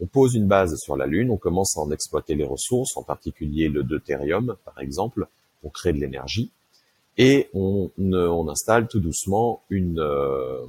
[0.00, 3.02] On pose une base sur la Lune, on commence à en exploiter les ressources, en
[3.02, 5.26] particulier le deutérium, par exemple,
[5.62, 6.50] on crée de l'énergie,
[7.18, 10.64] et on, on, installe tout doucement une, euh,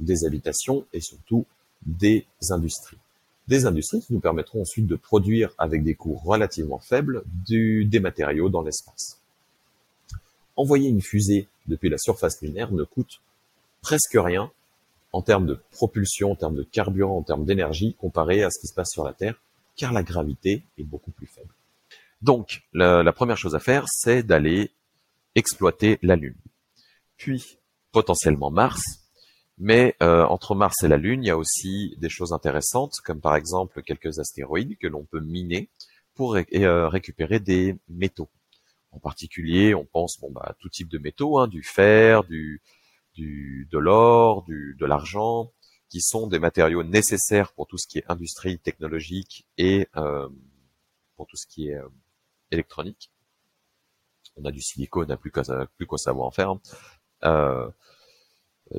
[0.00, 1.46] des habitations et surtout
[1.86, 2.98] des industries.
[3.46, 8.50] Des industries qui nous permettront ensuite de produire avec des coûts relativement faibles des matériaux
[8.50, 9.18] dans l'espace.
[10.56, 13.22] Envoyer une fusée depuis la surface lunaire ne coûte
[13.80, 14.50] presque rien
[15.12, 18.66] en termes de propulsion, en termes de carburant, en termes d'énergie, comparé à ce qui
[18.66, 19.40] se passe sur la Terre,
[19.76, 21.52] car la gravité est beaucoup plus faible.
[22.20, 24.70] Donc, la, première chose à faire, c'est d'aller
[25.34, 26.36] exploiter la Lune.
[27.16, 27.58] Puis,
[27.92, 28.82] potentiellement Mars,
[29.56, 33.20] mais euh, entre Mars et la Lune, il y a aussi des choses intéressantes, comme
[33.20, 35.68] par exemple quelques astéroïdes que l'on peut miner
[36.14, 38.28] pour euh, récupérer des métaux.
[38.90, 42.60] En particulier, on pense bon, bah, à tout type de métaux, hein, du fer, du,
[43.18, 45.52] du de l'or, de l'argent,
[45.88, 50.28] qui sont des matériaux nécessaires pour tout ce qui est industrie technologique et euh,
[51.16, 51.88] pour tout ce qui est euh,
[52.50, 53.10] électronique.
[54.36, 56.50] On a du silicone, on n'a plus qu'à savoir en faire.
[56.50, 56.60] Hein.
[57.24, 57.68] Euh,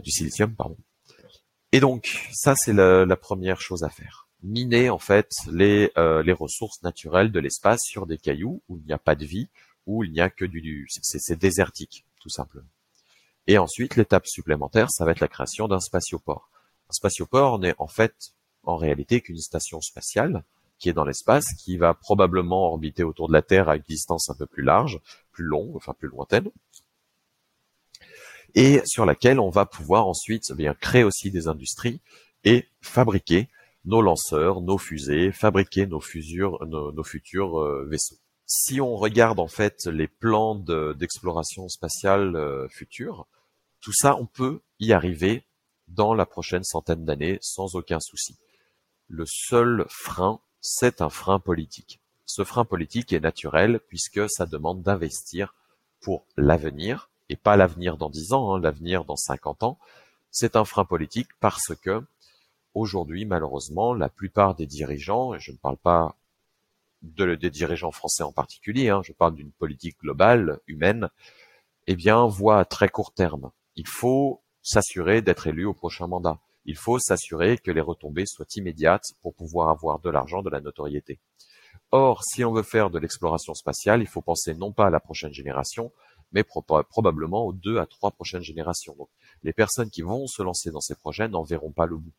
[0.01, 0.77] du silicium, pardon.
[1.71, 4.27] Et donc, ça c'est la, première chose à faire.
[4.41, 8.93] Miner en fait les, les ressources naturelles de l'espace sur des cailloux où il n'y
[8.93, 9.49] a pas de vie,
[9.85, 12.69] où il n'y a que du, c'est désertique, tout simplement.
[13.49, 16.51] Et ensuite, l'étape supplémentaire, ça va être la création d'un spatioport.
[16.87, 18.13] Un spatioport n'est en fait,
[18.61, 20.43] en réalité, qu'une station spatiale
[20.77, 24.29] qui est dans l'espace, qui va probablement orbiter autour de la Terre à une distance
[24.29, 24.99] un peu plus large,
[25.31, 26.51] plus longue, enfin plus lointaine,
[28.53, 32.01] et sur laquelle on va pouvoir ensuite eh bien créer aussi des industries
[32.43, 33.49] et fabriquer
[33.83, 38.19] nos lanceurs, nos fusées, fabriquer nos, futurs euh, vaisseaux.
[38.45, 43.25] Si on regarde en fait les plans d'exploration spatiale euh, future,
[43.81, 45.43] tout ça, on peut y arriver
[45.87, 48.37] dans la prochaine centaine d'années sans aucun souci.
[49.07, 51.99] Le seul frein, c'est un frein politique.
[52.25, 55.55] Ce frein politique est naturel puisque ça demande d'investir
[56.01, 59.79] pour l'avenir et pas l'avenir dans dix ans, hein, l'avenir dans 50 ans.
[60.31, 62.03] C'est un frein politique parce que
[62.73, 66.15] aujourd'hui, malheureusement, la plupart des dirigeants, et je ne parle pas
[67.01, 71.09] de, des dirigeants français en particulier, hein, je parle d'une politique globale, humaine,
[71.87, 73.51] eh bien, voient à très court terme.
[73.79, 76.41] Il faut s'assurer d'être élu au prochain mandat.
[76.65, 80.59] Il faut s'assurer que les retombées soient immédiates pour pouvoir avoir de l'argent, de la
[80.59, 81.17] notoriété.
[81.91, 84.99] Or, si on veut faire de l'exploration spatiale, il faut penser non pas à la
[84.99, 85.93] prochaine génération,
[86.33, 88.97] mais probablement aux deux à trois prochaines générations.
[88.97, 89.07] Donc,
[89.43, 92.13] les personnes qui vont se lancer dans ces projets n'en verront pas le bout.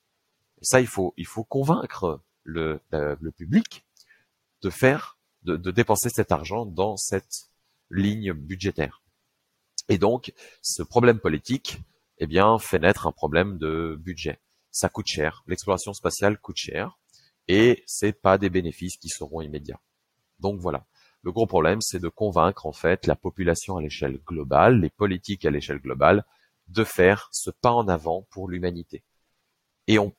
[0.62, 1.12] Ça, il faut,
[1.46, 3.84] convaincre le, le public
[4.62, 7.50] de faire, de dépenser cet argent dans cette
[7.90, 9.02] ligne budgétaire.
[9.90, 11.78] Et donc, ce problème politique,
[12.18, 12.28] eh
[12.60, 14.38] fait naître un problème de budget.
[14.70, 15.42] Ça coûte cher.
[15.48, 16.96] L'exploration spatiale coûte cher
[17.48, 19.80] et c'est pas des bénéfices qui seront immédiats.
[20.38, 20.86] Donc voilà.
[21.22, 25.44] Le gros problème, c'est de convaincre en fait la population à l'échelle globale, les politiques
[25.44, 26.24] à l'échelle globale,
[26.68, 29.02] de faire ce pas en avant pour l'humanité.
[29.88, 30.14] Et on,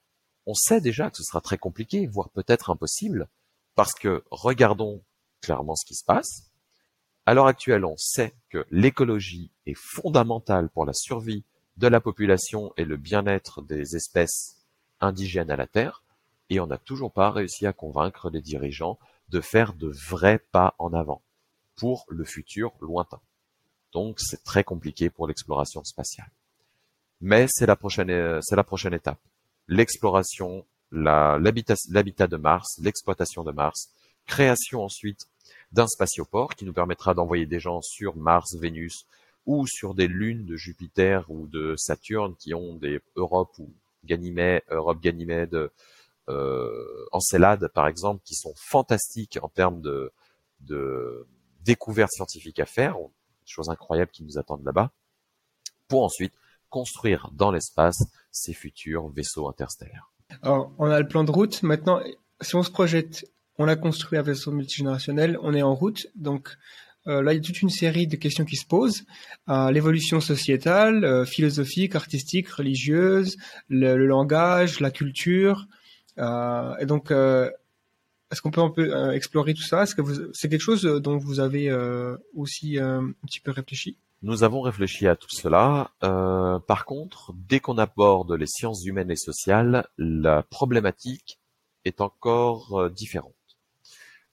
[0.45, 3.29] on sait déjà que ce sera très compliqué, voire peut-être impossible,
[3.75, 5.01] parce que regardons
[5.39, 6.50] clairement ce qui se passe.
[7.25, 11.43] À l'heure actuelle, on sait que l'écologie est fondamentale pour la survie
[11.77, 14.57] de la population et le bien-être des espèces
[14.99, 16.03] indigènes à la Terre,
[16.49, 18.99] et on n'a toujours pas réussi à convaincre les dirigeants
[19.29, 21.21] de faire de vrais pas en avant
[21.75, 23.21] pour le futur lointain.
[23.93, 26.31] Donc c'est très compliqué pour l'exploration spatiale.
[27.21, 29.19] Mais c'est la prochaine, c'est la prochaine étape.
[29.67, 33.89] L'exploration, l'habitat de Mars, l'exploitation de Mars,
[34.25, 35.27] création ensuite
[35.71, 39.05] d'un spatioport qui nous permettra d'envoyer des gens sur Mars, Vénus
[39.45, 43.69] ou sur des lunes de Jupiter ou de Saturne qui ont des Europe ou
[44.05, 45.69] Ganymède, Europe Ganymède,
[46.29, 50.11] euh, Encelade par exemple, qui sont fantastiques en termes de,
[50.61, 51.25] de
[51.63, 54.91] découvertes scientifiques à faire, des choses incroyables qui nous attendent là-bas,
[55.87, 56.33] pour ensuite
[56.69, 57.97] construire dans l'espace
[58.31, 60.11] ces futurs vaisseaux interstellaires.
[60.41, 61.61] Alors, on a le plan de route.
[61.63, 61.99] Maintenant,
[62.39, 63.29] si on se projette,
[63.61, 66.07] on a construit un vaisseau multigénérationnel, on est en route.
[66.15, 66.43] Donc
[67.07, 69.03] euh, là, il y a toute une série de questions qui se posent.
[69.49, 73.37] Euh, L'évolution sociétale, euh, philosophique, artistique, religieuse,
[73.69, 75.67] le, langage, la culture,
[76.17, 77.49] euh, et donc, euh,
[78.31, 79.85] est-ce qu'on peut un peu euh, explorer tout ça?
[79.85, 81.71] C'est quelque chose dont vous avez
[82.35, 83.97] aussi un petit peu réfléchi?
[84.23, 85.91] Nous avons réfléchi à tout cela.
[86.03, 91.39] Euh, par contre, dès qu'on aborde les sciences humaines et sociales, la problématique
[91.83, 93.33] est encore différente.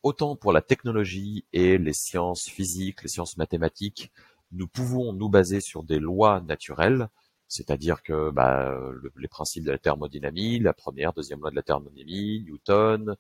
[0.03, 4.12] Autant pour la technologie et les sciences physiques, les sciences mathématiques,
[4.53, 7.09] nous pouvons nous baser sur des lois naturelles
[7.51, 11.62] c'est-à-dire que bah, le- les principes de la thermodynamie, la première, deuxième loi de la
[11.62, 13.16] thermodynamie, Newton,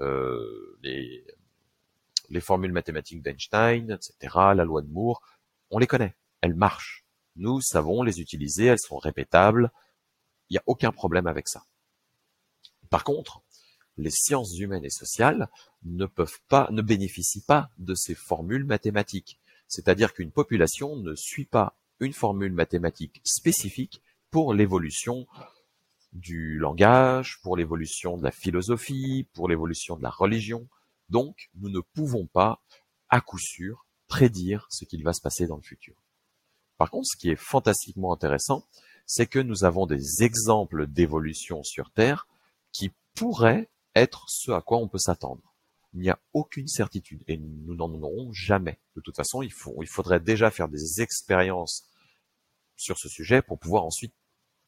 [0.00, 1.24] euh, les,
[2.30, 5.20] les formules mathématiques d'Einstein, etc., la loi de Moore,
[5.70, 7.04] on les connaît, elles marchent.
[7.36, 9.70] Nous savons les utiliser, elles sont répétables,
[10.50, 11.64] il n'y a aucun problème avec ça.
[12.90, 13.42] Par contre,
[13.98, 15.48] les sciences humaines et sociales
[15.84, 19.38] ne peuvent pas, ne bénéficient pas de ces formules mathématiques.
[19.66, 24.00] C'est-à-dire qu'une population ne suit pas une formule mathématique spécifique
[24.30, 25.26] pour l'évolution
[26.12, 30.66] du langage, pour l'évolution de la philosophie, pour l'évolution de la religion.
[31.10, 32.62] Donc, nous ne pouvons pas,
[33.08, 35.94] à coup sûr, prédire ce qu'il va se passer dans le futur.
[36.78, 38.64] Par contre, ce qui est fantastiquement intéressant,
[39.06, 42.26] c'est que nous avons des exemples d'évolution sur Terre
[42.72, 45.42] qui pourraient être ce à quoi on peut s'attendre.
[45.94, 48.78] Il n'y a aucune certitude et nous n'en aurons jamais.
[48.94, 51.84] De toute façon, il, faudrait déjà faire des expériences
[52.76, 54.12] sur ce sujet pour pouvoir ensuite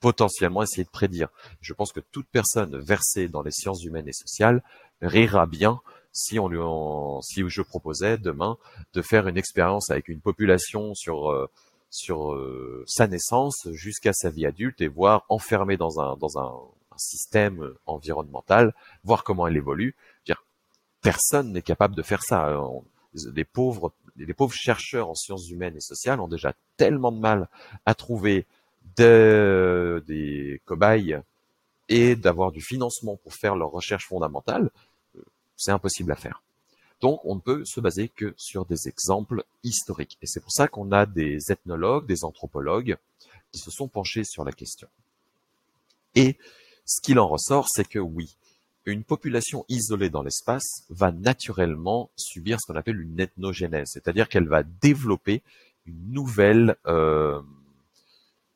[0.00, 1.28] potentiellement essayer de prédire.
[1.60, 4.62] Je pense que toute personne versée dans les sciences humaines et sociales
[5.02, 5.80] rira bien
[6.12, 8.56] si on lui en, si je proposais demain
[8.94, 11.48] de faire une expérience avec une population sur euh,
[11.90, 16.52] sur euh, sa naissance jusqu'à sa vie adulte et voir enfermée dans un dans un
[17.00, 18.74] système environnemental,
[19.04, 19.94] voir comment elle évolue.
[20.26, 20.44] Dire,
[21.00, 22.56] personne n'est capable de faire ça.
[23.34, 27.48] Les pauvres les pauvres chercheurs en sciences humaines et sociales ont déjà tellement de mal
[27.86, 28.46] à trouver
[28.96, 31.18] de- des cobayes
[31.88, 34.70] et d'avoir du financement pour faire leurs recherches fondamentales,
[35.16, 35.22] euh,
[35.56, 36.42] c'est impossible à faire.
[37.00, 40.18] Donc, on ne peut se baser que sur des exemples historiques.
[40.22, 42.96] Et c'est pour ça qu'on a des ethnologues, des anthropologues
[43.52, 44.88] qui se sont penchés sur la question.
[46.14, 46.36] Et
[46.84, 48.36] ce qu'il en ressort, c'est que oui,
[48.86, 54.48] une population isolée dans l'espace va naturellement subir ce qu'on appelle une ethnogénèse, c'est-à-dire qu'elle
[54.48, 55.42] va développer
[55.86, 57.40] une nouvelle, euh,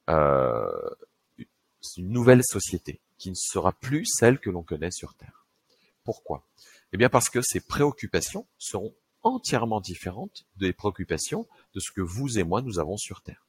[0.08, 0.90] euh,
[1.96, 5.46] une nouvelle société qui ne sera plus celle que l'on connaît sur Terre.
[6.04, 6.44] Pourquoi?
[6.92, 12.38] Eh bien parce que ses préoccupations seront entièrement différentes des préoccupations de ce que vous
[12.38, 13.46] et moi nous avons sur Terre.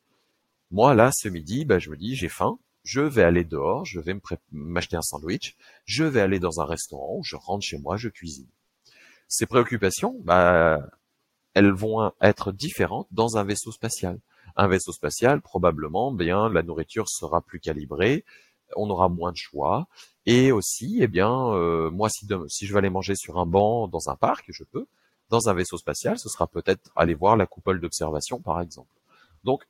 [0.72, 4.00] Moi là, ce midi, bah, je me dis j'ai faim, je vais aller dehors, je
[4.00, 4.16] vais
[4.52, 8.48] m'acheter un sandwich, je vais aller dans un restaurant, je rentre chez moi, je cuisine.
[9.28, 10.88] Ces préoccupations, bah,
[11.56, 14.20] elles vont être différentes dans un vaisseau spatial.
[14.56, 18.24] Un vaisseau spatial, probablement, bien, la nourriture sera plus calibrée,
[18.76, 19.88] on aura moins de choix,
[20.28, 23.88] et aussi, eh bien, euh, moi, si, si je vais aller manger sur un banc
[23.88, 24.86] dans un parc, je peux.
[25.30, 28.94] Dans un vaisseau spatial, ce sera peut-être aller voir la coupole d'observation, par exemple.
[29.44, 29.66] Donc,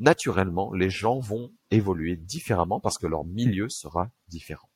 [0.00, 4.68] naturellement, les gens vont évoluer différemment parce que leur milieu sera différent.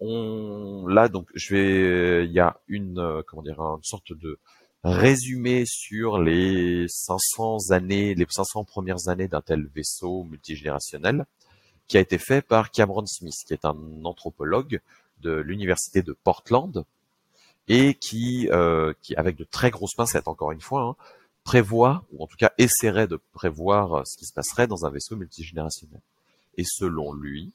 [0.00, 4.38] On, là, donc, je vais, il y a une, euh, comment dire, une sorte de
[4.84, 11.26] résumé sur les 500 années, les 500 premières années d'un tel vaisseau multigénérationnel
[11.88, 14.80] qui a été fait par Cameron Smith, qui est un anthropologue
[15.20, 16.84] de l'université de Portland
[17.66, 20.96] et qui, euh, qui avec de très grosses pincettes, encore une fois, hein,
[21.48, 25.16] prévoit, ou en tout cas essaierait de prévoir ce qui se passerait dans un vaisseau
[25.16, 26.02] multigénérationnel.
[26.58, 27.52] Et selon lui,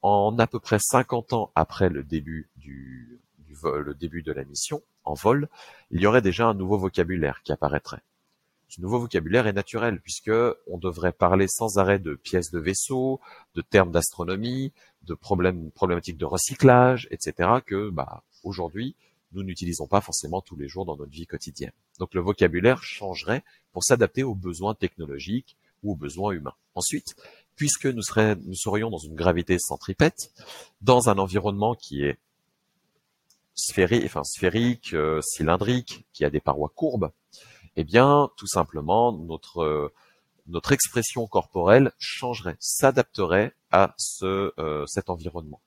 [0.00, 3.20] en à peu près 50 ans après le début du
[3.50, 5.50] vol, le début de la mission, en vol,
[5.90, 8.00] il y aurait déjà un nouveau vocabulaire qui apparaîtrait.
[8.68, 10.32] Ce nouveau vocabulaire est naturel puisque
[10.66, 13.20] on devrait parler sans arrêt de pièces de vaisseau,
[13.54, 14.72] de termes d'astronomie,
[15.02, 17.50] de problèmes, problématiques de recyclage, etc.
[17.66, 18.96] que, bah, aujourd'hui,
[19.32, 21.72] nous n'utilisons pas forcément tous les jours dans notre vie quotidienne.
[21.98, 26.54] Donc le vocabulaire changerait pour s'adapter aux besoins technologiques ou aux besoins humains.
[26.74, 27.14] Ensuite,
[27.56, 30.32] puisque nous, serions dans une gravité centripète,
[30.80, 32.18] dans un environnement qui est
[33.54, 37.10] sphérique, euh, cylindrique, qui a des parois courbes,
[37.76, 39.92] eh bien, tout simplement, notre euh,
[40.70, 45.60] expression corporelle changerait, s'adapterait à euh, cet environnement.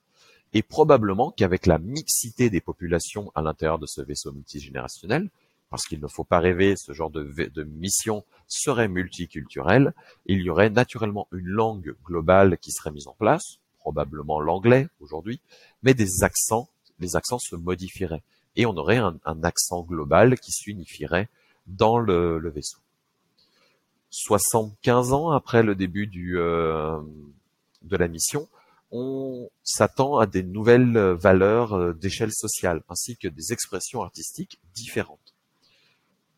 [0.54, 5.28] Et probablement qu'avec la mixité des populations à l'intérieur de ce vaisseau multigénérationnel,
[5.68, 9.92] parce qu'il ne faut pas rêver, ce genre de, mission serait multiculturelle,
[10.26, 15.40] il y aurait naturellement une langue globale qui serait mise en place, probablement l'anglais aujourd'hui,
[15.82, 16.68] mais des accents,
[17.00, 18.22] les accents se modifieraient.
[18.56, 21.28] Et on aurait un, un accent global qui s'unifierait
[21.66, 22.78] dans le, le vaisseau.
[24.10, 27.00] 75 ans après le début du, euh,
[27.82, 28.48] de la mission,
[28.90, 35.34] on s'attend à des nouvelles valeurs euh, d'échelle sociale, ainsi que des expressions artistiques différentes.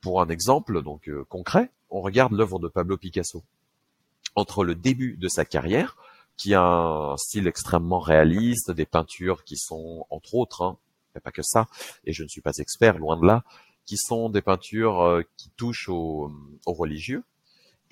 [0.00, 3.42] Pour un exemple donc euh, concret, on regarde l'œuvre de Pablo Picasso.
[4.34, 5.96] Entre le début de sa carrière,
[6.36, 10.78] qui a un style extrêmement réaliste, des peintures qui sont, entre autres, hein,
[11.24, 11.66] pas que ça,
[12.04, 13.42] et je ne suis pas expert, loin de là,
[13.86, 16.30] qui sont des peintures euh, qui touchent au,
[16.66, 17.24] au religieux,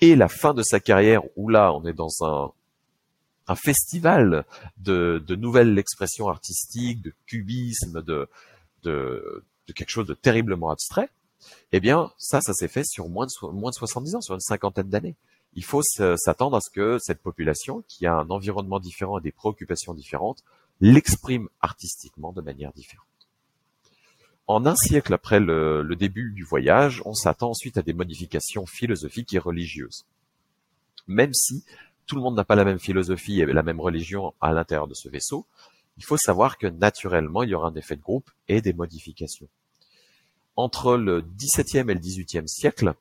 [0.01, 2.51] et la fin de sa carrière, où là, on est dans un,
[3.47, 4.45] un festival
[4.77, 8.27] de, de nouvelles expressions artistiques, de cubisme, de,
[9.73, 11.09] quelque chose de terriblement abstrait,
[11.71, 14.39] eh bien, ça, ça s'est fait sur moins de, moins de 70 ans, sur une
[14.39, 15.15] cinquantaine d'années.
[15.53, 19.31] Il faut s'attendre à ce que cette population, qui a un environnement différent et des
[19.31, 20.43] préoccupations différentes,
[20.81, 23.05] l'exprime artistiquement de manière différente.
[24.47, 29.33] En un siècle après le début du voyage, on s'attend ensuite à des modifications philosophiques
[29.33, 30.05] et religieuses.
[31.07, 31.63] Même si
[32.05, 34.93] tout le monde n'a pas la même philosophie et la même religion à l'intérieur de
[34.93, 35.45] ce vaisseau,
[35.97, 39.47] il faut savoir que naturellement, il y aura un effet de groupe et des modifications.
[40.55, 42.93] Entre le XVIIe et le XVIIIe siècle,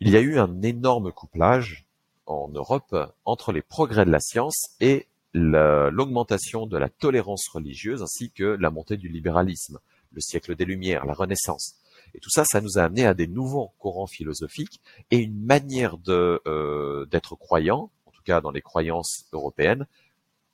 [0.00, 1.86] il y a eu un énorme couplage
[2.26, 2.94] en Europe
[3.24, 8.70] entre les progrès de la science et l'augmentation de la tolérance religieuse ainsi que la
[8.70, 9.78] montée du libéralisme,
[10.12, 11.76] le siècle des Lumières, la Renaissance.
[12.14, 14.80] Et tout ça, ça nous a amené à des nouveaux courants philosophiques
[15.10, 17.90] et une manière de euh, d'être croyant,
[18.26, 19.86] cas dans les croyances européennes,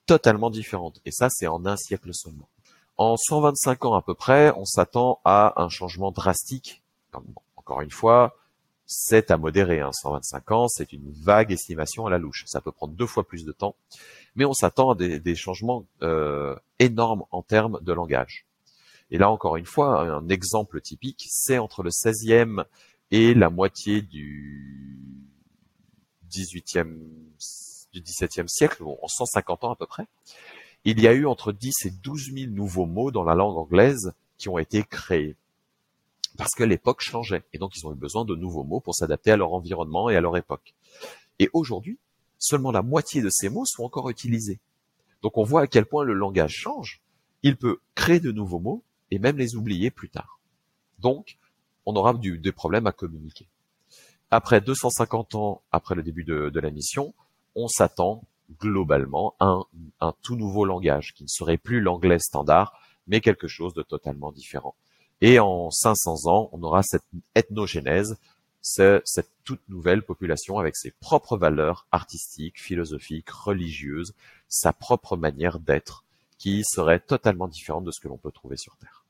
[0.07, 1.01] totalement différente.
[1.05, 2.49] Et ça, c'est en un siècle seulement.
[2.97, 6.83] En 125 ans à peu près, on s'attend à un changement drastique.
[7.57, 8.37] Encore une fois,
[8.87, 9.81] c'est à modérer.
[9.81, 9.93] Hein.
[9.93, 12.45] 125 ans, c'est une vague estimation à la louche.
[12.47, 13.75] Ça peut prendre deux fois plus de temps,
[14.37, 18.47] mais on s'attend à des, changements euh, énormes en termes de langage.
[19.11, 22.65] Et là, encore une fois, un exemple typique, c'est entre le 16e
[23.11, 25.03] et la moitié du
[26.33, 26.99] 18e,
[27.93, 30.07] du 17e siècle, en 150 ans à peu près,
[30.85, 34.13] il y a eu entre 10 et 12 000 nouveaux mots dans la langue anglaise
[34.39, 35.37] qui ont été créés.
[36.37, 37.45] Parce que l'époque changeait.
[37.53, 40.17] Et donc, ils ont eu besoin de nouveaux mots pour s'adapter à leur environnement et
[40.17, 40.75] à leur époque.
[41.39, 41.99] Et aujourd'hui,
[42.39, 44.59] seulement la moitié de ces mots sont encore utilisés.
[45.23, 47.01] Donc, on voit à quel point le langage change.
[47.43, 50.41] Il peut créer de nouveaux mots et même les oublier plus tard.
[50.99, 51.39] Donc,
[51.87, 53.47] on aura du, des problèmes à communiquer.
[54.35, 57.13] Après 250 ans après le début de, la mission,
[57.55, 58.25] on s'attend
[58.59, 59.67] globalement un,
[60.01, 62.73] un tout nouveau langage qui ne serait plus l'anglais standard,
[63.07, 64.75] mais quelque chose de totalement différent.
[65.21, 67.05] Et en 500 ans, on aura cette
[67.35, 68.17] ethnogénèse,
[68.63, 74.15] cette toute nouvelle population avec ses propres valeurs artistiques, philosophiques, religieuses,
[74.49, 76.05] sa propre manière d'être,
[76.39, 79.02] qui serait totalement différente de ce que l'on peut trouver sur Terre.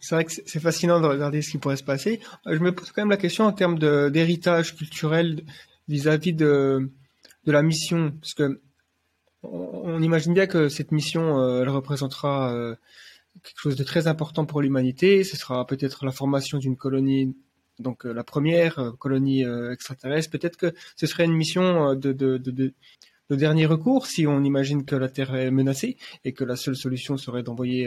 [0.00, 2.20] C'est vrai que c'est fascinant de regarder ce qui pourrait se passer.
[2.46, 5.44] Je me pose quand même la question en termes d'héritage culturel
[5.88, 6.90] vis-à-vis de,
[7.44, 8.60] la mission, parce que
[9.42, 12.74] on, imagine bien que cette mission, euh, elle représentera euh,
[13.44, 15.22] quelque chose de très important pour l'humanité.
[15.22, 17.36] Ce sera peut-être la formation d'une colonie,
[17.78, 20.30] donc euh, la première colonie extraterrestre.
[20.30, 22.72] Peut-être que ce serait une mission de, de, de
[23.34, 27.16] dernier recours si on imagine que la Terre est menacée et que la seule solution
[27.16, 27.86] serait d'envoyer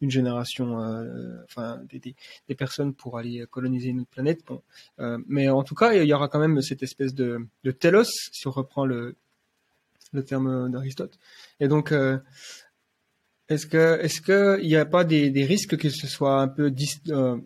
[0.00, 0.78] une génération,
[1.44, 2.14] enfin des,
[2.48, 4.44] des, personnes pour aller coloniser une autre planète.
[4.46, 4.62] Bon,
[5.26, 8.46] mais en tout cas, il y aura quand même cette espèce de, de telos, si
[8.46, 9.16] on reprend le,
[10.12, 11.18] le terme d'Aristote.
[11.58, 11.92] Et donc,
[13.48, 16.48] est-ce que est-ce que il n'y a pas des, des, risques que ce soit un
[16.48, 16.72] peu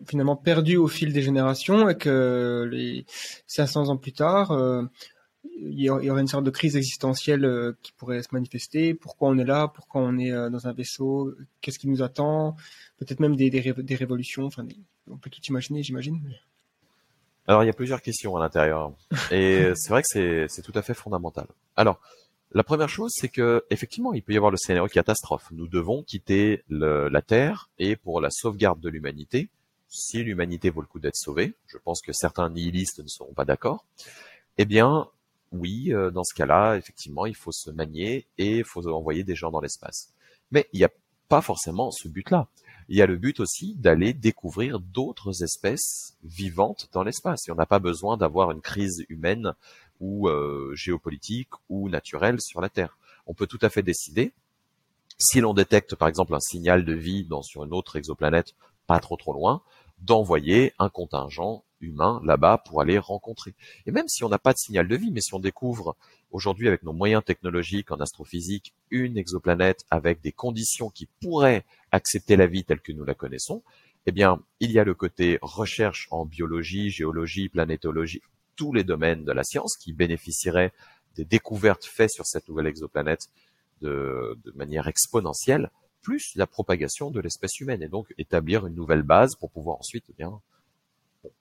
[0.07, 3.05] finalement perdu au fil des générations et que les
[3.45, 4.51] 500 ans plus tard
[5.43, 8.93] il y aurait une sorte de crise existentielle euh, qui pourrait se manifester.
[8.93, 9.67] Pourquoi on est là?
[9.67, 11.33] Pourquoi on est euh, dans un vaisseau?
[11.61, 12.55] Qu'est-ce qui nous attend?
[12.97, 14.45] Peut-être même des, des, révolutions.
[14.45, 14.65] Enfin,
[15.09, 16.21] on peut tout imaginer, j'imagine.
[17.47, 18.93] Alors, il y a plusieurs questions à l'intérieur,
[19.31, 21.47] et c'est vrai que c'est tout à fait fondamental.
[21.75, 21.99] Alors,
[22.53, 25.47] la première chose, c'est que effectivement, il peut y avoir le scénario catastrophe.
[25.51, 29.49] Nous devons quitter le, la Terre, et pour la sauvegarde de l'humanité,
[29.87, 33.45] si l'humanité vaut le coup d'être sauvée, je pense que certains nihilistes ne seront pas
[33.45, 33.85] d'accord.
[34.57, 35.07] Eh bien,
[35.51, 39.35] oui, euh, dans ce cas-là, effectivement, il faut se manier et il faut envoyer des
[39.35, 40.13] gens dans l'espace.
[40.51, 40.91] Mais il n'y a
[41.27, 42.47] pas forcément ce but-là.
[42.89, 47.47] Il y a le but aussi d'aller découvrir d'autres espèces vivantes dans l'espace.
[47.47, 49.53] Et on n'a pas besoin d'avoir une crise humaine
[49.99, 52.97] ou euh, géopolitique ou naturelle sur la Terre.
[53.27, 54.33] On peut tout à fait décider,
[55.17, 58.55] si l'on détecte par exemple un signal de vie sur une autre exoplanète
[58.87, 59.61] pas trop trop loin,
[59.99, 63.53] d'envoyer un contingent humain là-bas pour aller rencontrer.
[63.85, 65.95] Et même si on n'a pas de signal de vie, mais si on découvre
[66.31, 72.35] aujourd'hui avec nos moyens technologiques en astrophysique une exoplanète avec des conditions qui pourraient accepter
[72.35, 73.63] la vie telle que nous la connaissons,
[74.05, 78.21] eh bien, il y a le côté recherche en biologie, géologie, planétologie,
[78.55, 80.73] tous les domaines de la science qui bénéficieraient
[81.15, 83.27] des découvertes faites sur cette nouvelle exoplanète
[83.81, 85.69] de, manière exponentielle,
[86.01, 90.05] plus la propagation de l'espèce humaine, et donc établir une nouvelle base pour pouvoir ensuite
[90.09, 90.41] eh bien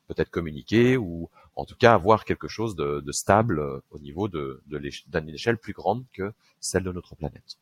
[0.06, 4.62] peut-être communiquer ou en tout cas avoir quelque chose de, stable euh, au niveau de,
[4.66, 7.58] d'une échelle plus grande que celle de notre planète.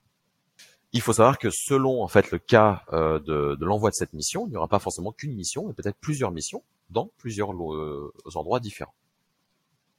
[0.93, 4.47] Il faut savoir que selon en fait le cas euh, de, l'envoi de cette mission,
[4.47, 8.61] il n'y aura pas forcément qu'une mission, mais peut-être plusieurs missions dans plusieurs euh, endroits
[8.61, 8.95] différents.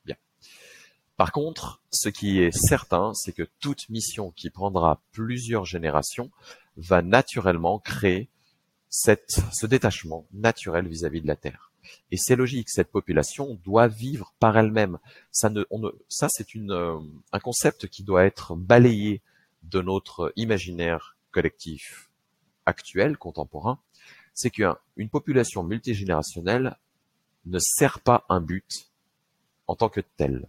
[0.06, 0.16] Bien.
[1.18, 6.32] Par contre, ce qui est certain, c'est que toute mission qui prendra plusieurs générations
[6.78, 8.30] va naturellement créer
[8.90, 11.69] cette, ce détachement naturel vis-à-vis de la Terre.
[12.12, 15.00] Et c'est logique, cette population doit vivre par elle-même.
[15.32, 16.98] Ça, ne, on ne, ça c'est une, euh,
[17.32, 19.22] un concept qui doit être balayé
[19.64, 22.10] de notre imaginaire collectif
[22.66, 23.80] actuel, contemporain.
[24.34, 26.78] C'est qu'une population multigénérationnelle
[27.46, 28.90] ne sert pas un but
[29.68, 30.48] en tant que tel.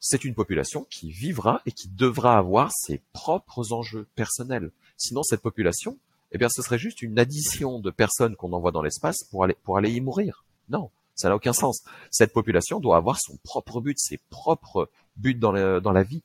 [0.00, 4.70] C'est une population qui vivra et qui devra avoir ses propres enjeux personnels.
[4.98, 5.98] Sinon, cette population,
[6.34, 9.56] eh bien, ce serait juste une addition de personnes qu'on envoie dans l'espace pour aller,
[9.62, 10.44] pour aller y mourir.
[10.68, 11.84] Non, ça n'a aucun sens.
[12.10, 16.22] Cette population doit avoir son propre but, ses propres buts dans, dans la vie.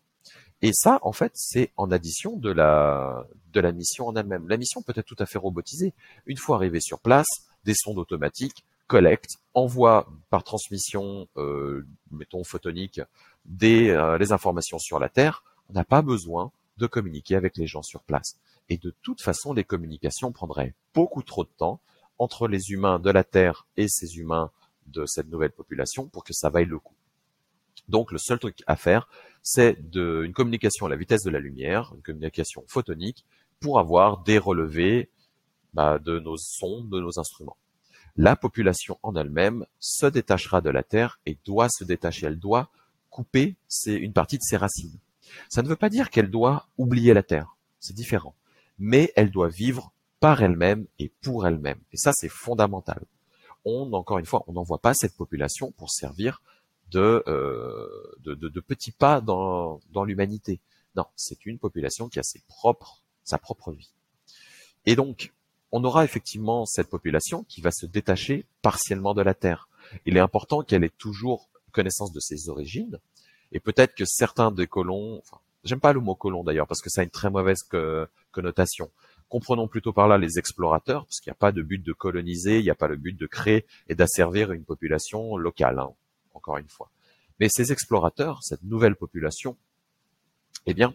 [0.61, 4.47] Et ça, en fait, c'est en addition de la, de la mission en elle-même.
[4.47, 5.93] La mission peut être tout à fait robotisée.
[6.25, 7.27] Une fois arrivé sur place,
[7.63, 12.99] des sondes automatiques collectent, envoient par transmission, euh, mettons photonique,
[13.63, 15.43] euh, les informations sur la Terre.
[15.69, 18.37] On n'a pas besoin de communiquer avec les gens sur place.
[18.69, 21.81] Et de toute façon, les communications prendraient beaucoup trop de temps
[22.19, 24.51] entre les humains de la Terre et ces humains
[24.87, 26.95] de cette nouvelle population pour que ça vaille le coup.
[27.87, 29.09] Donc le seul truc à faire,
[29.41, 33.25] c'est une communication à la vitesse de la lumière, une communication photonique,
[33.59, 35.09] pour avoir des relevés
[35.73, 37.57] bah, de nos sons, de nos instruments.
[38.15, 42.27] La population en elle-même se détachera de la Terre et doit se détacher.
[42.27, 42.69] Elle doit
[43.09, 43.55] couper
[43.85, 44.99] une partie de ses racines.
[45.47, 47.55] Ça ne veut pas dire qu'elle doit oublier la Terre.
[47.79, 48.35] C'est différent
[48.79, 51.79] mais elle doit vivre par elle-même et pour elle-même.
[51.91, 53.03] Et ça, c'est fondamental.
[53.65, 56.41] On, encore une fois, on n'envoie pas cette population pour servir
[56.91, 57.87] de, euh,
[58.21, 60.59] de, de, petits pas dans, dans l'humanité.
[60.95, 63.91] Non, c'est une population qui a ses propres, sa propre vie.
[64.85, 65.33] Et donc,
[65.71, 69.69] on aura effectivement cette population qui va se détacher partiellement de la Terre.
[70.05, 72.99] Il est important qu'elle ait toujours connaissance de ses origines,
[73.51, 76.89] et peut-être que certains des colons, enfin, J'aime pas le mot colon d'ailleurs parce que
[76.89, 77.59] ça a une très mauvaise
[78.31, 78.91] connotation.
[79.27, 82.59] Comprenons plutôt par là les explorateurs, parce qu'il n'y a pas de but de coloniser,
[82.59, 85.91] il n'y a pas le but de créer et d'asservir une population locale, hein,
[86.33, 86.89] encore une fois.
[87.39, 89.55] Mais ces explorateurs, cette nouvelle population,
[90.65, 90.93] eh bien,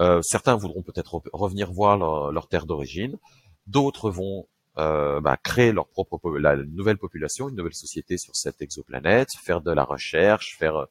[0.00, 1.96] euh, certains voudront peut-être revenir voir
[2.30, 3.18] leur, terre d'origine,
[3.66, 4.46] d'autres vont
[4.78, 9.60] euh, bah, créer leur propre la nouvelle population, une nouvelle société sur cette exoplanète, faire
[9.60, 10.86] de la recherche, faire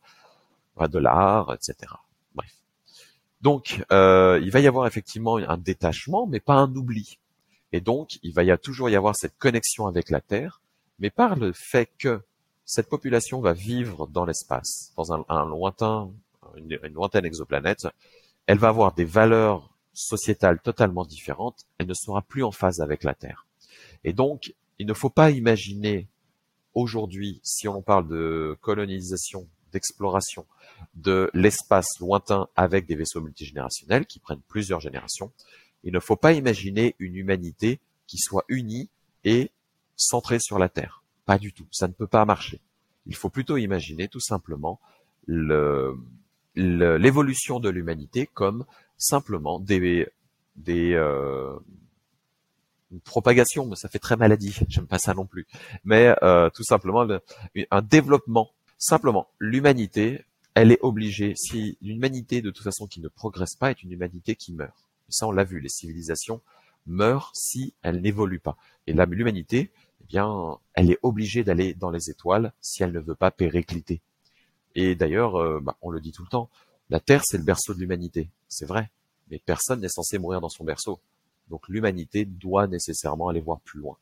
[0.79, 1.93] euh, de l'art, etc.
[3.45, 7.19] Donc, euh, il va y avoir effectivement un détachement, mais pas un oubli.
[7.73, 10.61] Et donc, il va y toujours y avoir cette connexion avec la Terre,
[10.97, 12.21] mais par le fait que
[12.65, 16.09] cette population va vivre dans l'espace, dans un, lointain,
[16.55, 17.87] une, lointaine exoplanète,
[18.47, 23.03] elle va avoir des valeurs sociétales totalement différentes, elle ne sera plus en phase avec
[23.03, 23.45] la Terre.
[24.03, 26.07] Et donc, il ne faut pas imaginer
[26.73, 30.45] aujourd'hui, si on parle de colonisation, d'exploration,
[30.95, 35.33] de l'espace lointain avec des vaisseaux multigénérationnels qui prennent plusieurs générations.
[35.83, 38.89] Il ne faut pas imaginer une humanité qui soit unie
[39.25, 39.51] et
[39.97, 41.03] centrée sur la Terre.
[41.25, 41.67] Pas du tout.
[41.71, 42.61] Ça ne peut pas marcher.
[43.05, 44.79] Il faut plutôt imaginer tout simplement
[46.55, 48.65] l'évolution de l'humanité comme
[48.97, 50.07] simplement des,
[50.55, 51.59] des euh,
[52.91, 54.57] une propagation, mais ça fait très maladie.
[54.69, 55.45] J'aime pas ça non plus.
[55.83, 57.05] Mais euh, tout simplement
[57.71, 58.51] un développement.
[58.77, 60.25] Simplement, l'humanité
[60.55, 64.35] elle est obligée, si l'humanité de toute façon qui ne progresse pas est une humanité
[64.35, 64.87] qui meurt.
[65.09, 66.41] Ça, on l'a vu, les civilisations
[66.87, 68.57] meurent si elles n'évoluent pas.
[68.87, 69.71] Et là, l'humanité,
[70.01, 74.01] eh bien, elle est obligée d'aller dans les étoiles si elle ne veut pas péricliter.
[74.75, 76.49] Et d'ailleurs, euh, bah, on le dit tout le temps,
[76.89, 78.29] la Terre, c'est le berceau de l'humanité.
[78.47, 78.89] C'est vrai.
[79.29, 81.01] Mais personne n'est censé mourir dans son berceau.
[81.49, 83.97] Donc l'humanité doit nécessairement aller voir plus loin.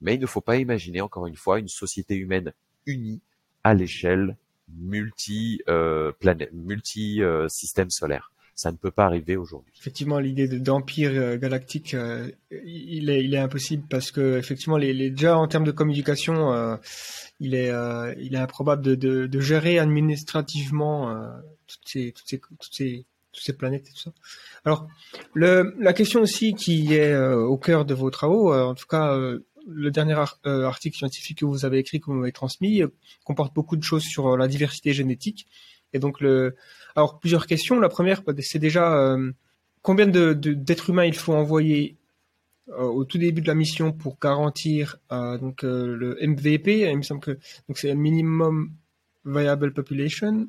[0.00, 2.52] Mais il ne faut pas imaginer, encore une fois, une société humaine
[2.84, 3.20] unie
[3.66, 4.36] à l'échelle
[4.78, 8.30] multi euh, planète, multi euh, système solaire.
[8.54, 9.72] Ça ne peut pas arriver aujourd'hui.
[9.76, 12.30] Effectivement, l'idée d'empire euh, galactique, euh,
[12.64, 16.76] il est impossible parce que effectivement, déjà en termes de communication, euh,
[17.40, 21.28] il est improbable de, gérer administrativement
[21.66, 21.88] toutes
[22.70, 24.12] ces planètes et tout ça.
[24.64, 24.86] Alors,
[25.34, 29.18] la question aussi qui est au cœur de vos travaux, en tout cas
[29.66, 30.14] le dernier
[30.46, 32.88] euh, article scientifique que vous avez écrit, que vous m'avez transmis, euh,
[33.24, 35.46] comporte beaucoup de choses sur euh, la diversité génétique.
[35.92, 36.22] Et donc,
[36.94, 37.78] alors plusieurs questions.
[37.80, 39.16] La première, bah, c'est déjà
[39.82, 41.96] combien d'êtres humains il faut envoyer
[42.76, 46.80] au tout début de la mission pour garantir donc le MVP.
[46.90, 47.38] Il me semble que
[47.74, 48.72] c'est minimum
[49.24, 50.48] viable population.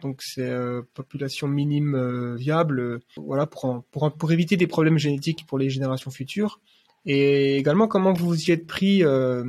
[0.00, 0.50] Donc c'est
[0.94, 6.60] population minime viable, voilà pour pour éviter des problèmes génétiques pour les générations futures.
[7.06, 9.44] Et également, comment vous vous y êtes pris euh,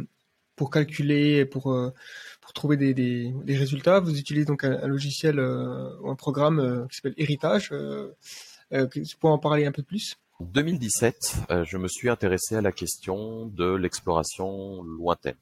[0.55, 1.93] pour calculer, pour, euh,
[2.41, 7.15] pour trouver des, des, résultats, vous utilisez donc un, logiciel ou un programme qui s'appelle
[7.17, 7.69] Héritage.
[7.69, 10.17] tu peux en parler un peu plus?
[10.39, 15.35] En 2017, je me suis intéressé à la question de l'exploration lointaine,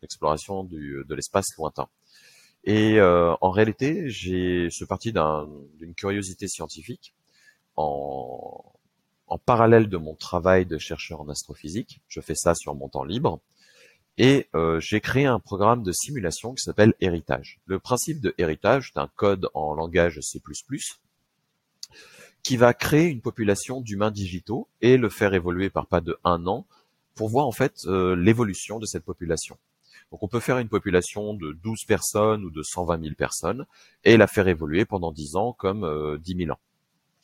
[0.00, 1.88] l'exploration de l'espace lointain.
[2.64, 7.14] Et euh, en réalité, j'ai ce parti d'une curiosité scientifique
[7.76, 8.62] en,
[9.28, 12.00] en parallèle de mon travail de chercheur en astrophysique.
[12.08, 13.40] Je fais ça sur mon temps libre.
[14.16, 17.60] Et euh, j'ai créé un programme de simulation qui s'appelle Héritage.
[17.66, 20.40] Le principe de Héritage, c'est un code en langage C++
[22.42, 26.46] qui va créer une population d'humains digitaux et le faire évoluer par pas de un
[26.46, 26.66] an
[27.14, 29.56] pour voir en fait euh, l'évolution de cette population.
[30.10, 33.66] Donc on peut faire une population de 12 personnes ou de 120 000 personnes
[34.04, 36.58] et la faire évoluer pendant 10 ans comme euh, 10 000 ans.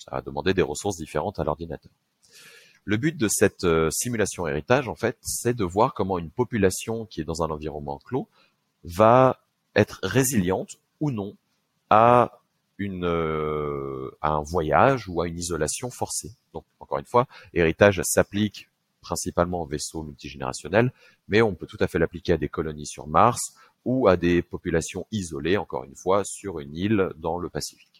[0.05, 1.91] Ça va demander des ressources différentes à l'ordinateur.
[2.85, 7.07] Le but de cette euh, simulation héritage, en fait, c'est de voir comment une population
[7.07, 8.29] qui est dans un environnement clos
[8.85, 9.41] va
[9.75, 11.37] être résiliente ou non
[11.89, 12.41] à
[12.77, 16.33] une euh, à un voyage ou à une isolation forcée.
[16.53, 18.69] Donc encore une fois, héritage s'applique
[19.01, 20.93] principalement aux vaisseaux multigénérationnels,
[21.29, 23.41] mais on peut tout à fait l'appliquer à des colonies sur Mars
[23.85, 27.94] ou à des populations isolées, encore une fois, sur une île dans le Pacifique.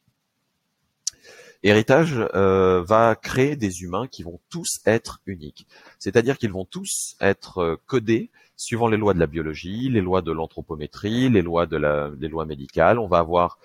[1.66, 5.66] Héritage euh, va créer des humains qui vont tous être uniques,
[5.99, 10.20] c'est-à-dire qu'ils vont tous être euh, codés suivant les lois de la biologie, les lois
[10.20, 12.99] de l'anthropométrie, les lois de la, les lois médicales.
[12.99, 13.59] On va avoir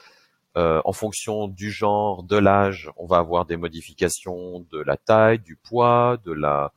[0.56, 5.40] euh, en fonction du genre, de l'âge, on va avoir des modifications de la taille,
[5.40, 6.72] du poids, de la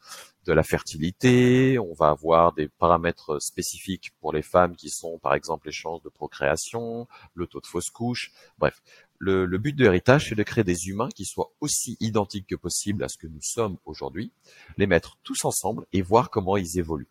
[0.45, 5.35] de la fertilité, on va avoir des paramètres spécifiques pour les femmes qui sont par
[5.35, 8.83] exemple les chances de procréation, le taux de fausse couche, bref.
[9.19, 12.57] Le, le but de l'héritage, c'est de créer des humains qui soient aussi identiques que
[12.57, 14.33] possible à ce que nous sommes aujourd'hui,
[14.79, 17.09] les mettre tous ensemble et voir comment ils évoluent.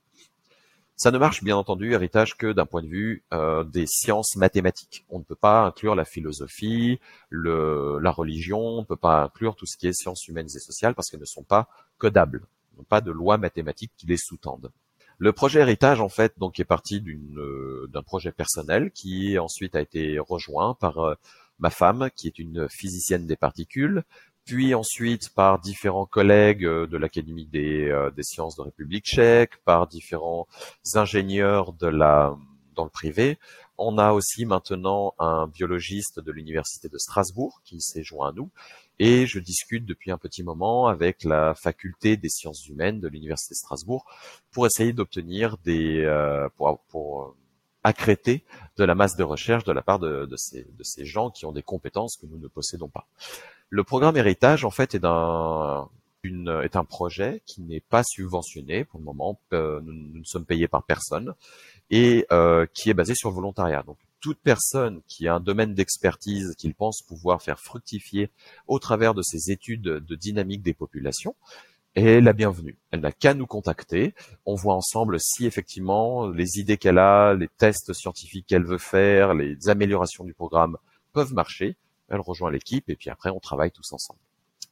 [0.97, 5.03] Ça ne marche bien entendu, héritage, que d'un point de vue euh, des sciences mathématiques.
[5.09, 6.99] On ne peut pas inclure la philosophie,
[7.29, 10.59] le, la religion, on ne peut pas inclure tout ce qui est sciences humaines et
[10.59, 12.45] sociales parce qu'elles ne sont pas codables
[12.89, 14.71] pas de loi mathématique qui les sous-tendent.
[15.17, 17.03] Le projet héritage, en fait, donc est parti
[17.37, 21.13] euh, d'un projet personnel qui ensuite a été rejoint par euh,
[21.59, 24.03] ma femme, qui est une physicienne des particules,
[24.45, 30.47] puis ensuite par différents collègues euh, de l'Académie des, sciences de République tchèque, par différents
[30.95, 33.37] ingénieurs dans le privé.
[33.77, 38.49] On a aussi maintenant un biologiste de l'université de Strasbourg qui s'est joint à nous
[39.03, 43.53] et je discute depuis un petit moment avec la faculté des sciences humaines de l'université
[43.53, 44.05] de Strasbourg
[44.51, 47.35] pour essayer d'obtenir des euh, pour, pour euh,
[47.83, 48.43] accréter
[48.77, 51.47] de la masse de recherche de la part de, de, ces, de ces gens qui
[51.47, 53.07] ont des compétences que nous ne possédons pas.
[53.69, 55.89] Le programme héritage en fait est un
[56.23, 59.39] une, est un projet qui n'est pas subventionné pour le moment.
[59.53, 61.33] Euh, nous, ne sommes payés par personne
[61.89, 63.81] et euh, qui est basé sur volontariat.
[63.81, 68.29] Donc toute personne qui a un domaine d'expertise qu'il pense pouvoir faire fructifier
[68.67, 71.35] au travers de ses études de dynamique des populations
[71.95, 72.77] est la bienvenue.
[72.91, 74.13] Elle n'a qu'à nous contacter.
[74.45, 79.33] On voit ensemble si effectivement les idées qu'elle a, les tests scientifiques qu'elle veut faire,
[79.33, 80.77] les améliorations du programme
[81.11, 81.75] peuvent marcher.
[82.07, 84.19] Elle rejoint l'équipe et puis après on travaille tous ensemble.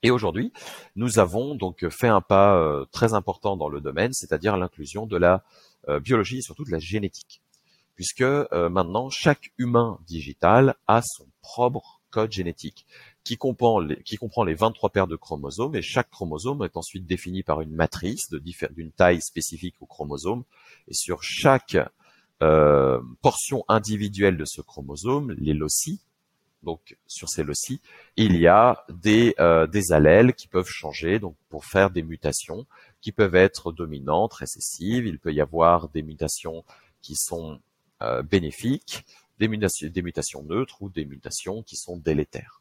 [0.01, 0.53] Et aujourd'hui,
[0.95, 5.17] nous avons donc fait un pas euh, très important dans le domaine, c'est-à-dire l'inclusion de
[5.17, 5.43] la
[5.89, 7.41] euh, biologie et surtout de la génétique
[7.99, 12.85] puisque euh, maintenant chaque humain digital a son propre code génétique
[13.25, 17.05] qui comprend les, qui comprend les 23 paires de chromosomes et chaque chromosome est ensuite
[17.05, 20.45] défini par une matrice d'une taille spécifique au chromosome
[20.87, 21.75] et sur chaque
[22.41, 25.99] euh, portion individuelle de ce chromosome, les loci,
[26.63, 27.81] donc sur ces loci,
[28.15, 32.65] il y a des, euh, des allèles qui peuvent changer donc pour faire des mutations
[33.01, 35.05] qui peuvent être dominantes, récessives.
[35.05, 36.63] Il peut y avoir des mutations
[37.01, 37.59] qui sont
[38.23, 39.05] bénéfiques,
[39.39, 42.59] des mutations, neutres ou des mutations qui sont délétères.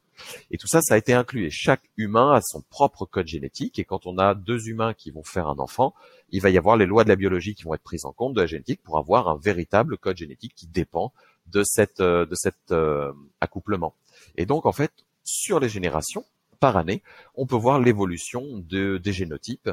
[0.51, 1.51] Et tout ça, ça a été inclus.
[1.51, 3.79] Chaque humain a son propre code génétique.
[3.79, 5.95] Et quand on a deux humains qui vont faire un enfant,
[6.31, 8.35] il va y avoir les lois de la biologie qui vont être prises en compte
[8.35, 11.13] de la génétique pour avoir un véritable code génétique qui dépend
[11.47, 13.95] de cette euh, de cet euh, accouplement.
[14.37, 14.93] Et donc en fait,
[15.25, 16.25] sur les générations
[16.61, 17.03] par année,
[17.35, 19.71] on peut voir l'évolution de, des génotypes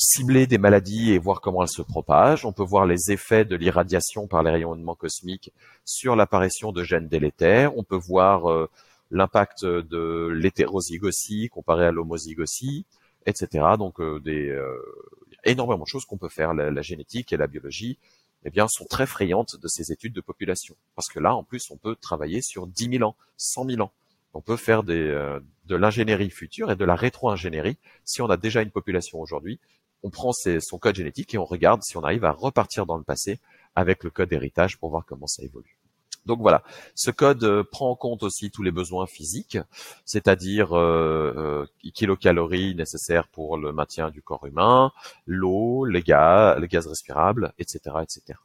[0.00, 2.46] cibler des maladies et voir comment elles se propagent.
[2.46, 5.52] On peut voir les effets de l'irradiation par les rayonnements cosmiques
[5.84, 7.76] sur l'apparition de gènes délétères.
[7.76, 8.70] On peut voir euh,
[9.10, 12.86] l'impact de l'hétérozygosie comparé à l'homozygosie,
[13.26, 13.66] etc.
[13.78, 14.74] Donc euh, des euh,
[15.44, 16.54] énormément de choses qu'on peut faire.
[16.54, 17.98] La, génétique et la biologie,
[18.46, 20.76] eh bien, sont très frayantes de ces études de population.
[20.96, 23.92] Parce que là, en plus, on peut travailler sur 10 000 ans, 100 000 ans.
[24.32, 25.12] On peut faire des,
[25.66, 29.58] de l'ingénierie future et de la rétro-ingénierie si on a déjà une population aujourd'hui
[30.02, 33.04] on prend son code génétique et on regarde si on arrive à repartir dans le
[33.04, 33.38] passé
[33.74, 35.76] avec le code héritage pour voir comment ça évolue.
[36.26, 36.62] Donc voilà,
[36.94, 39.58] ce code euh, prend en compte aussi tous les besoins physiques,
[40.04, 44.92] c'est-à-dire euh, euh, kilocalories nécessaires pour le maintien du corps humain,
[45.26, 48.38] l'eau, les gaz, les gaz respirables, etc., etc.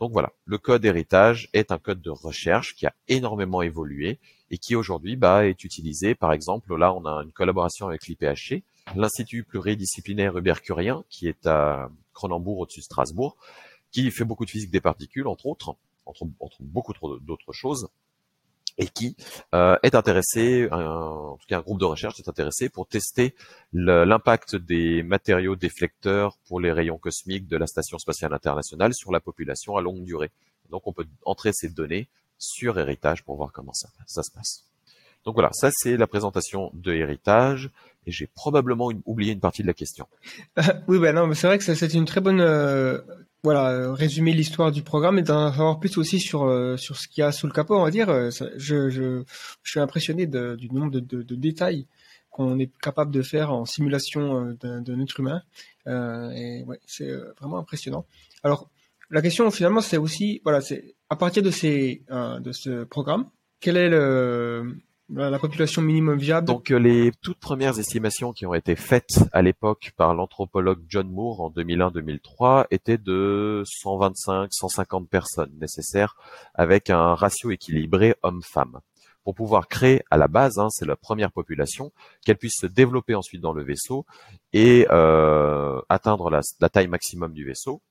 [0.00, 4.20] Donc voilà, le code héritage est un code de recherche qui a énormément évolué
[4.50, 6.14] et qui aujourd'hui bah, est utilisé.
[6.14, 8.62] Par exemple, là, on a une collaboration avec l'IPHC,
[8.96, 13.36] l'Institut pluridisciplinaire Hubert Curien, qui est à Cronenbourg au-dessus de Strasbourg,
[13.90, 16.26] qui fait beaucoup de physique des particules, entre autres, entre,
[16.60, 17.88] beaucoup d'autres choses,
[18.78, 19.16] et qui
[19.54, 23.34] euh, est intéressé, en tout cas un groupe de recherche est intéressé pour tester
[23.72, 29.20] l'impact des matériaux déflecteurs pour les rayons cosmiques de la Station spatiale internationale sur la
[29.20, 30.30] population à longue durée.
[30.70, 32.08] Donc on peut entrer ces données
[32.38, 34.64] sur Héritage pour voir comment ça, ça se passe.
[35.24, 37.70] Donc voilà, ça c'est la présentation de Héritage
[38.08, 40.06] et j'ai probablement oublié une partie de la question.
[40.88, 42.98] oui, ben non, c'est vrai que c'est une très bonne euh,
[43.44, 47.06] voilà, euh, résumer l'histoire du programme et d'en savoir plus aussi sur euh, sur ce
[47.06, 48.08] qu'il y a sous le capot, on va dire.
[48.08, 49.22] Euh, je, je,
[49.62, 51.86] je suis impressionné du nombre de, de, détails
[52.30, 55.42] qu'on est capable de faire en simulation d'un être humain.
[55.86, 58.06] Et ouais, c'est vraiment impressionnant.
[58.42, 58.68] Alors,
[59.10, 63.30] la question finalement, c'est aussi, voilà, c'est à partir de ces de ce programme,
[63.60, 64.76] quel est le
[65.10, 66.46] la population minimum viable.
[66.46, 71.10] Donc euh, les toutes premières estimations qui ont été faites à l'époque par l'anthropologue John
[71.10, 76.16] Moore en 2001-2003 étaient de 125-150 personnes nécessaires
[76.54, 78.80] avec un ratio équilibré homme-femme
[79.24, 81.92] pour pouvoir créer à la base, hein, c'est la première population,
[82.24, 84.06] qu'elle puisse se développer ensuite dans le vaisseau
[84.54, 87.82] et euh, atteindre la taille maximum du vaisseau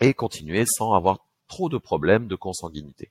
[0.00, 1.18] et continuer sans avoir
[1.48, 3.10] trop de problèmes de consanguinité.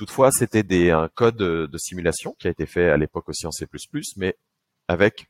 [0.00, 3.66] Toutefois, c'était un code de, simulation qui a été fait à l'époque aussi en C++,
[4.16, 4.34] mais
[4.88, 5.28] avec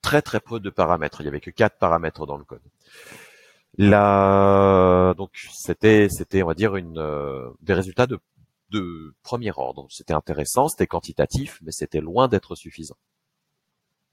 [0.00, 1.20] très très peu de paramètres.
[1.20, 2.62] Il y avait que quatre paramètres dans le code.
[3.76, 9.88] Là, donc c'était c'était on va dire euh, des résultats de premier ordre.
[9.90, 12.96] C'était intéressant, c'était quantitatif, mais c'était loin d'être suffisant.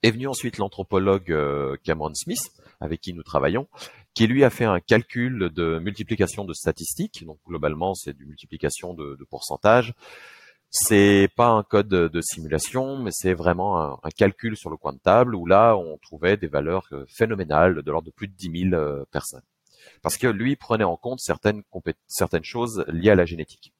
[0.03, 3.67] Est venu ensuite l'anthropologue euh, Cameron Smith, avec qui nous travaillons,
[4.13, 7.23] qui lui a fait un calcul de multiplication de statistiques.
[7.25, 9.93] Donc globalement, c'est du multiplication de, de pourcentage.
[10.73, 14.99] C'est pas un code de, simulation, mais c'est vraiment un, calcul sur le coin de
[14.99, 18.69] table où là, on trouvait des valeurs euh, phénoménales de l'ordre de plus de 10
[18.69, 19.43] 000 euh, personnes.
[20.01, 21.63] Parce que lui prenait en compte certaines,
[22.07, 23.73] certaines choses liées à la génétique.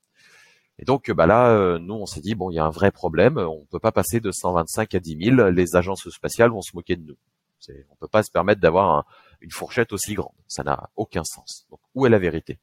[0.82, 2.92] Et donc bah là, euh, nous, on s'est dit, bon, il y a un vrai
[2.92, 6.76] problème, on peut pas passer de 125 à 10 000, les agences spatiales vont se
[6.76, 7.18] moquer de nous.
[7.90, 9.06] On peut pas se permettre d'avoir un,
[9.42, 10.34] une fourchette aussi grande.
[10.48, 11.66] Ça n'a aucun sens.
[11.70, 12.60] Donc, où est la vérité?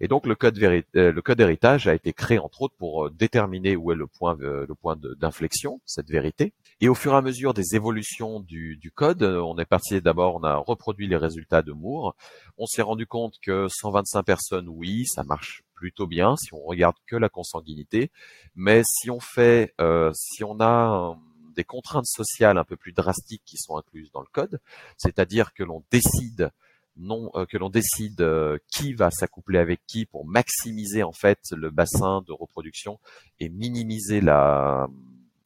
[0.00, 3.10] Et donc, le code, euh, le code héritage a été créé entre autres pour euh,
[3.10, 6.52] déterminer où est le point, euh, le point d'inflexion, cette vérité.
[6.80, 10.42] Et au fur et à mesure des évolutions du, code, on est parti d'abord, on
[10.42, 12.16] a reproduit les résultats de Moore.
[12.58, 16.96] On s'est rendu compte que 125 personnes, oui, ça marche plutôt bien si on regarde
[17.06, 18.10] que la consanguinité.
[18.54, 21.16] Mais si on fait, euh, si on a
[21.54, 24.60] des contraintes sociales un peu plus drastiques qui sont incluses dans le code,
[24.98, 26.50] c'est-à-dire que l'on décide
[26.96, 31.40] non euh, que l'on décide euh, qui va s'accoupler avec qui pour maximiser en fait
[31.50, 33.00] le bassin de reproduction
[33.40, 34.88] et minimiser la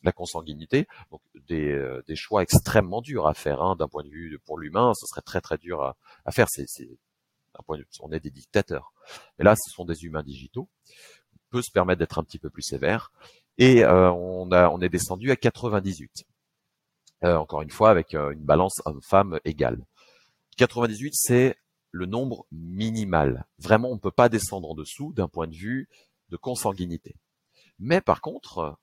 [0.03, 0.87] la consanguinité.
[1.11, 4.59] Donc des, euh, des choix extrêmement durs à faire hein, d'un point de vue pour
[4.59, 6.47] l'humain, ce serait très très dur à, à faire.
[6.51, 8.93] C'est d'un point de on est des dictateurs.
[9.39, 10.69] Mais là, ce sont des humains digitaux.
[11.35, 13.11] On peut se permettre d'être un petit peu plus sévère
[13.59, 16.25] et euh, on, a, on est descendu à 98.
[17.25, 19.85] Euh, encore une fois, avec euh, une balance homme-femme égale.
[20.57, 21.57] 98, c'est
[21.91, 23.47] le nombre minimal.
[23.59, 25.89] Vraiment, on ne peut pas descendre en dessous d'un point de vue
[26.31, 27.17] de consanguinité.
[27.81, 28.77] Mais par contre,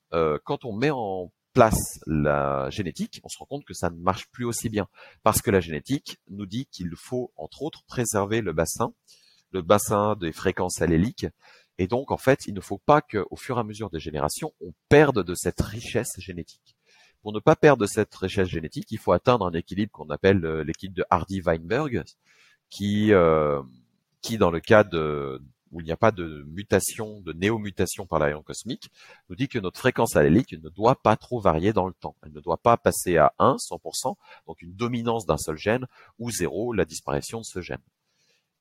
[0.46, 4.28] quand on met en place la génétique, on se rend compte que ça ne marche
[4.32, 4.88] plus aussi bien.
[5.22, 8.94] Parce que la génétique nous dit qu'il faut, entre autres, préserver le bassin,
[9.52, 11.28] le bassin des fréquences alléliques,
[11.78, 14.54] et donc, en fait, il ne faut pas qu'au fur et à mesure des générations,
[14.62, 16.76] on perde de cette richesse génétique.
[17.22, 20.64] Pour ne pas perdre cette richesse génétique, il faut atteindre un équilibre qu'on appelle euh,
[20.64, 22.04] l'équilibre de Hardy-Weinberg,
[22.70, 23.62] qui, euh,
[24.22, 25.42] qui dans le cas de,
[25.72, 28.90] où il n'y a pas de mutation, de néo-mutation par l'aéron cosmique,
[29.30, 32.16] nous dit que notre fréquence allélique ne doit pas trop varier dans le temps.
[32.24, 34.16] Elle ne doit pas passer à 1, 100%,
[34.48, 35.88] donc une dominance d'un seul gène,
[36.20, 37.82] ou 0, la disparition de ce gène.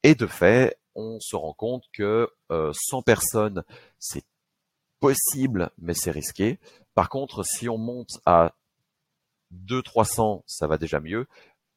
[0.04, 3.64] Et de fait, on se rend compte que 100 euh, personnes,
[3.98, 4.22] c'est
[5.00, 6.60] possible, mais c'est risqué.
[6.94, 8.54] Par contre, si on monte à
[9.66, 11.26] 200-300, ça va déjà mieux.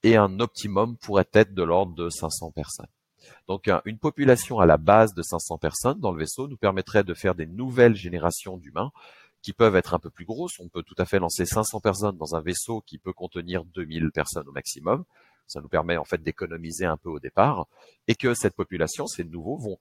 [0.04, 2.90] Et un optimum pourrait être de l'ordre de 500 personnes.
[3.48, 7.14] Donc une population à la base de 500 personnes dans le vaisseau nous permettrait de
[7.14, 8.91] faire des nouvelles générations d'humains
[9.41, 10.60] qui peuvent être un peu plus grosses.
[10.60, 14.12] On peut tout à fait lancer 500 personnes dans un vaisseau qui peut contenir 2000
[14.12, 15.06] personnes au maximum.
[15.48, 17.68] Ça nous permet en fait d'économiser un peu au départ
[18.07, 19.80] et que cette population, ces nouveaux, vont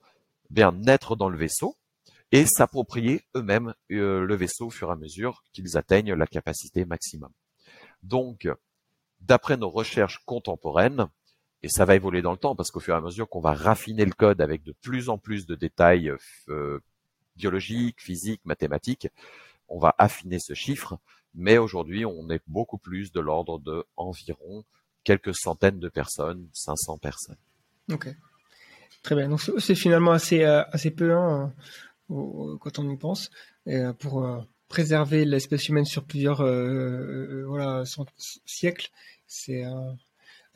[0.50, 1.76] bien naître dans le vaisseau
[2.32, 6.84] et s'approprier eux-mêmes euh, le vaisseau au fur et à mesure qu'ils atteignent la capacité
[6.84, 7.30] maximum.
[8.02, 8.48] Donc,
[9.20, 11.08] d'après nos recherches contemporaines,
[11.62, 13.54] et ça va évoluer dans le temps parce qu'au fur et à mesure qu'on va
[13.54, 16.12] raffiner le code avec de plus en plus de détails
[16.48, 16.80] euh,
[17.34, 19.08] biologiques, physiques, mathématiques,
[19.68, 20.98] on va affiner ce chiffre.
[21.34, 24.64] Mais aujourd'hui, on est beaucoup plus de l'ordre de environ
[25.06, 27.38] quelques centaines de personnes, 500 personnes.
[27.90, 28.08] Ok.
[29.02, 29.28] Très bien.
[29.28, 31.52] Donc c'est finalement assez, euh, assez peu hein,
[32.08, 33.30] quand on y pense.
[33.68, 34.26] Euh, pour
[34.68, 36.42] préserver l'espèce humaine sur plusieurs
[37.46, 37.84] voilà,
[38.44, 38.90] siècles,
[39.26, 39.64] c'est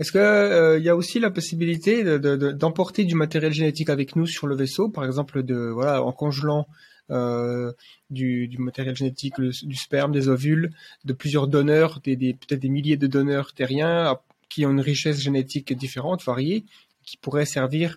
[0.01, 4.47] est-ce qu'il euh, y a aussi la possibilité d'emporter du matériel génétique avec nous sur
[4.47, 6.67] le vaisseau, par exemple de voilà en congelant
[7.11, 7.73] euh,
[8.09, 10.71] du, matériel génétique, du sperme, des ovules,
[11.05, 14.19] de plusieurs donneurs, peut-être des milliers de donneurs terriens
[14.51, 16.67] qui ont une richesse génétique différente, variée,
[17.03, 17.97] qui pourraient servir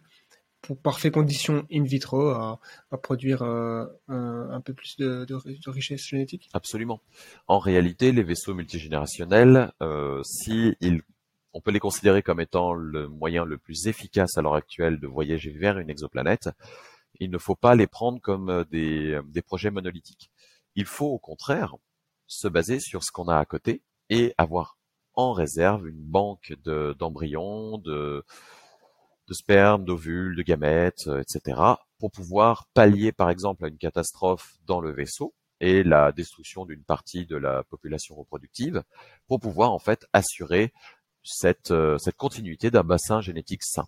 [0.62, 2.58] pour par fécondation in vitro à,
[3.02, 7.02] produire euh, un, peu plus de, richesse génétique Absolument.
[7.48, 10.78] En réalité, les vaisseaux multigénérationnels, euh, si
[11.52, 15.08] on peut les considérer comme étant le moyen le plus efficace à l'heure actuelle de
[15.08, 16.50] voyager vers une exoplanète.
[17.20, 20.32] Il ne faut pas les prendre comme euh, des projets monolithiques.
[20.76, 21.76] Il faut au contraire
[22.26, 24.78] se baser sur ce qu'on a à côté et avoir
[25.16, 26.54] en réserve une banque
[27.00, 28.24] d'embryons, de,
[29.28, 31.60] de, sperme, d'ovules, de gamètes, euh, etc.,
[32.00, 36.84] pour pouvoir pallier par exemple à une catastrophe dans le vaisseau et la destruction d'une
[36.84, 38.84] partie de la population reproductive,
[39.28, 40.74] pour pouvoir en fait assurer
[41.24, 43.88] cette, euh, cette continuité d'un bassin génétique sain.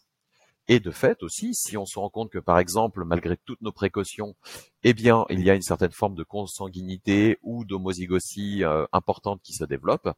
[0.68, 3.72] Et de fait aussi, si on se rend compte que par exemple, malgré toutes nos
[3.72, 4.36] précautions,
[4.84, 9.54] eh bien, il y a une certaine forme de consanguinité ou d'homozygosie euh, importante qui
[9.54, 10.10] se développe,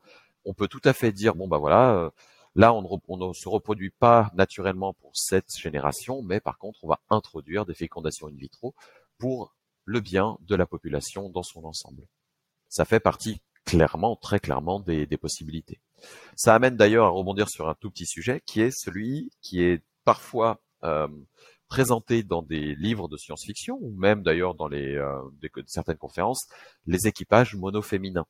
[0.48, 2.10] on peut tout à fait dire bon bah voilà, euh,
[2.56, 7.00] là on ne, se reproduit pas naturellement pour cette génération, mais par contre on va
[7.10, 8.74] introduire des fécondations in vitro
[9.18, 9.56] pour
[9.86, 12.04] le bien de la population dans son ensemble.
[12.70, 15.82] Ça fait partie clairement, très clairement des, des possibilités.
[16.36, 19.84] Ça amène d'ailleurs à rebondir sur un tout petit sujet qui est celui qui est
[20.06, 21.08] parfois euh,
[21.68, 25.22] présenté dans des livres de science-fiction ou même d'ailleurs dans les euh,
[25.66, 26.48] certaines conférences,
[26.86, 28.26] les équipages monoféminins.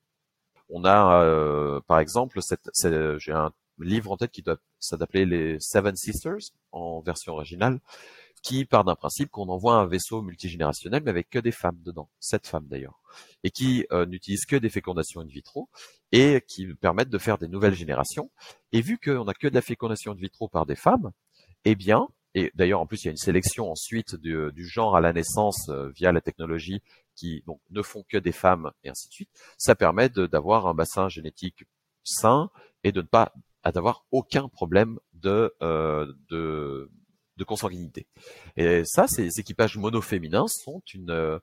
[0.69, 2.39] On a euh, par exemple,
[3.19, 7.80] j'ai un livre en tête qui doit s'appeler les Seven Sisters en version originale,
[8.41, 12.10] qui part d'un principe qu'on envoie un vaisseau multigénérationnel, mais avec que des femmes dedans,
[12.19, 12.99] sept femmes d'ailleurs,
[13.44, 15.69] et qui euh, n'utilise que des fécondations in vitro
[16.11, 18.31] et qui permettent de faire des nouvelles générations.
[18.72, 21.11] Et vu qu'on n'a que de la fécondation in vitro par des femmes,
[21.65, 22.07] eh bien,
[22.38, 25.70] et d'ailleurs en plus il y a une sélection ensuite du, genre à la naissance
[25.70, 26.82] euh, via la technologie
[27.16, 30.76] qui donc ne font que des femmes et ainsi de suite, ça permet d'avoir un
[30.76, 31.66] bassin génétique
[32.04, 32.52] sain
[32.84, 33.34] et de ne pas
[33.74, 36.90] d'avoir aucun problème de, euh, de
[37.38, 38.08] de consanguinité.
[38.56, 41.38] Et ça, ces équipages monoféminins sont une, euh,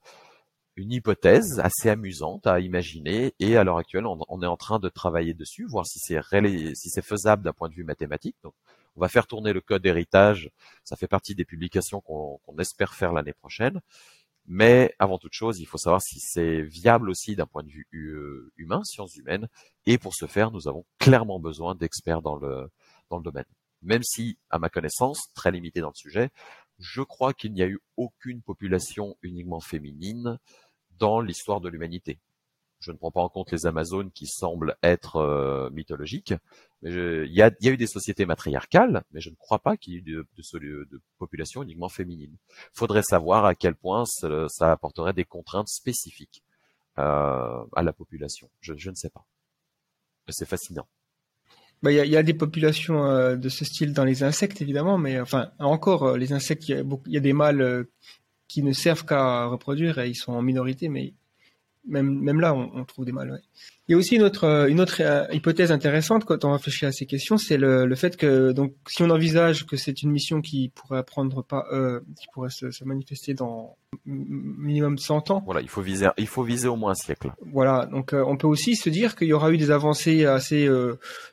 [0.76, 4.88] une hypothèse assez amusante à imaginer et à l'heure actuelle, on, est en train de
[4.88, 6.20] travailler dessus, voir si c'est
[6.74, 8.36] si c'est faisable d'un point de vue mathématique.
[8.96, 10.50] On va faire tourner le code d'héritage.
[10.84, 13.80] Ça fait partie des publications qu'on espère faire l'année prochaine.
[14.46, 17.88] Mais avant toute chose, il faut savoir si c'est viable aussi d'un point de vue
[17.94, 19.48] euh, humain, sciences humaines.
[19.86, 22.70] Et pour ce faire, nous avons clairement besoin d'experts dans le,
[23.08, 23.46] dans le domaine
[23.84, 26.30] même si, à ma connaissance, très limité dans le sujet,
[26.78, 30.38] je crois qu'il n'y a eu aucune population uniquement féminine
[30.98, 32.18] dans l'histoire de l'humanité.
[32.84, 36.34] Je ne prends pas en compte les Amazones qui semblent être euh, mythologiques.
[36.82, 39.96] Mais il, y a, eu des sociétés matriarcales, mais je ne crois pas qu'il y
[39.96, 40.26] ait eu de,
[40.84, 42.36] de, population uniquement féminine.
[42.50, 46.42] Il faudrait savoir à quel point ça, apporterait des contraintes spécifiques
[46.98, 48.50] euh, à la population.
[48.60, 49.24] Je, ne sais pas.
[50.28, 50.86] C'est fascinant.
[51.82, 55.18] Bah, il y, a, des populations euh, de ce style dans les insectes, évidemment, mais
[55.18, 57.86] enfin, encore, les insectes, il y, a des mâles
[58.46, 61.14] qui ne servent qu'à reproduire et ils sont en minorité, mais
[61.86, 63.40] même, même là, on, trouve des mâles.
[63.88, 66.86] Il y a aussi une autre, euh, une autre euh, hypothèse intéressante quand on réfléchit
[66.86, 70.10] à ces questions, c'est le, le, fait que donc si on envisage que c'est une
[70.10, 75.42] mission qui pourrait prendre pas, euh, qui pourrait se, se, manifester dans minimum 100 ans.
[75.44, 77.32] Voilà, il faut viser, il faut viser au moins un siècle.
[77.52, 80.68] Voilà, donc euh, on peut aussi se dire qu'il y aura eu des avancées assez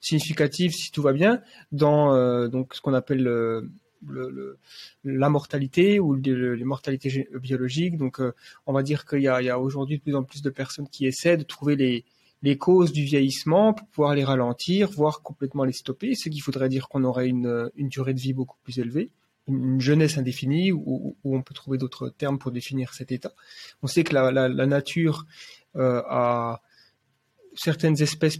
[0.02, 1.42] significatives si tout va bien
[1.72, 3.70] dans donc ce qu'on appelle le,
[5.04, 7.98] la mortalité ou les mortalités biologiques.
[7.98, 8.20] Donc,
[8.66, 11.38] on va dire qu'il y a, aujourd'hui de plus en plus de personnes qui essaient
[11.38, 16.30] de trouver les, causes du vieillissement pour pouvoir les ralentir, voire complètement les stopper, ce
[16.30, 19.12] qui faudrait dire qu'on aurait une, durée de vie beaucoup plus élevée,
[19.48, 23.34] une, jeunesse indéfinie, où, on peut trouver d'autres termes pour définir cet état.
[23.84, 25.26] On sait que la nature
[25.76, 26.62] euh, a
[27.54, 28.40] certaines espèces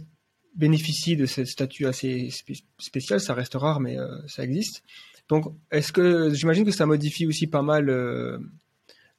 [0.54, 2.30] bénéficient de ce statut assez
[2.78, 4.82] spécial, ça reste rare, mais euh, ça existe.
[5.32, 8.36] Donc, est-ce que j'imagine que ça modifie aussi pas mal euh,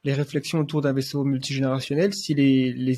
[0.03, 2.95] les réflexions autour d'un vaisseau multigénérationnel si les, les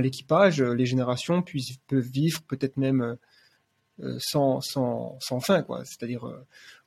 [0.00, 1.44] l'équipage, les générations
[1.86, 3.16] peuvent vivre peut-être même
[4.18, 5.84] sans, sans, sans fin, quoi.
[5.84, 6.28] C'est-à-dire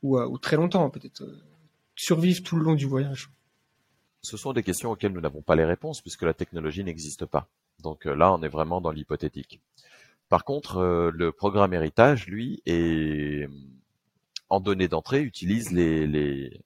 [0.03, 1.23] ou, ou, très longtemps, peut-être
[1.95, 3.29] survivre tout le long du voyage.
[4.23, 7.47] Ce sont des questions auxquelles nous n'avons pas les réponses puisque la technologie n'existe pas.
[7.81, 9.61] Donc là, on est vraiment dans l'hypothétique.
[10.27, 13.47] Par contre, le programme héritage, lui, est
[14.51, 16.61] en données d'entrée utilise les,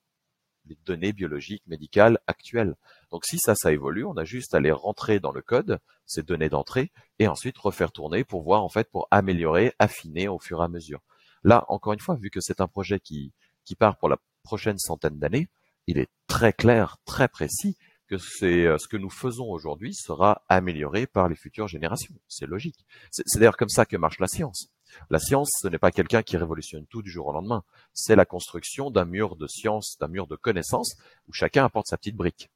[0.86, 2.76] données biologiques médicales actuelles.
[3.12, 6.24] Donc si ça, ça évolue, on a juste à les rentrer dans le code, ces
[6.24, 10.62] données d'entrée, et ensuite refaire tourner pour voir, en fait, pour améliorer, affiner au fur
[10.62, 11.02] et à mesure.
[11.44, 13.32] Là, encore une fois, vu que c'est un projet qui,
[13.78, 15.48] part pour la prochaine centaine d'années,
[15.86, 21.06] il est très clair, très précis que euh, ce que nous faisons aujourd'hui sera amélioré
[21.06, 22.16] par les futures générations.
[22.28, 22.84] C'est logique.
[23.12, 24.75] C'est d'ailleurs comme ça que marche la science.
[25.10, 27.64] La science, ce n'est pas quelqu'un qui révolutionne tout du jour au lendemain.
[27.94, 30.96] C'est la construction d'un mur de science, d'un mur de connaissances
[31.28, 32.50] où chacun apporte sa petite brique.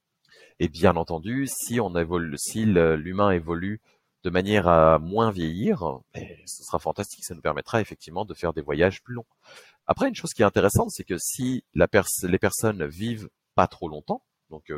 [0.60, 3.82] Et bien entendu, si l'humain évolue
[4.24, 7.24] de manière à moins vieillir, eh, ce sera fantastique.
[7.24, 9.26] Ça nous permettra effectivement de faire des voyages plus longs.
[9.88, 14.24] Après, une chose qui est intéressante, c'est que si les personnes vivent pas trop longtemps,
[14.50, 14.72] donc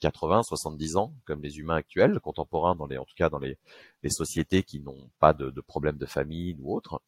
[0.00, 3.38] 80, euh, 70 ans, comme les humains actuels, contemporains, dans les, en tout cas dans
[3.38, 3.58] les,
[4.02, 7.00] les sociétés qui n'ont pas de, de problèmes de famille ou autre.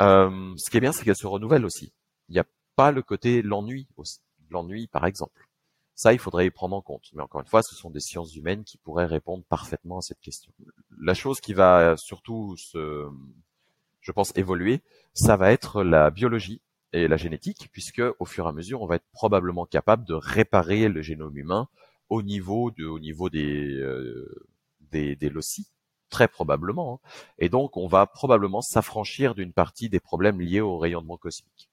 [0.00, 1.92] Euh, ce qui est bien, c'est qu'elles se renouvellent aussi.
[2.28, 2.46] Il n'y a
[2.76, 3.86] pas le côté l'ennui.
[4.50, 5.48] L'ennui, par exemple.
[5.94, 7.10] Ça, il faudrait y prendre en compte.
[7.12, 10.20] Mais encore une fois, ce sont des sciences humaines qui pourraient répondre parfaitement à cette
[10.20, 10.52] question.
[10.98, 13.08] La chose qui va surtout se,
[14.00, 14.82] je pense, évoluer,
[15.14, 16.60] ça va être la biologie
[16.92, 20.14] et la génétique, puisque au fur et à mesure, on va être probablement capable de
[20.14, 21.68] réparer le génome humain
[22.08, 24.28] au niveau euh,
[24.90, 25.66] des, loci,
[26.10, 27.00] très probablement.
[27.02, 27.08] Hein.
[27.38, 31.70] Et donc, on va probablement s'affranchir d'une partie des problèmes liés au rayonnement cosmique.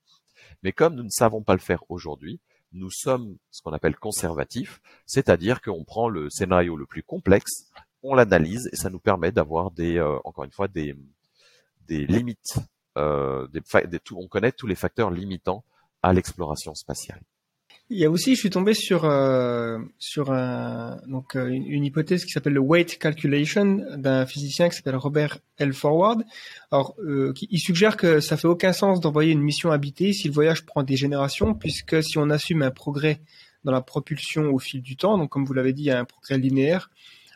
[0.63, 2.39] Mais comme nous ne savons pas le faire aujourd'hui,
[2.71, 7.69] nous sommes ce qu'on appelle conservatifs, c'est-à-dire qu'on prend le scénario le plus complexe,
[8.03, 10.95] on l'analyse et ça nous permet d'avoir euh, encore une fois, des
[11.89, 12.59] limites,
[12.99, 13.47] euh,
[14.15, 15.63] on connaît tous les facteurs limitants
[16.03, 17.21] à l'exploration spatiale.
[17.91, 22.23] Il y a aussi, je suis tombé sur euh, sur un, donc euh, une, hypothèse
[22.23, 25.73] qui s'appelle le weight calculation d'un physicien qui s'appelle Robert L.
[25.73, 26.23] Forward.
[26.71, 30.67] Alors, il suggère que ça fait aucun sens d'envoyer une mission habitée si le voyage
[30.67, 33.21] prend des générations, puisque si on assume un progrès
[33.63, 35.99] dans la propulsion au fil du temps, donc comme vous l'avez dit, il y a
[35.99, 36.91] un progrès linéaire,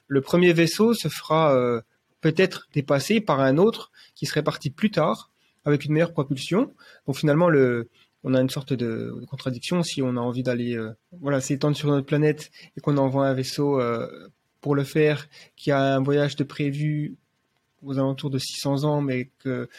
[0.08, 1.82] le premier vaisseau se fera
[2.22, 5.33] peut-être dépassé par un autre qui serait parti plus tard
[5.66, 6.74] avec une meilleure propulsion.
[7.08, 7.90] Donc finalement, le
[8.24, 10.92] on a une sorte de, contradiction si on a envie d'aller euh,
[11.22, 14.30] voilà s'étendre sur notre planète et qu'on envoie un vaisseau euh,
[14.62, 17.18] pour le faire qui a un voyage de prévu
[17.82, 19.70] aux alentours de 600 ans mais que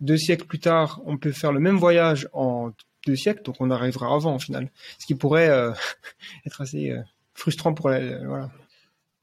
[0.00, 2.72] deux siècles plus tard on peut faire le même voyage en
[3.06, 5.72] deux siècles donc on arrivera avant au final ce qui pourrait euh,
[6.46, 6.94] être assez
[7.34, 8.50] frustrant pour la, voilà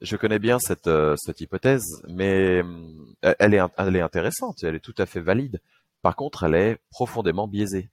[0.00, 0.88] je connais bien cette,
[1.18, 2.62] cette hypothèse, mais
[3.20, 5.60] elle est, elle est intéressante, elle est tout à fait valide.
[6.02, 7.90] Par contre, elle est profondément biaisée.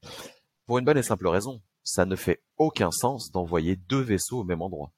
[0.66, 4.44] Pour une bonne et simple raison, ça ne fait aucun sens d'envoyer deux vaisseaux au
[4.44, 4.92] même endroit.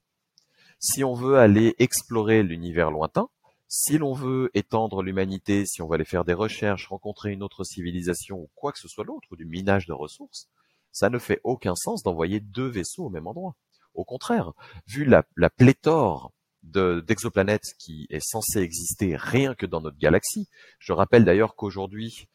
[0.79, 3.29] Si on veut aller explorer l'univers lointain,
[3.67, 7.63] si l'on veut étendre l'humanité, si on veut aller faire des recherches, rencontrer une autre
[7.63, 10.49] civilisation ou quoi que ce soit l'autre, ou du minage de ressources,
[10.91, 13.55] ça ne fait aucun sens d'envoyer deux vaisseaux au même endroit.
[13.93, 14.53] Au contraire,
[14.87, 16.31] vu la, pléthore
[16.63, 20.47] d'exoplanètes qui est censée exister rien que dans notre galaxie,
[20.79, 22.27] je rappelle d'ailleurs qu'aujourd'hui,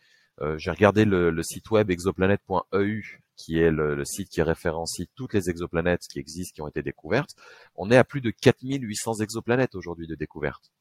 [0.56, 5.50] j'ai regardé le, le, site web exoplanète.eu qui est le, site qui référencie toutes les
[5.50, 7.34] exoplanètes qui existent, qui ont été découvertes,
[7.74, 10.72] on est à plus de 4800 exoplanètes aujourd'hui de découvertes.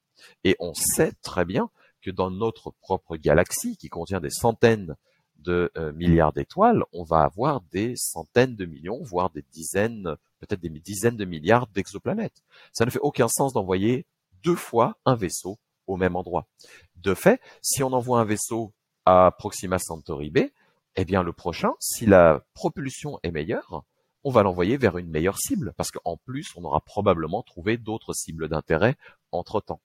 [0.43, 1.69] Et on sait très bien
[2.01, 4.95] que dans notre propre galaxie, qui contient des centaines
[5.37, 10.61] de euh, milliards d'étoiles, on va avoir des centaines de millions, voire des dizaines, peut-être
[10.61, 12.43] des dizaines de milliards d'exoplanètes.
[12.71, 14.05] Ça ne fait aucun sens d'envoyer
[14.43, 15.57] deux fois un vaisseau
[15.87, 16.47] au même endroit.
[16.95, 18.73] De fait, si on envoie un vaisseau
[19.05, 20.39] à Proxima Centauri B,
[20.95, 23.83] eh bien le prochain, si la propulsion est meilleure,
[24.23, 28.13] on va l'envoyer vers une meilleure cible, parce qu'en plus, on aura probablement trouvé d'autres
[28.13, 28.95] cibles d'intérêt
[29.31, 29.81] entre-temps.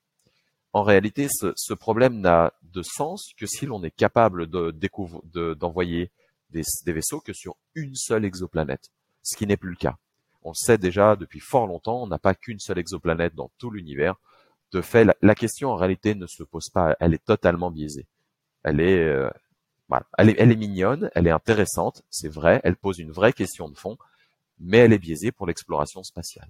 [0.73, 6.13] En réalité, ce, problème n'a de sens que si l'on est capable d'envoyer
[6.51, 8.91] des, vaisseaux que sur une seule exoplanète,
[9.23, 9.97] ce qui n'est plus le cas.
[10.43, 13.71] On le sait déjà depuis fort longtemps, on n'a pas qu'une seule exoplanète dans tout
[13.71, 14.17] l'univers.
[14.73, 18.07] De fait, la, question en réalité ne se pose pas, elle est totalement biaisée.
[18.65, 19.31] Elle est, euh,
[20.19, 23.97] elle est, mignonne, elle est intéressante, c'est vrai, elle pose une vraie question de fond,
[24.61, 26.49] mais elle est biaisée pour l'exploration spatiale.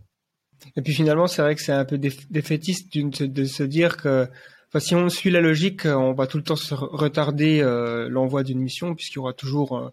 [0.77, 4.29] Et puis finalement, c'est vrai que c'est un peu défaitiste de se dire que
[4.69, 8.43] enfin, si on suit la logique, on va tout le temps se retarder euh, l'envoi
[8.43, 9.91] d'une mission puisqu'il y aura toujours euh,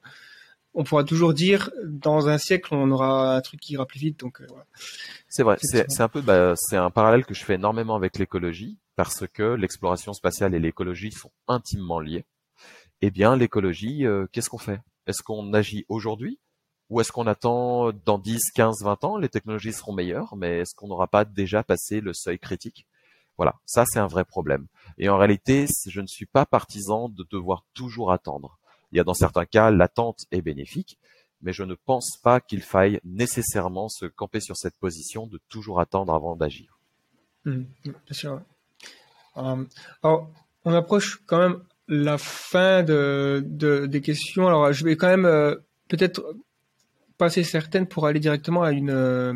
[0.73, 4.19] on pourra toujours dire dans un siècle on aura un truc qui ira plus vite.
[4.19, 4.65] Donc euh, voilà.
[5.27, 8.79] C'est vrai, c'est un peu, bah, c'est un parallèle que je fais énormément avec l'écologie
[8.95, 12.25] parce que l'exploration spatiale et l'écologie sont intimement liés.
[13.01, 14.81] Eh bien, l'écologie, euh, qu'est-ce qu'on fait?
[15.07, 16.39] Est-ce qu'on agit aujourd'hui
[16.89, 19.17] ou est-ce qu'on attend dans 10, 15, 20 ans?
[19.17, 22.85] Les technologies seront meilleures, mais est-ce qu'on n'aura pas déjà passé le seuil critique?
[23.37, 24.67] Voilà, ça c'est un vrai problème.
[24.97, 28.59] Et en réalité, je ne suis pas partisan de devoir toujours attendre.
[28.91, 30.97] Il y a dans certains cas, l'attente est bénéfique,
[31.41, 35.79] mais je ne pense pas qu'il faille nécessairement se camper sur cette position de toujours
[35.79, 36.79] attendre avant d'agir.
[37.43, 38.41] Mhm, bien sûr.
[39.37, 39.63] Euh,
[40.03, 40.31] alors,
[40.63, 44.47] on approche quand même la fin de, de- des questions.
[44.47, 45.55] Alors, je vais quand même euh,
[45.87, 46.35] peut-être
[47.17, 49.33] passer certaines pour aller directement à une, euh,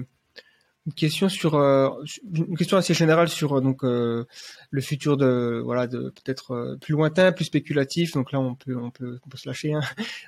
[0.87, 1.89] une question sur euh,
[2.33, 7.31] une question assez générale sur euh, donc le futur de voilà de peut-être plus lointain,
[7.31, 8.13] plus spéculatif.
[8.13, 9.81] Donc là, on peut on peut on peut se lâcher, hein.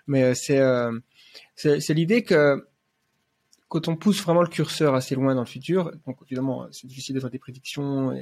[0.07, 0.61] mais c'est
[1.55, 2.63] c'est l'idée que
[3.71, 7.15] quand on pousse vraiment le curseur assez loin dans le futur, donc évidemment c'est difficile
[7.15, 8.13] de faire des prédictions,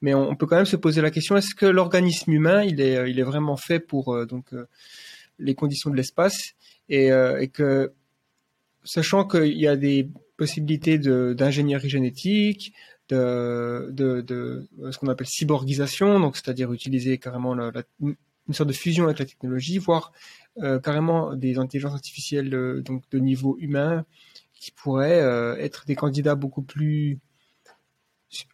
[0.00, 3.22] mais on, peut quand même se poser la question est-ce que l'organisme humain il est
[3.22, 4.64] vraiment fait pour euh, euh,
[5.38, 6.54] les conditions de l'espace?
[6.88, 7.92] Et, euh, et que
[8.84, 10.08] sachant qu'il y a des
[10.38, 12.72] possibilités d'ingénierie génétique,
[13.10, 13.92] de,
[14.90, 19.76] ce qu'on appelle cyborgisation, donc c'est-à-dire utiliser carrément une sorte de fusion avec la technologie,
[19.76, 20.12] voire
[20.82, 22.48] carrément des intelligences artificielles
[22.82, 24.06] donc de niveau humain
[24.66, 27.20] qui pourraient euh, être des candidats beaucoup plus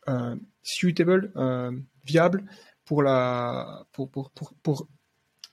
[0.08, 1.72] euh, suitable, euh,
[2.04, 2.44] viables
[2.84, 4.88] pour la pour pour pour pour,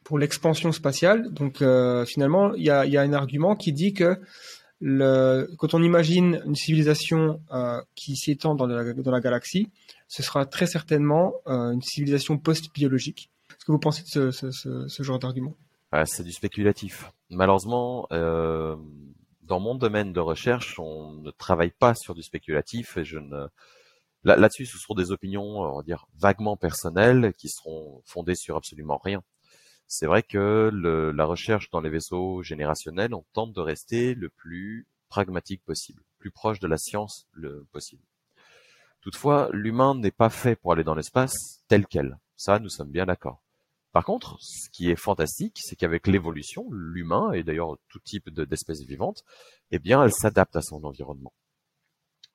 [0.03, 1.31] pour l'expansion spatiale.
[1.31, 1.64] Donc
[2.06, 4.19] finalement, il y a y a un argument qui dit que
[4.81, 7.41] le, quand on imagine une civilisation
[7.95, 9.69] qui s'étend dans la, dans la galaxie,
[10.10, 13.30] ce sera très certainement une civilisation post-biologique.
[13.52, 15.56] Est-ce que vous pensez de ce, ce, ce, genre d'argument?
[15.91, 17.11] Ah, c'est du spéculatif.
[17.30, 18.07] Malheureusement,
[19.50, 23.48] dans mon domaine de recherche, on ne travaille pas sur du spéculatif et je ne
[24.24, 28.56] là- là-dessus, ce seront des opinions, on va dire, vaguement personnelles qui seront fondées sur
[28.58, 29.24] absolument rien.
[29.88, 34.88] C'est vrai que la recherche dans les vaisseaux générationnels, on tente de rester le plus
[35.10, 38.04] pragmatique possible, plus proche de la science le possible.
[39.02, 42.18] Toutefois, l'humain n'est pas fait pour aller dans l'espace tel quel.
[42.38, 43.42] Ça, nous sommes bien d'accord.
[43.91, 48.45] Par contre, ce qui est fantastique, c'est qu'avec l'évolution, l'humain, et d'ailleurs tout type de-
[48.45, 49.24] d'espèces vivantes,
[49.72, 51.34] eh bien, elle s'adapte à son environnement.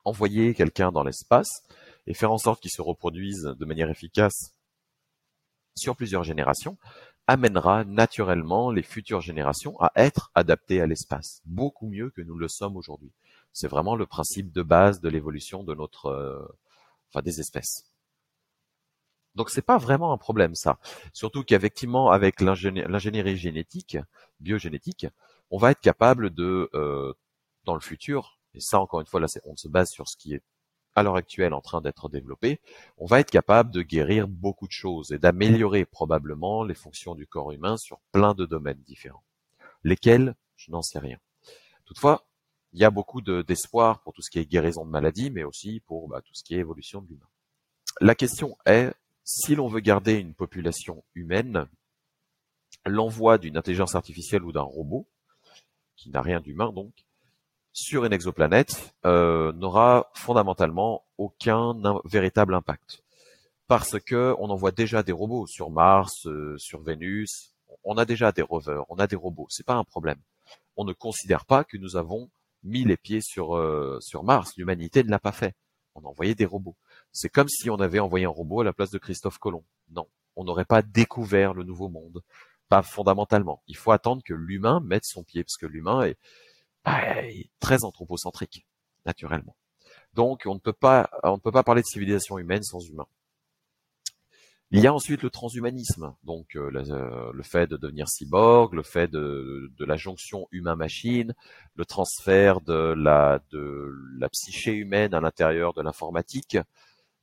[0.05, 1.63] Envoyer quelqu'un dans l'espace
[2.07, 4.55] et faire en sorte qu'il se reproduise de manière efficace
[5.77, 6.77] sur plusieurs générations
[7.27, 12.49] amènera naturellement les futures générations à être adaptées à l'espace, beaucoup mieux que nous le
[12.49, 13.13] sommes aujourd'hui.
[13.53, 16.47] C'est vraiment le principe de base de l'évolution de notre, euh,
[17.09, 17.94] enfin des espèces.
[19.35, 20.79] Donc c'est pas vraiment un problème ça.
[21.13, 23.99] Surtout qu'effectivement avec l'ingénie- l'ingénierie génétique,
[24.41, 25.07] biogénétique,
[25.51, 27.13] on va être capable de, euh,
[27.65, 30.35] dans le futur, et ça encore une fois là on se base sur ce qui
[30.35, 30.43] est
[30.97, 32.61] à l'heure actuelle en train d'être développé,
[32.99, 37.27] on va être capable de guérir beaucoup de choses et d'améliorer probablement les fonctions du
[37.27, 39.25] corps humain sur plein de domaines différents.
[39.83, 41.19] Lesquels, je n'en sais rien.
[41.85, 42.27] Toutefois,
[42.73, 45.45] il y a beaucoup de- d'espoir pour tout ce qui est guérison de maladies, mais
[45.45, 47.29] aussi pour bah, tout ce qui est évolution de l'humain.
[48.01, 48.93] La question est,
[49.25, 51.67] si l'on veut garder une population humaine,
[52.87, 55.07] l'envoi d'une intelligence artificielle ou d'un robot,
[55.97, 56.93] qui n'a rien d'humain donc,
[57.73, 61.75] sur une exoplanète euh, n'aura fondamentalement aucun
[62.05, 63.03] véritable impact.
[63.67, 68.31] Parce que on envoie déjà des robots sur Mars, euh, sur Vénus, on a déjà
[68.31, 70.19] des rovers, on a des robots, c'est pas un problème.
[70.77, 72.31] On ne considère pas que nous avons
[72.63, 75.55] mis les pieds sur, euh, sur Mars, l'humanité ne l'a pas fait.
[75.95, 76.77] On a envoyé des robots.
[77.15, 79.65] C'est comme si on avait envoyé un robot à la place de Christophe Colomb.
[79.91, 82.23] Non, on n'aurait pas découvert le nouveau monde.
[82.69, 83.63] Pas fondamentalement.
[83.69, 86.19] Il faut attendre que l'humain mette son pied, parce que l'humain est,
[86.85, 87.01] bah,
[87.61, 88.67] très anthropocentrique,
[89.07, 89.55] naturellement.
[90.15, 93.07] Donc, on ne peut pas, on ne peut pas parler de civilisation humaine sans humain.
[94.73, 98.75] Il y a ensuite le transhumanisme, donc euh, le, euh, le fait de devenir cyborg,
[98.75, 101.33] le fait de, de la jonction humain-machine,
[101.77, 106.59] le transfert de la, de la psyché humaine à l'intérieur de l'informatique,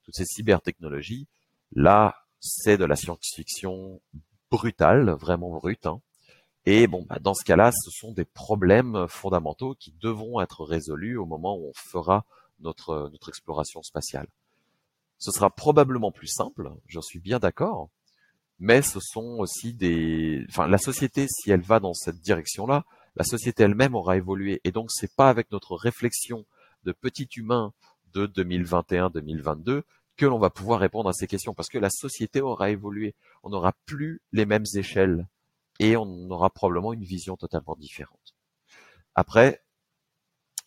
[0.04, 1.28] toutes ces cybertechnologies.
[1.74, 4.02] Là, c'est de la science-fiction
[4.50, 5.86] brutale, vraiment brute.
[5.86, 6.02] hein.
[6.66, 11.18] Et bon, bah, dans ce cas-là, ce sont des problèmes fondamentaux qui devront être résolus
[11.18, 12.26] au moment où on fera
[12.60, 14.28] notre, exploration spatiale.
[15.18, 17.90] Ce sera probablement plus simple, j'en suis bien d'accord,
[18.60, 23.24] mais ce sont aussi des, enfin, la société, si elle va dans cette direction-là, la
[23.24, 24.62] société elle-même aura évolué.
[24.64, 26.46] Et donc, c'est pas avec notre réflexion
[26.84, 27.74] de petit humain
[28.14, 29.84] de 2021-2022
[30.18, 33.16] que l'on va pouvoir répondre à ces questions, parce que la société aura évolué.
[33.44, 35.28] On n'aura plus les mêmes échelles
[35.80, 38.36] et on aura probablement une vision totalement différente.
[39.16, 39.64] Après,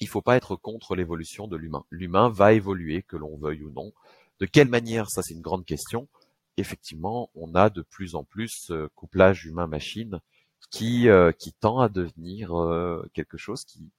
[0.00, 1.84] il faut pas être contre l'évolution de l'humain.
[1.90, 3.92] L'humain va évoluer, que l'on veuille ou non.
[4.40, 5.08] De quelle manière?
[5.08, 6.08] Ça, c'est une grande question.
[6.56, 10.20] Effectivement, on a de plus en plus ce couplage humain-machine
[10.70, 13.90] qui euh, qui tend à devenir euh, quelque chose qui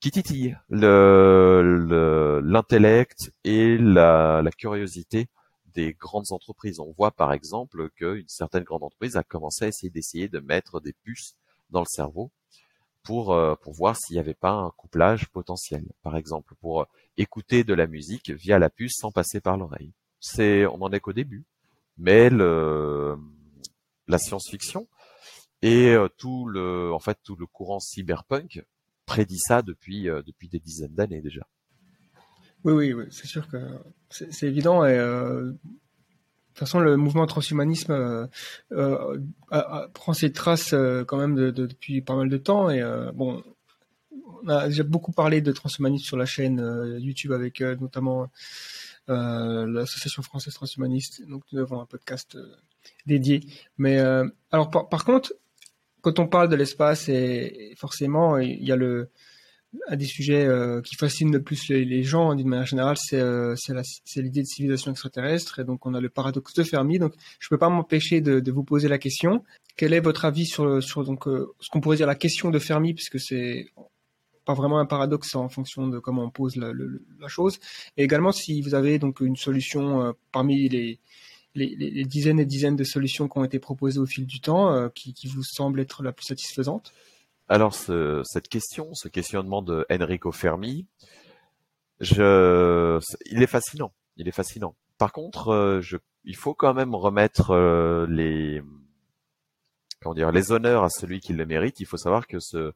[0.00, 5.28] qui titille le l'intellect et la, la curiosité
[5.74, 6.80] des grandes entreprises.
[6.80, 10.80] On voit par exemple qu'une certaine grande entreprise a commencé à essayer d'essayer de mettre
[10.80, 11.36] des puces
[11.70, 12.30] dans le cerveau
[13.02, 15.84] pour euh, pour voir s'il n'y avait pas un couplage potentiel.
[16.02, 16.86] Par exemple, pour
[17.16, 19.92] écouter de la musique via la puce sans passer par l'oreille.
[20.20, 21.44] C'est on en est qu'au début,
[21.98, 23.18] mais le
[24.08, 24.88] la science-fiction
[25.62, 28.64] et euh, tout le en fait tout le courant cyberpunk
[29.10, 31.44] prédit ça depuis euh, depuis des dizaines d'années déjà.
[32.62, 33.56] Oui, oui, c'est sûr que
[34.08, 34.84] c'est évident.
[34.84, 35.58] Et, euh, de
[36.54, 38.28] toute façon, le mouvement transhumanisme
[38.70, 39.18] euh,
[39.94, 40.74] prend ses traces
[41.08, 42.70] quand même de, de, depuis pas mal de temps.
[42.70, 42.82] Et
[43.14, 43.42] bon,
[44.42, 46.60] on a déjà beaucoup parlé de transhumanisme sur la chaîne
[47.00, 48.30] YouTube avec notamment
[49.08, 51.26] l'association française transhumaniste.
[51.26, 52.36] Donc nous avons un podcast
[53.06, 53.40] dédié.
[53.78, 53.98] Mais
[54.52, 55.32] alors par, contre,
[56.00, 57.10] quand on parle de l'espace,
[57.76, 59.10] forcément, il y a le
[59.88, 63.54] un des sujets euh, qui fascine le plus les, gens d'une manière générale, c'est euh,
[64.16, 65.60] l'idée de civilisation extraterrestre.
[65.60, 66.98] Et donc, on a le paradoxe de Fermi.
[66.98, 69.44] Donc, je ne peux pas m'empêcher de, vous poser la question.
[69.76, 72.58] Quel est votre avis sur, sur donc, euh, ce qu'on pourrait dire la question de
[72.58, 73.66] Fermi, puisque c'est
[74.44, 76.72] pas vraiment un paradoxe en fonction de comment on pose la,
[77.20, 77.60] la chose.
[77.96, 80.98] Et également, si vous avez donc une solution parmi les,
[81.54, 84.88] les, dizaines et dizaines de solutions qui ont été proposées au fil du temps, euh,
[84.88, 86.92] qui, vous semble être la plus satisfaisante?
[87.48, 90.86] Alors, ce, cette question, ce questionnement de Enrico Fermi,
[92.00, 93.92] il est fascinant.
[94.16, 94.74] Il est fascinant.
[94.98, 95.80] Par contre, euh,
[96.24, 98.62] il faut quand même remettre euh, les,
[100.14, 101.80] les honneurs à celui qui le mérite.
[101.80, 102.72] Il faut savoir que ce,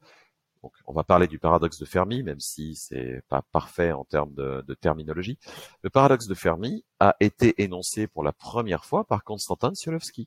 [0.65, 4.33] donc, on va parler du paradoxe de Fermi, même si c'est pas parfait en termes
[4.33, 5.37] de, terminologie.
[5.83, 10.27] Le paradoxe de Fermi a été énoncé pour la première fois par Konstantin Tsiolkovsky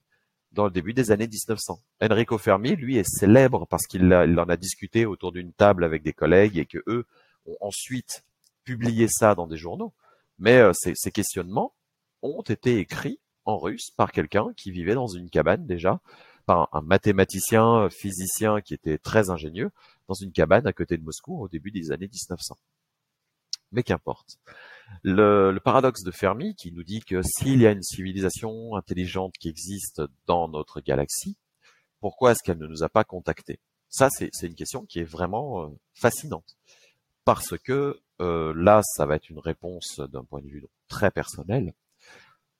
[0.52, 1.80] dans le début des années 1900.
[2.04, 6.14] Enrico Fermi, lui, est célèbre parce qu'il en a discuté autour d'une table avec des
[6.14, 7.08] collègues et que eux
[7.48, 8.24] ont ensuite
[8.64, 9.92] publié ça dans des journaux.
[10.38, 11.74] Mais euh, ces, questionnements
[12.22, 16.00] ont été écrits en russe par quelqu'un qui vivait dans une cabane déjà,
[16.48, 19.70] par un, mathématicien, physicien qui était très ingénieux,
[20.08, 22.58] dans une cabane à côté de Moscou au début des années 1900.
[23.74, 24.40] Mais qu'importe.
[25.04, 29.34] Le, le, paradoxe de Fermi qui nous dit que s'il y a une civilisation intelligente
[29.38, 31.36] qui existe dans notre galaxie,
[32.00, 33.60] pourquoi est-ce qu'elle ne nous a pas contactés?
[33.90, 36.58] Ça, c'est une question qui est vraiment euh, fascinante.
[37.26, 41.74] Parce que euh, là, ça va être une réponse d'un point de vue très personnel,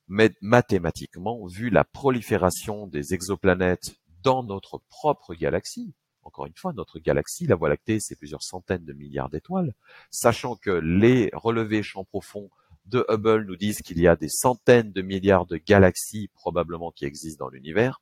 [0.08, 6.98] mais mathématiquement, vu la prolifération des exoplanètes dans notre propre galaxie, encore une fois, notre
[6.98, 9.74] galaxie, la Voie lactée, c'est plusieurs centaines de milliards d'étoiles,
[10.10, 12.50] sachant que les relevés champs profonds
[12.86, 17.04] de Hubble nous disent qu'il y a des centaines de milliards de galaxies probablement qui
[17.04, 18.00] existent dans l'univers,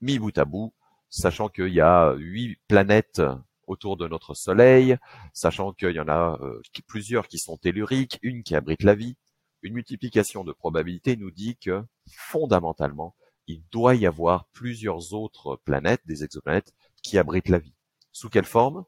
[0.00, 0.72] mis bout à bout,
[1.08, 3.22] sachant qu'il y a huit planètes
[3.66, 4.96] autour de notre Soleil,
[5.32, 9.16] sachant qu'il y en a euh, plusieurs qui sont telluriques, une qui abrite la vie,
[9.62, 13.14] une multiplication de probabilités nous dit que fondamentalement,
[13.46, 16.72] il doit y avoir plusieurs autres planètes, des exoplanètes,
[17.02, 17.74] qui abritent la vie.
[18.12, 18.84] Sous quelle forme?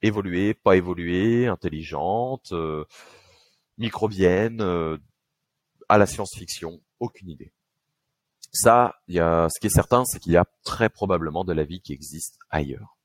[0.00, 2.84] Évoluer, pas évoluer, intelligente, euh,
[3.78, 4.98] microbienne, euh,
[5.88, 7.52] à la science-fiction, aucune idée.
[8.52, 11.64] Ça, y a, ce qui est certain, c'est qu'il y a très probablement de la
[11.64, 12.96] vie qui existe ailleurs.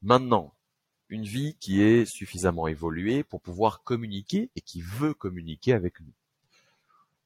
[0.00, 0.54] Maintenant,
[1.08, 6.12] une vie qui est suffisamment évoluée pour pouvoir communiquer et qui veut communiquer avec nous.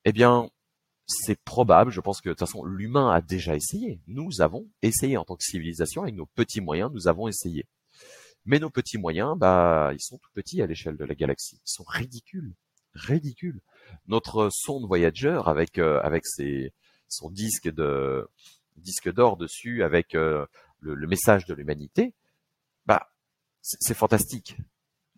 [0.09, 0.49] Eh bien,
[1.09, 4.01] c'est probable, je pense que de toute façon l'humain a déjà essayé.
[4.07, 7.67] Nous avons essayé en tant que civilisation avec nos petits moyens, nous avons essayé.
[8.45, 11.57] Mais nos petits moyens, bah, ils sont tout petits à l'échelle de la galaxie.
[11.57, 12.55] Ils sont ridicules,
[12.95, 13.61] ridicules.
[14.07, 16.73] Notre sonde Voyager avec euh, avec ses
[17.09, 18.29] son disque de
[18.77, 20.47] disque d'or dessus avec euh,
[20.79, 22.15] le, message de l'humanité,
[22.87, 23.11] bah
[23.61, 24.57] c'est fantastique.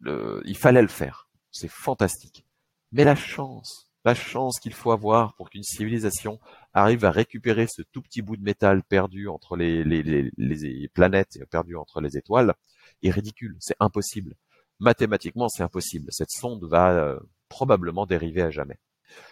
[0.07, 1.29] Il fallait le faire.
[1.51, 2.47] C'est fantastique.
[2.93, 6.41] Mais la chance, la chance qu'il faut avoir pour qu'une civilisation
[6.73, 11.77] arrive à récupérer ce tout petit bout de métal perdu entre les, planètes et perdu
[11.77, 12.55] entre les étoiles
[13.03, 13.57] est ridicule.
[13.61, 14.35] C'est impossible.
[14.81, 16.07] Mathématiquement, c'est impossible.
[16.11, 17.21] Cette sonde va euh,
[17.51, 18.79] probablement dériver à jamais.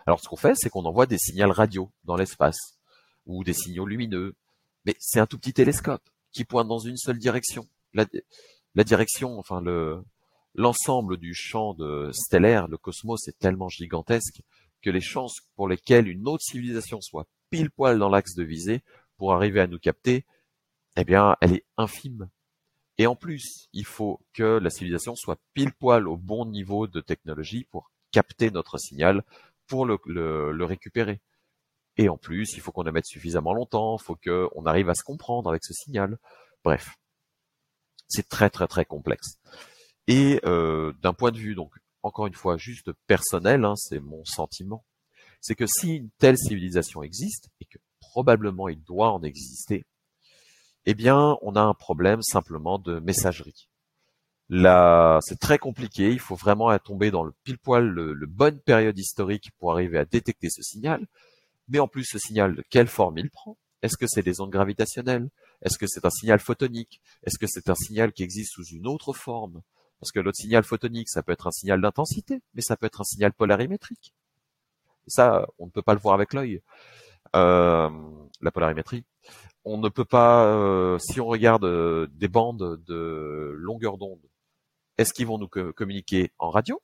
[0.04, 2.78] Alors, ce qu'on fait, c'est qu'on envoie des signaux radio dans l'espace
[3.24, 4.34] ou des signaux lumineux.
[4.84, 7.66] Mais c'est un tout petit télescope qui pointe dans une seule direction.
[7.94, 8.04] La,
[8.74, 10.02] la direction, enfin le,
[10.54, 14.42] l'ensemble du champ de stellaire, le cosmos est tellement gigantesque
[14.86, 18.84] que les chances pour lesquelles une autre civilisation soit pile poil dans l'axe de visée
[19.16, 20.24] pour arriver à nous capter,
[20.94, 22.30] eh bien, elle est infime.
[22.96, 27.00] Et en plus, il faut que la civilisation soit pile poil au bon niveau de
[27.00, 29.24] technologie pour capter notre signal,
[29.66, 31.20] pour le, le, récupérer.
[31.96, 35.02] Et en plus, il faut qu'on mette suffisamment longtemps, il faut qu'on arrive à se
[35.02, 36.16] comprendre avec ce signal.
[36.62, 36.90] Bref,
[38.06, 39.40] c'est très très très complexe.
[40.06, 41.74] Et euh, d'un point de vue, donc
[42.06, 44.84] encore une fois, juste personnel, hein, c'est mon sentiment,
[45.40, 49.84] c'est que si une telle civilisation existe, et que probablement il doit en exister,
[50.86, 53.68] eh bien, on a un problème simplement de messagerie.
[54.48, 56.10] Là, c'est très compliqué.
[56.12, 60.04] Il faut vraiment tomber dans le pile poil le, bonne période historique pour arriver à
[60.04, 61.06] détecter ce signal.
[61.68, 63.58] Mais en plus, ce signal, de quelle forme il prend?
[63.82, 65.28] Est-ce que c'est des ondes gravitationnelles?
[65.62, 67.00] Est-ce que c'est un signal photonique?
[67.24, 69.62] Est-ce que c'est un signal qui existe sous une autre forme?
[70.00, 73.00] Parce que l'autre signal photonique, ça peut être un signal d'intensité, mais ça peut être
[73.00, 74.14] un signal polarimétrique.
[75.06, 76.60] ça, on ne peut pas le voir avec l'œil.
[77.34, 77.88] Euh,
[78.40, 79.04] la polarimétrie
[79.66, 84.20] on ne peut pas, euh, si on regarde euh, des bandes de longueur d'onde,
[84.96, 86.80] est-ce qu'ils vont nous communiquer en radio,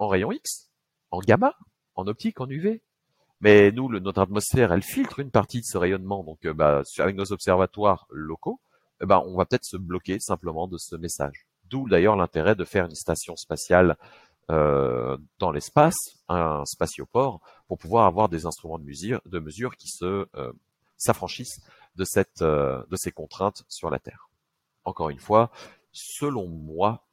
[0.00, 0.70] en rayon X,
[1.12, 1.56] en gamma,
[1.94, 2.82] en optique, en UV
[3.40, 6.24] Mais nous, notre atmosphère, elle filtre une partie de ce rayonnement.
[6.24, 8.60] Donc, euh, bah, avec nos observatoires locaux,
[9.00, 11.46] eh ben, on va peut-être se bloquer simplement de ce message.
[11.68, 13.96] D'où d'ailleurs l'intérêt de faire une station spatiale
[14.48, 15.96] dans l'espace,
[16.28, 20.26] un spatioport, pour pouvoir avoir des instruments de mesure, qui se
[20.96, 21.60] s'affranchissent
[21.96, 24.28] de cette euh, de ces contraintes sur la Terre.
[24.84, 25.50] Encore une fois,
[25.92, 27.06] selon moi,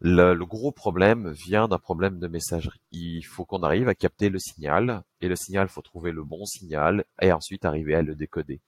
[0.00, 2.80] le, gros problème vient d'un problème de messagerie.
[2.92, 6.44] Il faut qu'on arrive à capter le signal, et le signal, faut trouver le bon
[6.44, 8.60] signal, et ensuite arriver à le décoder.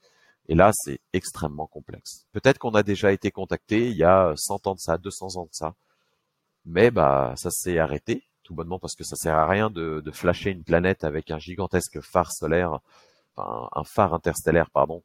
[0.50, 2.26] Et là, c'est extrêmement complexe.
[2.32, 5.44] Peut-être qu'on a déjà été contacté il y a 100 ans de ça, 200 ans
[5.44, 5.76] de ça,
[6.64, 10.50] mais bah ça s'est arrêté, tout bonnement parce que ça sert à rien de, flasher
[10.50, 12.80] une planète avec un gigantesque phare solaire,
[13.36, 15.04] un phare interstellaire, pardon,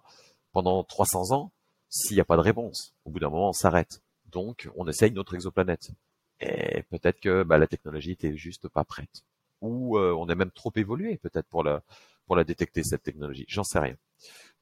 [0.51, 1.51] pendant 300 ans
[1.89, 2.95] s'il n'y a pas de réponse.
[3.05, 4.01] Au bout d'un moment, on s'arrête.
[4.31, 5.91] Donc, on essaye notre exoplanète.
[6.39, 9.23] Et peut-être que bah, la technologie était juste pas prête.
[9.61, 11.83] Ou euh, on est même trop évolué peut-être pour la,
[12.25, 13.45] pour la détecter, cette technologie.
[13.47, 13.95] J'en sais rien.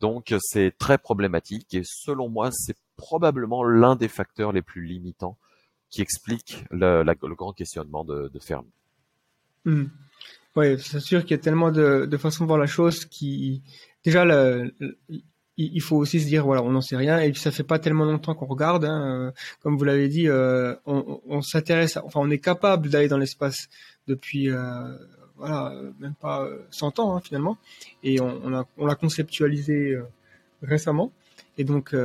[0.03, 5.37] Donc, c'est très problématique et selon moi, c'est probablement l'un des facteurs les plus limitants
[5.89, 7.05] qui explique le,
[7.35, 8.67] grand questionnement de, de Fermi.
[9.63, 9.85] Hmm.
[10.57, 13.63] Oui, c'est sûr qu'il y a tellement de, façons de voir la chose qui,
[14.03, 14.25] déjà,
[15.55, 17.79] il faut aussi se dire voilà on n'en sait rien et puis ça fait pas
[17.79, 19.31] tellement longtemps qu'on regarde hein,
[19.61, 23.69] comme vous l'avez dit euh, on, on s'intéresse enfin on est capable d'aller dans l'espace
[24.07, 24.97] depuis euh,
[25.43, 27.57] voilà même pas 100 ans hein, finalement.
[28.03, 29.97] Et on, l'a conceptualisé
[30.61, 31.11] récemment.
[31.57, 31.95] Et donc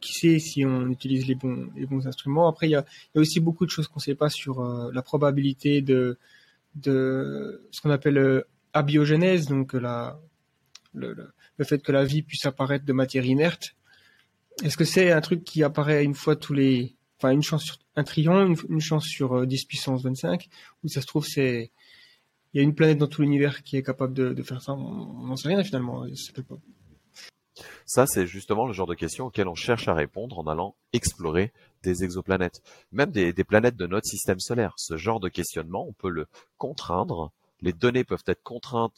[0.00, 2.48] qui sait si on utilise les bons instruments.
[2.48, 2.84] Après il y a,
[3.14, 4.62] aussi beaucoup de choses qu'on sait pas sur
[4.92, 6.18] la probabilité de
[6.82, 10.18] ce qu'on appelle abiogénèse donc la
[10.96, 11.32] le,
[11.64, 13.74] fait que la vie puisse apparaître de matière inerte.
[14.62, 17.78] Est-ce que c'est un truc qui apparaît une fois tous les, enfin une chance sur
[17.94, 20.48] un trillion, une, chance sur 10 euh, puissance 25,
[20.82, 21.70] ou ça se trouve c'est,
[22.52, 24.72] il y a une planète dans tout l'univers qui est capable de, faire ça.
[24.72, 26.06] On n'en sait rien finalement.
[26.48, 26.56] Pas.
[27.84, 31.52] Ça, c'est justement le genre de question auquel on cherche à répondre en allant explorer
[31.82, 32.62] des exoplanètes,
[32.92, 34.74] même des, des, planètes de notre système solaire.
[34.76, 36.26] Ce genre de questionnement, on peut le
[36.58, 37.32] contraindre.
[37.60, 38.94] Les données peuvent être contraintes,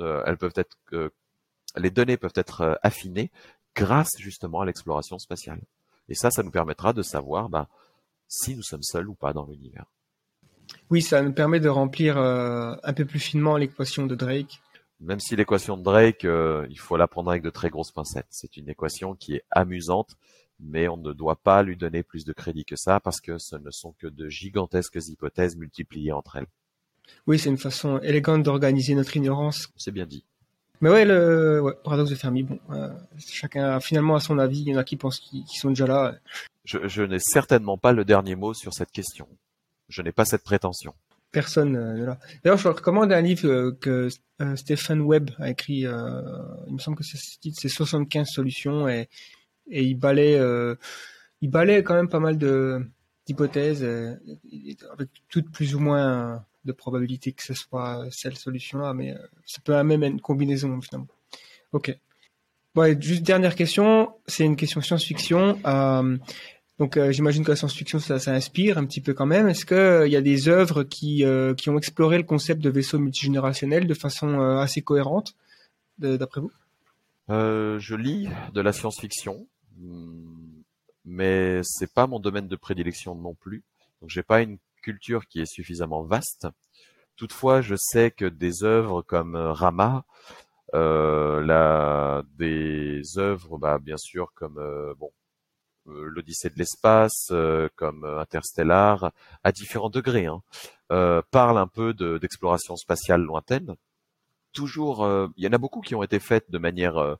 [0.00, 1.10] euh, elles peuvent être euh,
[1.76, 3.30] les données peuvent être euh, affinées
[3.74, 5.60] grâce justement à l'exploration spatiale.
[6.08, 7.68] Et ça, ça nous permettra de savoir bah,
[8.28, 9.86] si nous sommes seuls ou pas dans l'univers.
[10.90, 14.60] Oui, ça nous permet de remplir euh, un peu plus finement l'équation de Drake.
[15.00, 18.26] Même si l'équation de Drake, euh, il faut la prendre avec de très grosses pincettes.
[18.30, 20.16] C'est une équation qui est amusante,
[20.60, 23.56] mais on ne doit pas lui donner plus de crédit que ça parce que ce
[23.56, 26.46] ne sont que de gigantesques hypothèses multipliées entre elles.
[27.26, 29.68] Oui, c'est une façon élégante d'organiser notre ignorance.
[29.76, 30.24] C'est bien dit.
[30.80, 32.88] Mais ouais, le ouais, paradoxe de Fermi, bon, euh,
[33.18, 34.60] chacun finalement a son avis.
[34.60, 36.14] Il y en a qui pensent qu'ils sont déjà là.
[36.64, 39.28] Je, je n'ai certainement pas le dernier mot sur cette question.
[39.94, 40.92] Je n'ai pas cette prétention.
[41.30, 42.18] Personne euh, là.
[42.42, 44.08] D'ailleurs, je recommande un livre euh, que
[44.42, 45.82] euh, Stephen Webb a écrit.
[45.82, 47.16] il me semble que c'est
[47.52, 49.08] c'est 75 solutions et,
[49.68, 50.38] il balaie,
[51.40, 57.42] il balaie quand même pas mal d'hypothèses avec toutes plus ou moins de probabilité que
[57.42, 59.14] ce soit cette solution-là, mais
[59.46, 61.06] ça peut même être une combinaison finalement.
[61.72, 61.96] Ok.
[62.74, 65.60] Ouais, juste dernière question, c'est une question science-fiction.
[66.78, 69.48] Donc euh, j'imagine que la science-fiction ça, ça, inspire un petit peu quand même.
[69.48, 71.24] Est-ce qu'il y a des œuvres qui,
[71.56, 75.34] qui ont exploré le concept de vaisseau multigénérationnel de façon assez cohérente,
[75.98, 76.52] d'après vous?
[77.28, 79.46] Je lis de la science-fiction,
[81.04, 83.62] mais c'est pas mon domaine de prédilection non plus.
[84.00, 86.46] Donc j'ai pas une culture qui est suffisamment vaste.
[87.16, 90.04] Toutefois, je sais que des œuvres comme euh, Rama,
[90.74, 95.10] euh, des œuvres, bah, bien sûr, comme euh, bon,
[95.86, 97.32] l'Odyssée de l'espace,
[97.76, 99.12] comme Interstellar,
[99.42, 100.42] à différents degrés, hein,
[101.30, 103.74] parlent un peu d'exploration spatiale lointaine.
[104.52, 105.06] Toujours,
[105.36, 107.16] il y en a beaucoup qui ont été faites de manière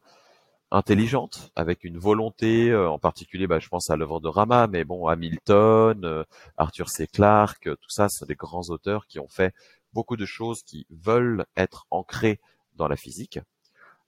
[0.71, 5.07] intelligente, avec une volonté, en particulier, bah, je pense à l'œuvre de Rama, mais bon,
[5.07, 6.25] Hamilton,
[6.57, 7.07] Arthur C.
[7.07, 9.55] Clarke, tout ça, c'est des grands auteurs qui ont fait
[9.93, 12.41] beaucoup de choses qui veulent être ancrées
[12.75, 13.39] dans la physique.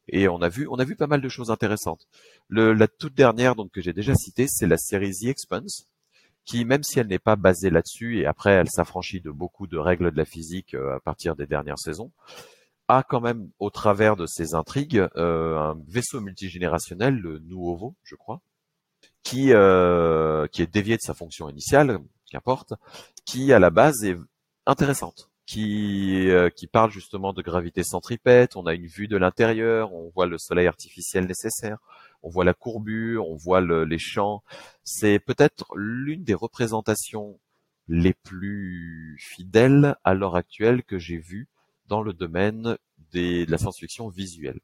[0.09, 2.07] Et on a vu, on a vu pas mal de choses intéressantes.
[2.49, 5.89] Le, la toute dernière, donc que j'ai déjà citée, c'est la série The Expanse,
[6.45, 9.78] qui, même si elle n'est pas basée là-dessus, et après elle s'affranchit de beaucoup de
[9.78, 12.12] règles de la physique euh, à partir des dernières saisons,
[12.89, 18.15] a quand même, au travers de ses intrigues, euh, un vaisseau multigénérationnel, le Nuovo, je
[18.15, 18.41] crois,
[19.24, 21.99] qui euh, qui est dévié de sa fonction initiale,
[22.31, 22.74] qu'importe,
[23.24, 24.16] qui à la base est
[24.66, 28.56] intéressante qui, euh, qui parle justement de gravité centripète.
[28.56, 31.78] On a une vue de l'intérieur, on voit le soleil artificiel nécessaire,
[32.23, 34.43] on voit la courbure, on voit les champs.
[34.82, 37.39] C'est peut-être l'une des représentations
[37.89, 41.48] les plus fidèles à l'heure actuelle que j'ai vues
[41.86, 42.77] dans le domaine
[43.12, 44.59] des, de la science-fiction visuelle.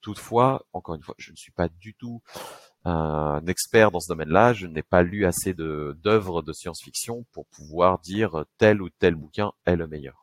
[0.00, 2.22] Toutefois, encore une fois, je ne suis pas du tout
[2.84, 4.52] un expert dans ce domaine-là.
[4.52, 9.14] Je n'ai pas lu assez de d'œuvres de science-fiction pour pouvoir dire tel ou tel
[9.14, 10.19] bouquin est le meilleur.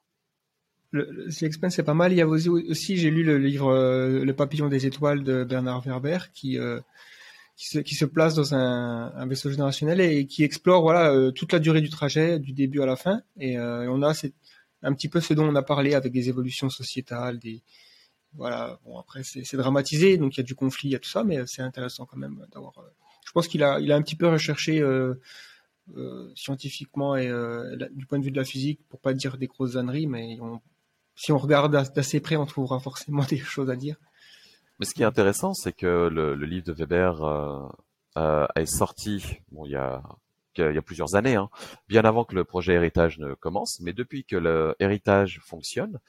[0.92, 2.14] Le, le c'est pas mal.
[2.14, 5.82] Il y a aussi, j'ai lu le livre euh, Le papillon des étoiles de Bernard
[5.82, 6.80] Werber qui euh,
[7.56, 11.82] qui se, place dans un, vaisseau générationnel et qui explore voilà euh, toute la durée
[11.82, 14.14] du trajet du début à la fin et, on a
[14.84, 17.64] un petit peu ce dont on a parlé avec des évolutions sociétales des
[18.36, 21.10] voilà, bon après c'est dramatisé, donc il y a du conflit, il y a tout
[21.10, 22.74] ça, mais c'est intéressant quand même d'avoir.
[23.26, 24.84] Je pense qu'il a, il a un petit peu recherché
[26.36, 27.32] scientifiquement et
[27.92, 30.38] du point de vue de la physique, pour pas dire des grosses âneries, mais
[31.18, 33.98] si on regarde d'assez près, on trouvera forcément des choses à dire.
[34.80, 37.20] Mais ce qui est intéressant, c'est que le, livre de Weber
[38.56, 40.02] est sorti, bon, il y a
[40.60, 41.50] il y a plusieurs années, hein,
[41.88, 46.00] bien avant que le projet Héritage ne commence, mais depuis que le Héritage fonctionne,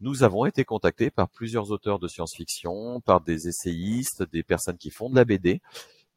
[0.00, 4.90] nous avons été contactés par plusieurs auteurs de science-fiction, par des essayistes, des personnes qui
[4.90, 5.62] font de la BD,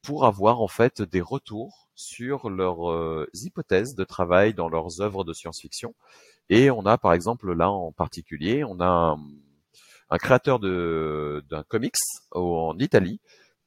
[0.02, 5.24] pour avoir en fait des retours sur leurs euh, hypothèses de travail dans leurs œuvres
[5.24, 5.94] de science-fiction.
[6.50, 9.18] Et on a par exemple là en particulier, on a
[10.10, 11.96] un, créateur d'un comics
[12.32, 13.20] en Italie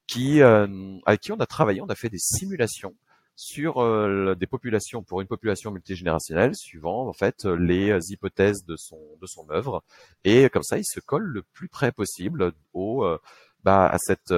[0.06, 0.66] qui euh,
[1.06, 2.94] avec qui on a travaillé, on a fait des simulations
[3.36, 8.76] sur euh, des populations pour une population multigénérationnelle suivant en fait les euh, hypothèses de
[8.76, 9.82] son de son œuvre
[10.24, 13.18] et comme ça il se colle le plus près possible au euh,
[13.64, 14.32] bah, à cette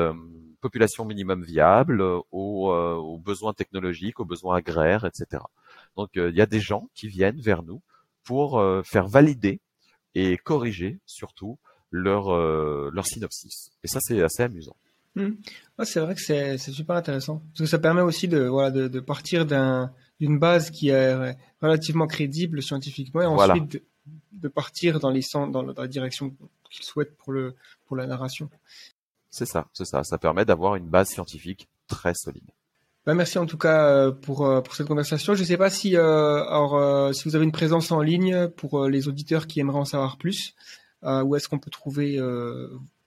[0.61, 5.43] population minimum viable, aux, aux, besoins technologiques, aux besoins agraires, etc.
[5.97, 7.83] Donc il y a des gens qui viennent vers nous
[8.25, 9.61] pour faire valider
[10.15, 11.59] et corriger surtout
[11.91, 12.35] leur
[12.91, 13.71] leur synopsis.
[13.83, 14.77] Et ça c'est assez amusant.
[15.17, 15.35] Hmm.
[15.85, 18.99] c'est vrai que c'est super intéressant parce que ça permet aussi de voilà de, de
[18.99, 23.83] partir d'une base qui est relativement crédible scientifiquement et ensuite de,
[24.33, 26.35] de, partir dans les dans la direction
[26.69, 27.55] qu'il souhaite pour le
[27.87, 28.51] pour la narration.
[29.35, 30.05] C'est ça, c'est ça.
[30.05, 32.48] Ça permet d'avoir une base scientifique très solide.
[33.05, 35.35] Ben merci en tout cas euh, pour euh, pour cette conversation.
[35.35, 38.86] Je ne sais pas si euh, alors si vous avez une présence en ligne pour
[38.86, 40.55] les auditeurs qui aimeraient en savoir plus,
[41.02, 42.20] où est-ce qu'on peut trouver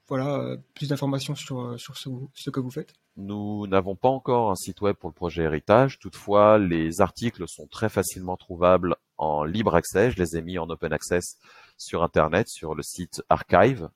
[0.06, 2.94] voilà, plus d'informations sur, sur ce, ce, que vous faites?
[3.16, 5.98] Nous n'avons pas encore un site web pour le projet Héritage.
[5.98, 10.10] Toutefois, les articles sont très facilement trouvables en libre accès.
[10.10, 11.36] Je les ai mis en open access
[11.76, 13.90] sur Internet, sur le site Archive,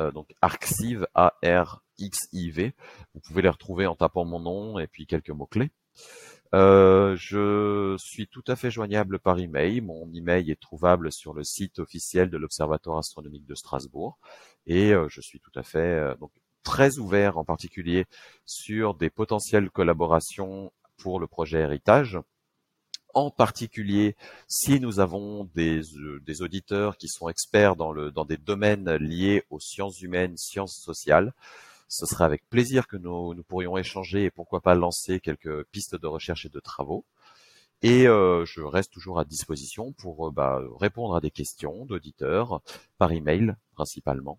[0.00, 2.74] euh, donc Arxiv, A-R-X-I-V.
[3.14, 5.70] Vous pouvez les retrouver en tapant mon nom et puis quelques mots-clés.
[6.54, 9.80] Euh, je suis tout à fait joignable par email.
[9.80, 14.18] Mon email est trouvable sur le site officiel de l'Observatoire astronomique de Strasbourg
[14.66, 18.06] et euh, je suis tout à fait donc très ouvert en particulier
[18.44, 22.18] sur des potentielles collaborations pour le projet Héritage.
[23.14, 24.16] En particulier,
[24.48, 25.80] si nous avons des,
[26.24, 30.76] des auditeurs qui sont experts dans, le, dans des domaines liés aux sciences humaines, sciences
[30.76, 31.32] sociales,
[31.88, 35.96] ce serait avec plaisir que nous, nous, pourrions échanger et pourquoi pas lancer quelques pistes
[35.96, 37.04] de recherche et de travaux.
[37.82, 42.60] Et euh, je reste toujours à disposition pour euh, bah, répondre à des questions d'auditeurs
[42.98, 44.38] par email principalement.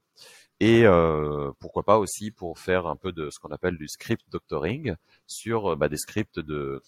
[0.59, 4.25] Et euh, pourquoi pas aussi pour faire un peu de ce qu'on appelle du script
[4.29, 6.81] doctoring sur bah, des scripts de,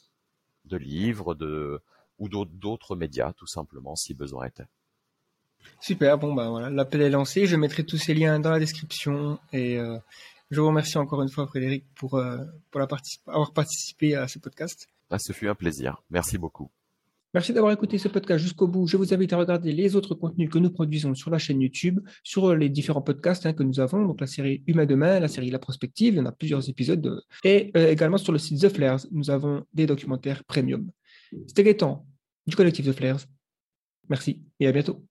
[0.72, 1.82] de livres de,
[2.18, 4.68] ou d'autres médias tout simplement si besoin était.
[5.80, 9.40] Super, bon bah voilà, l'appel est lancé, je mettrai tous ces liens dans la description
[9.54, 9.78] et
[10.52, 12.38] je vous remercie encore une fois, Frédéric, pour, euh,
[12.72, 12.88] pour la
[13.28, 14.88] avoir participé à ce podcast.
[15.10, 16.04] Ah, ce fut un plaisir.
[16.10, 16.70] Merci beaucoup.
[17.34, 18.88] Merci d'avoir écouté ce podcast jusqu'au bout.
[18.88, 22.02] Je vous invite à regarder les autres contenus que nous produisons sur la chaîne YouTube,
[22.24, 25.50] sur les différents podcasts hein, que nous avons, donc la série Humain demain, la série
[25.50, 28.68] La Prospective, il y en a plusieurs épisodes, et euh, également sur le site The
[28.68, 30.92] Flares, nous avons des documentaires premium.
[31.48, 32.06] C'était Gaëtan
[32.46, 33.22] du collectif The Flares.
[34.10, 35.02] Merci et à bientôt.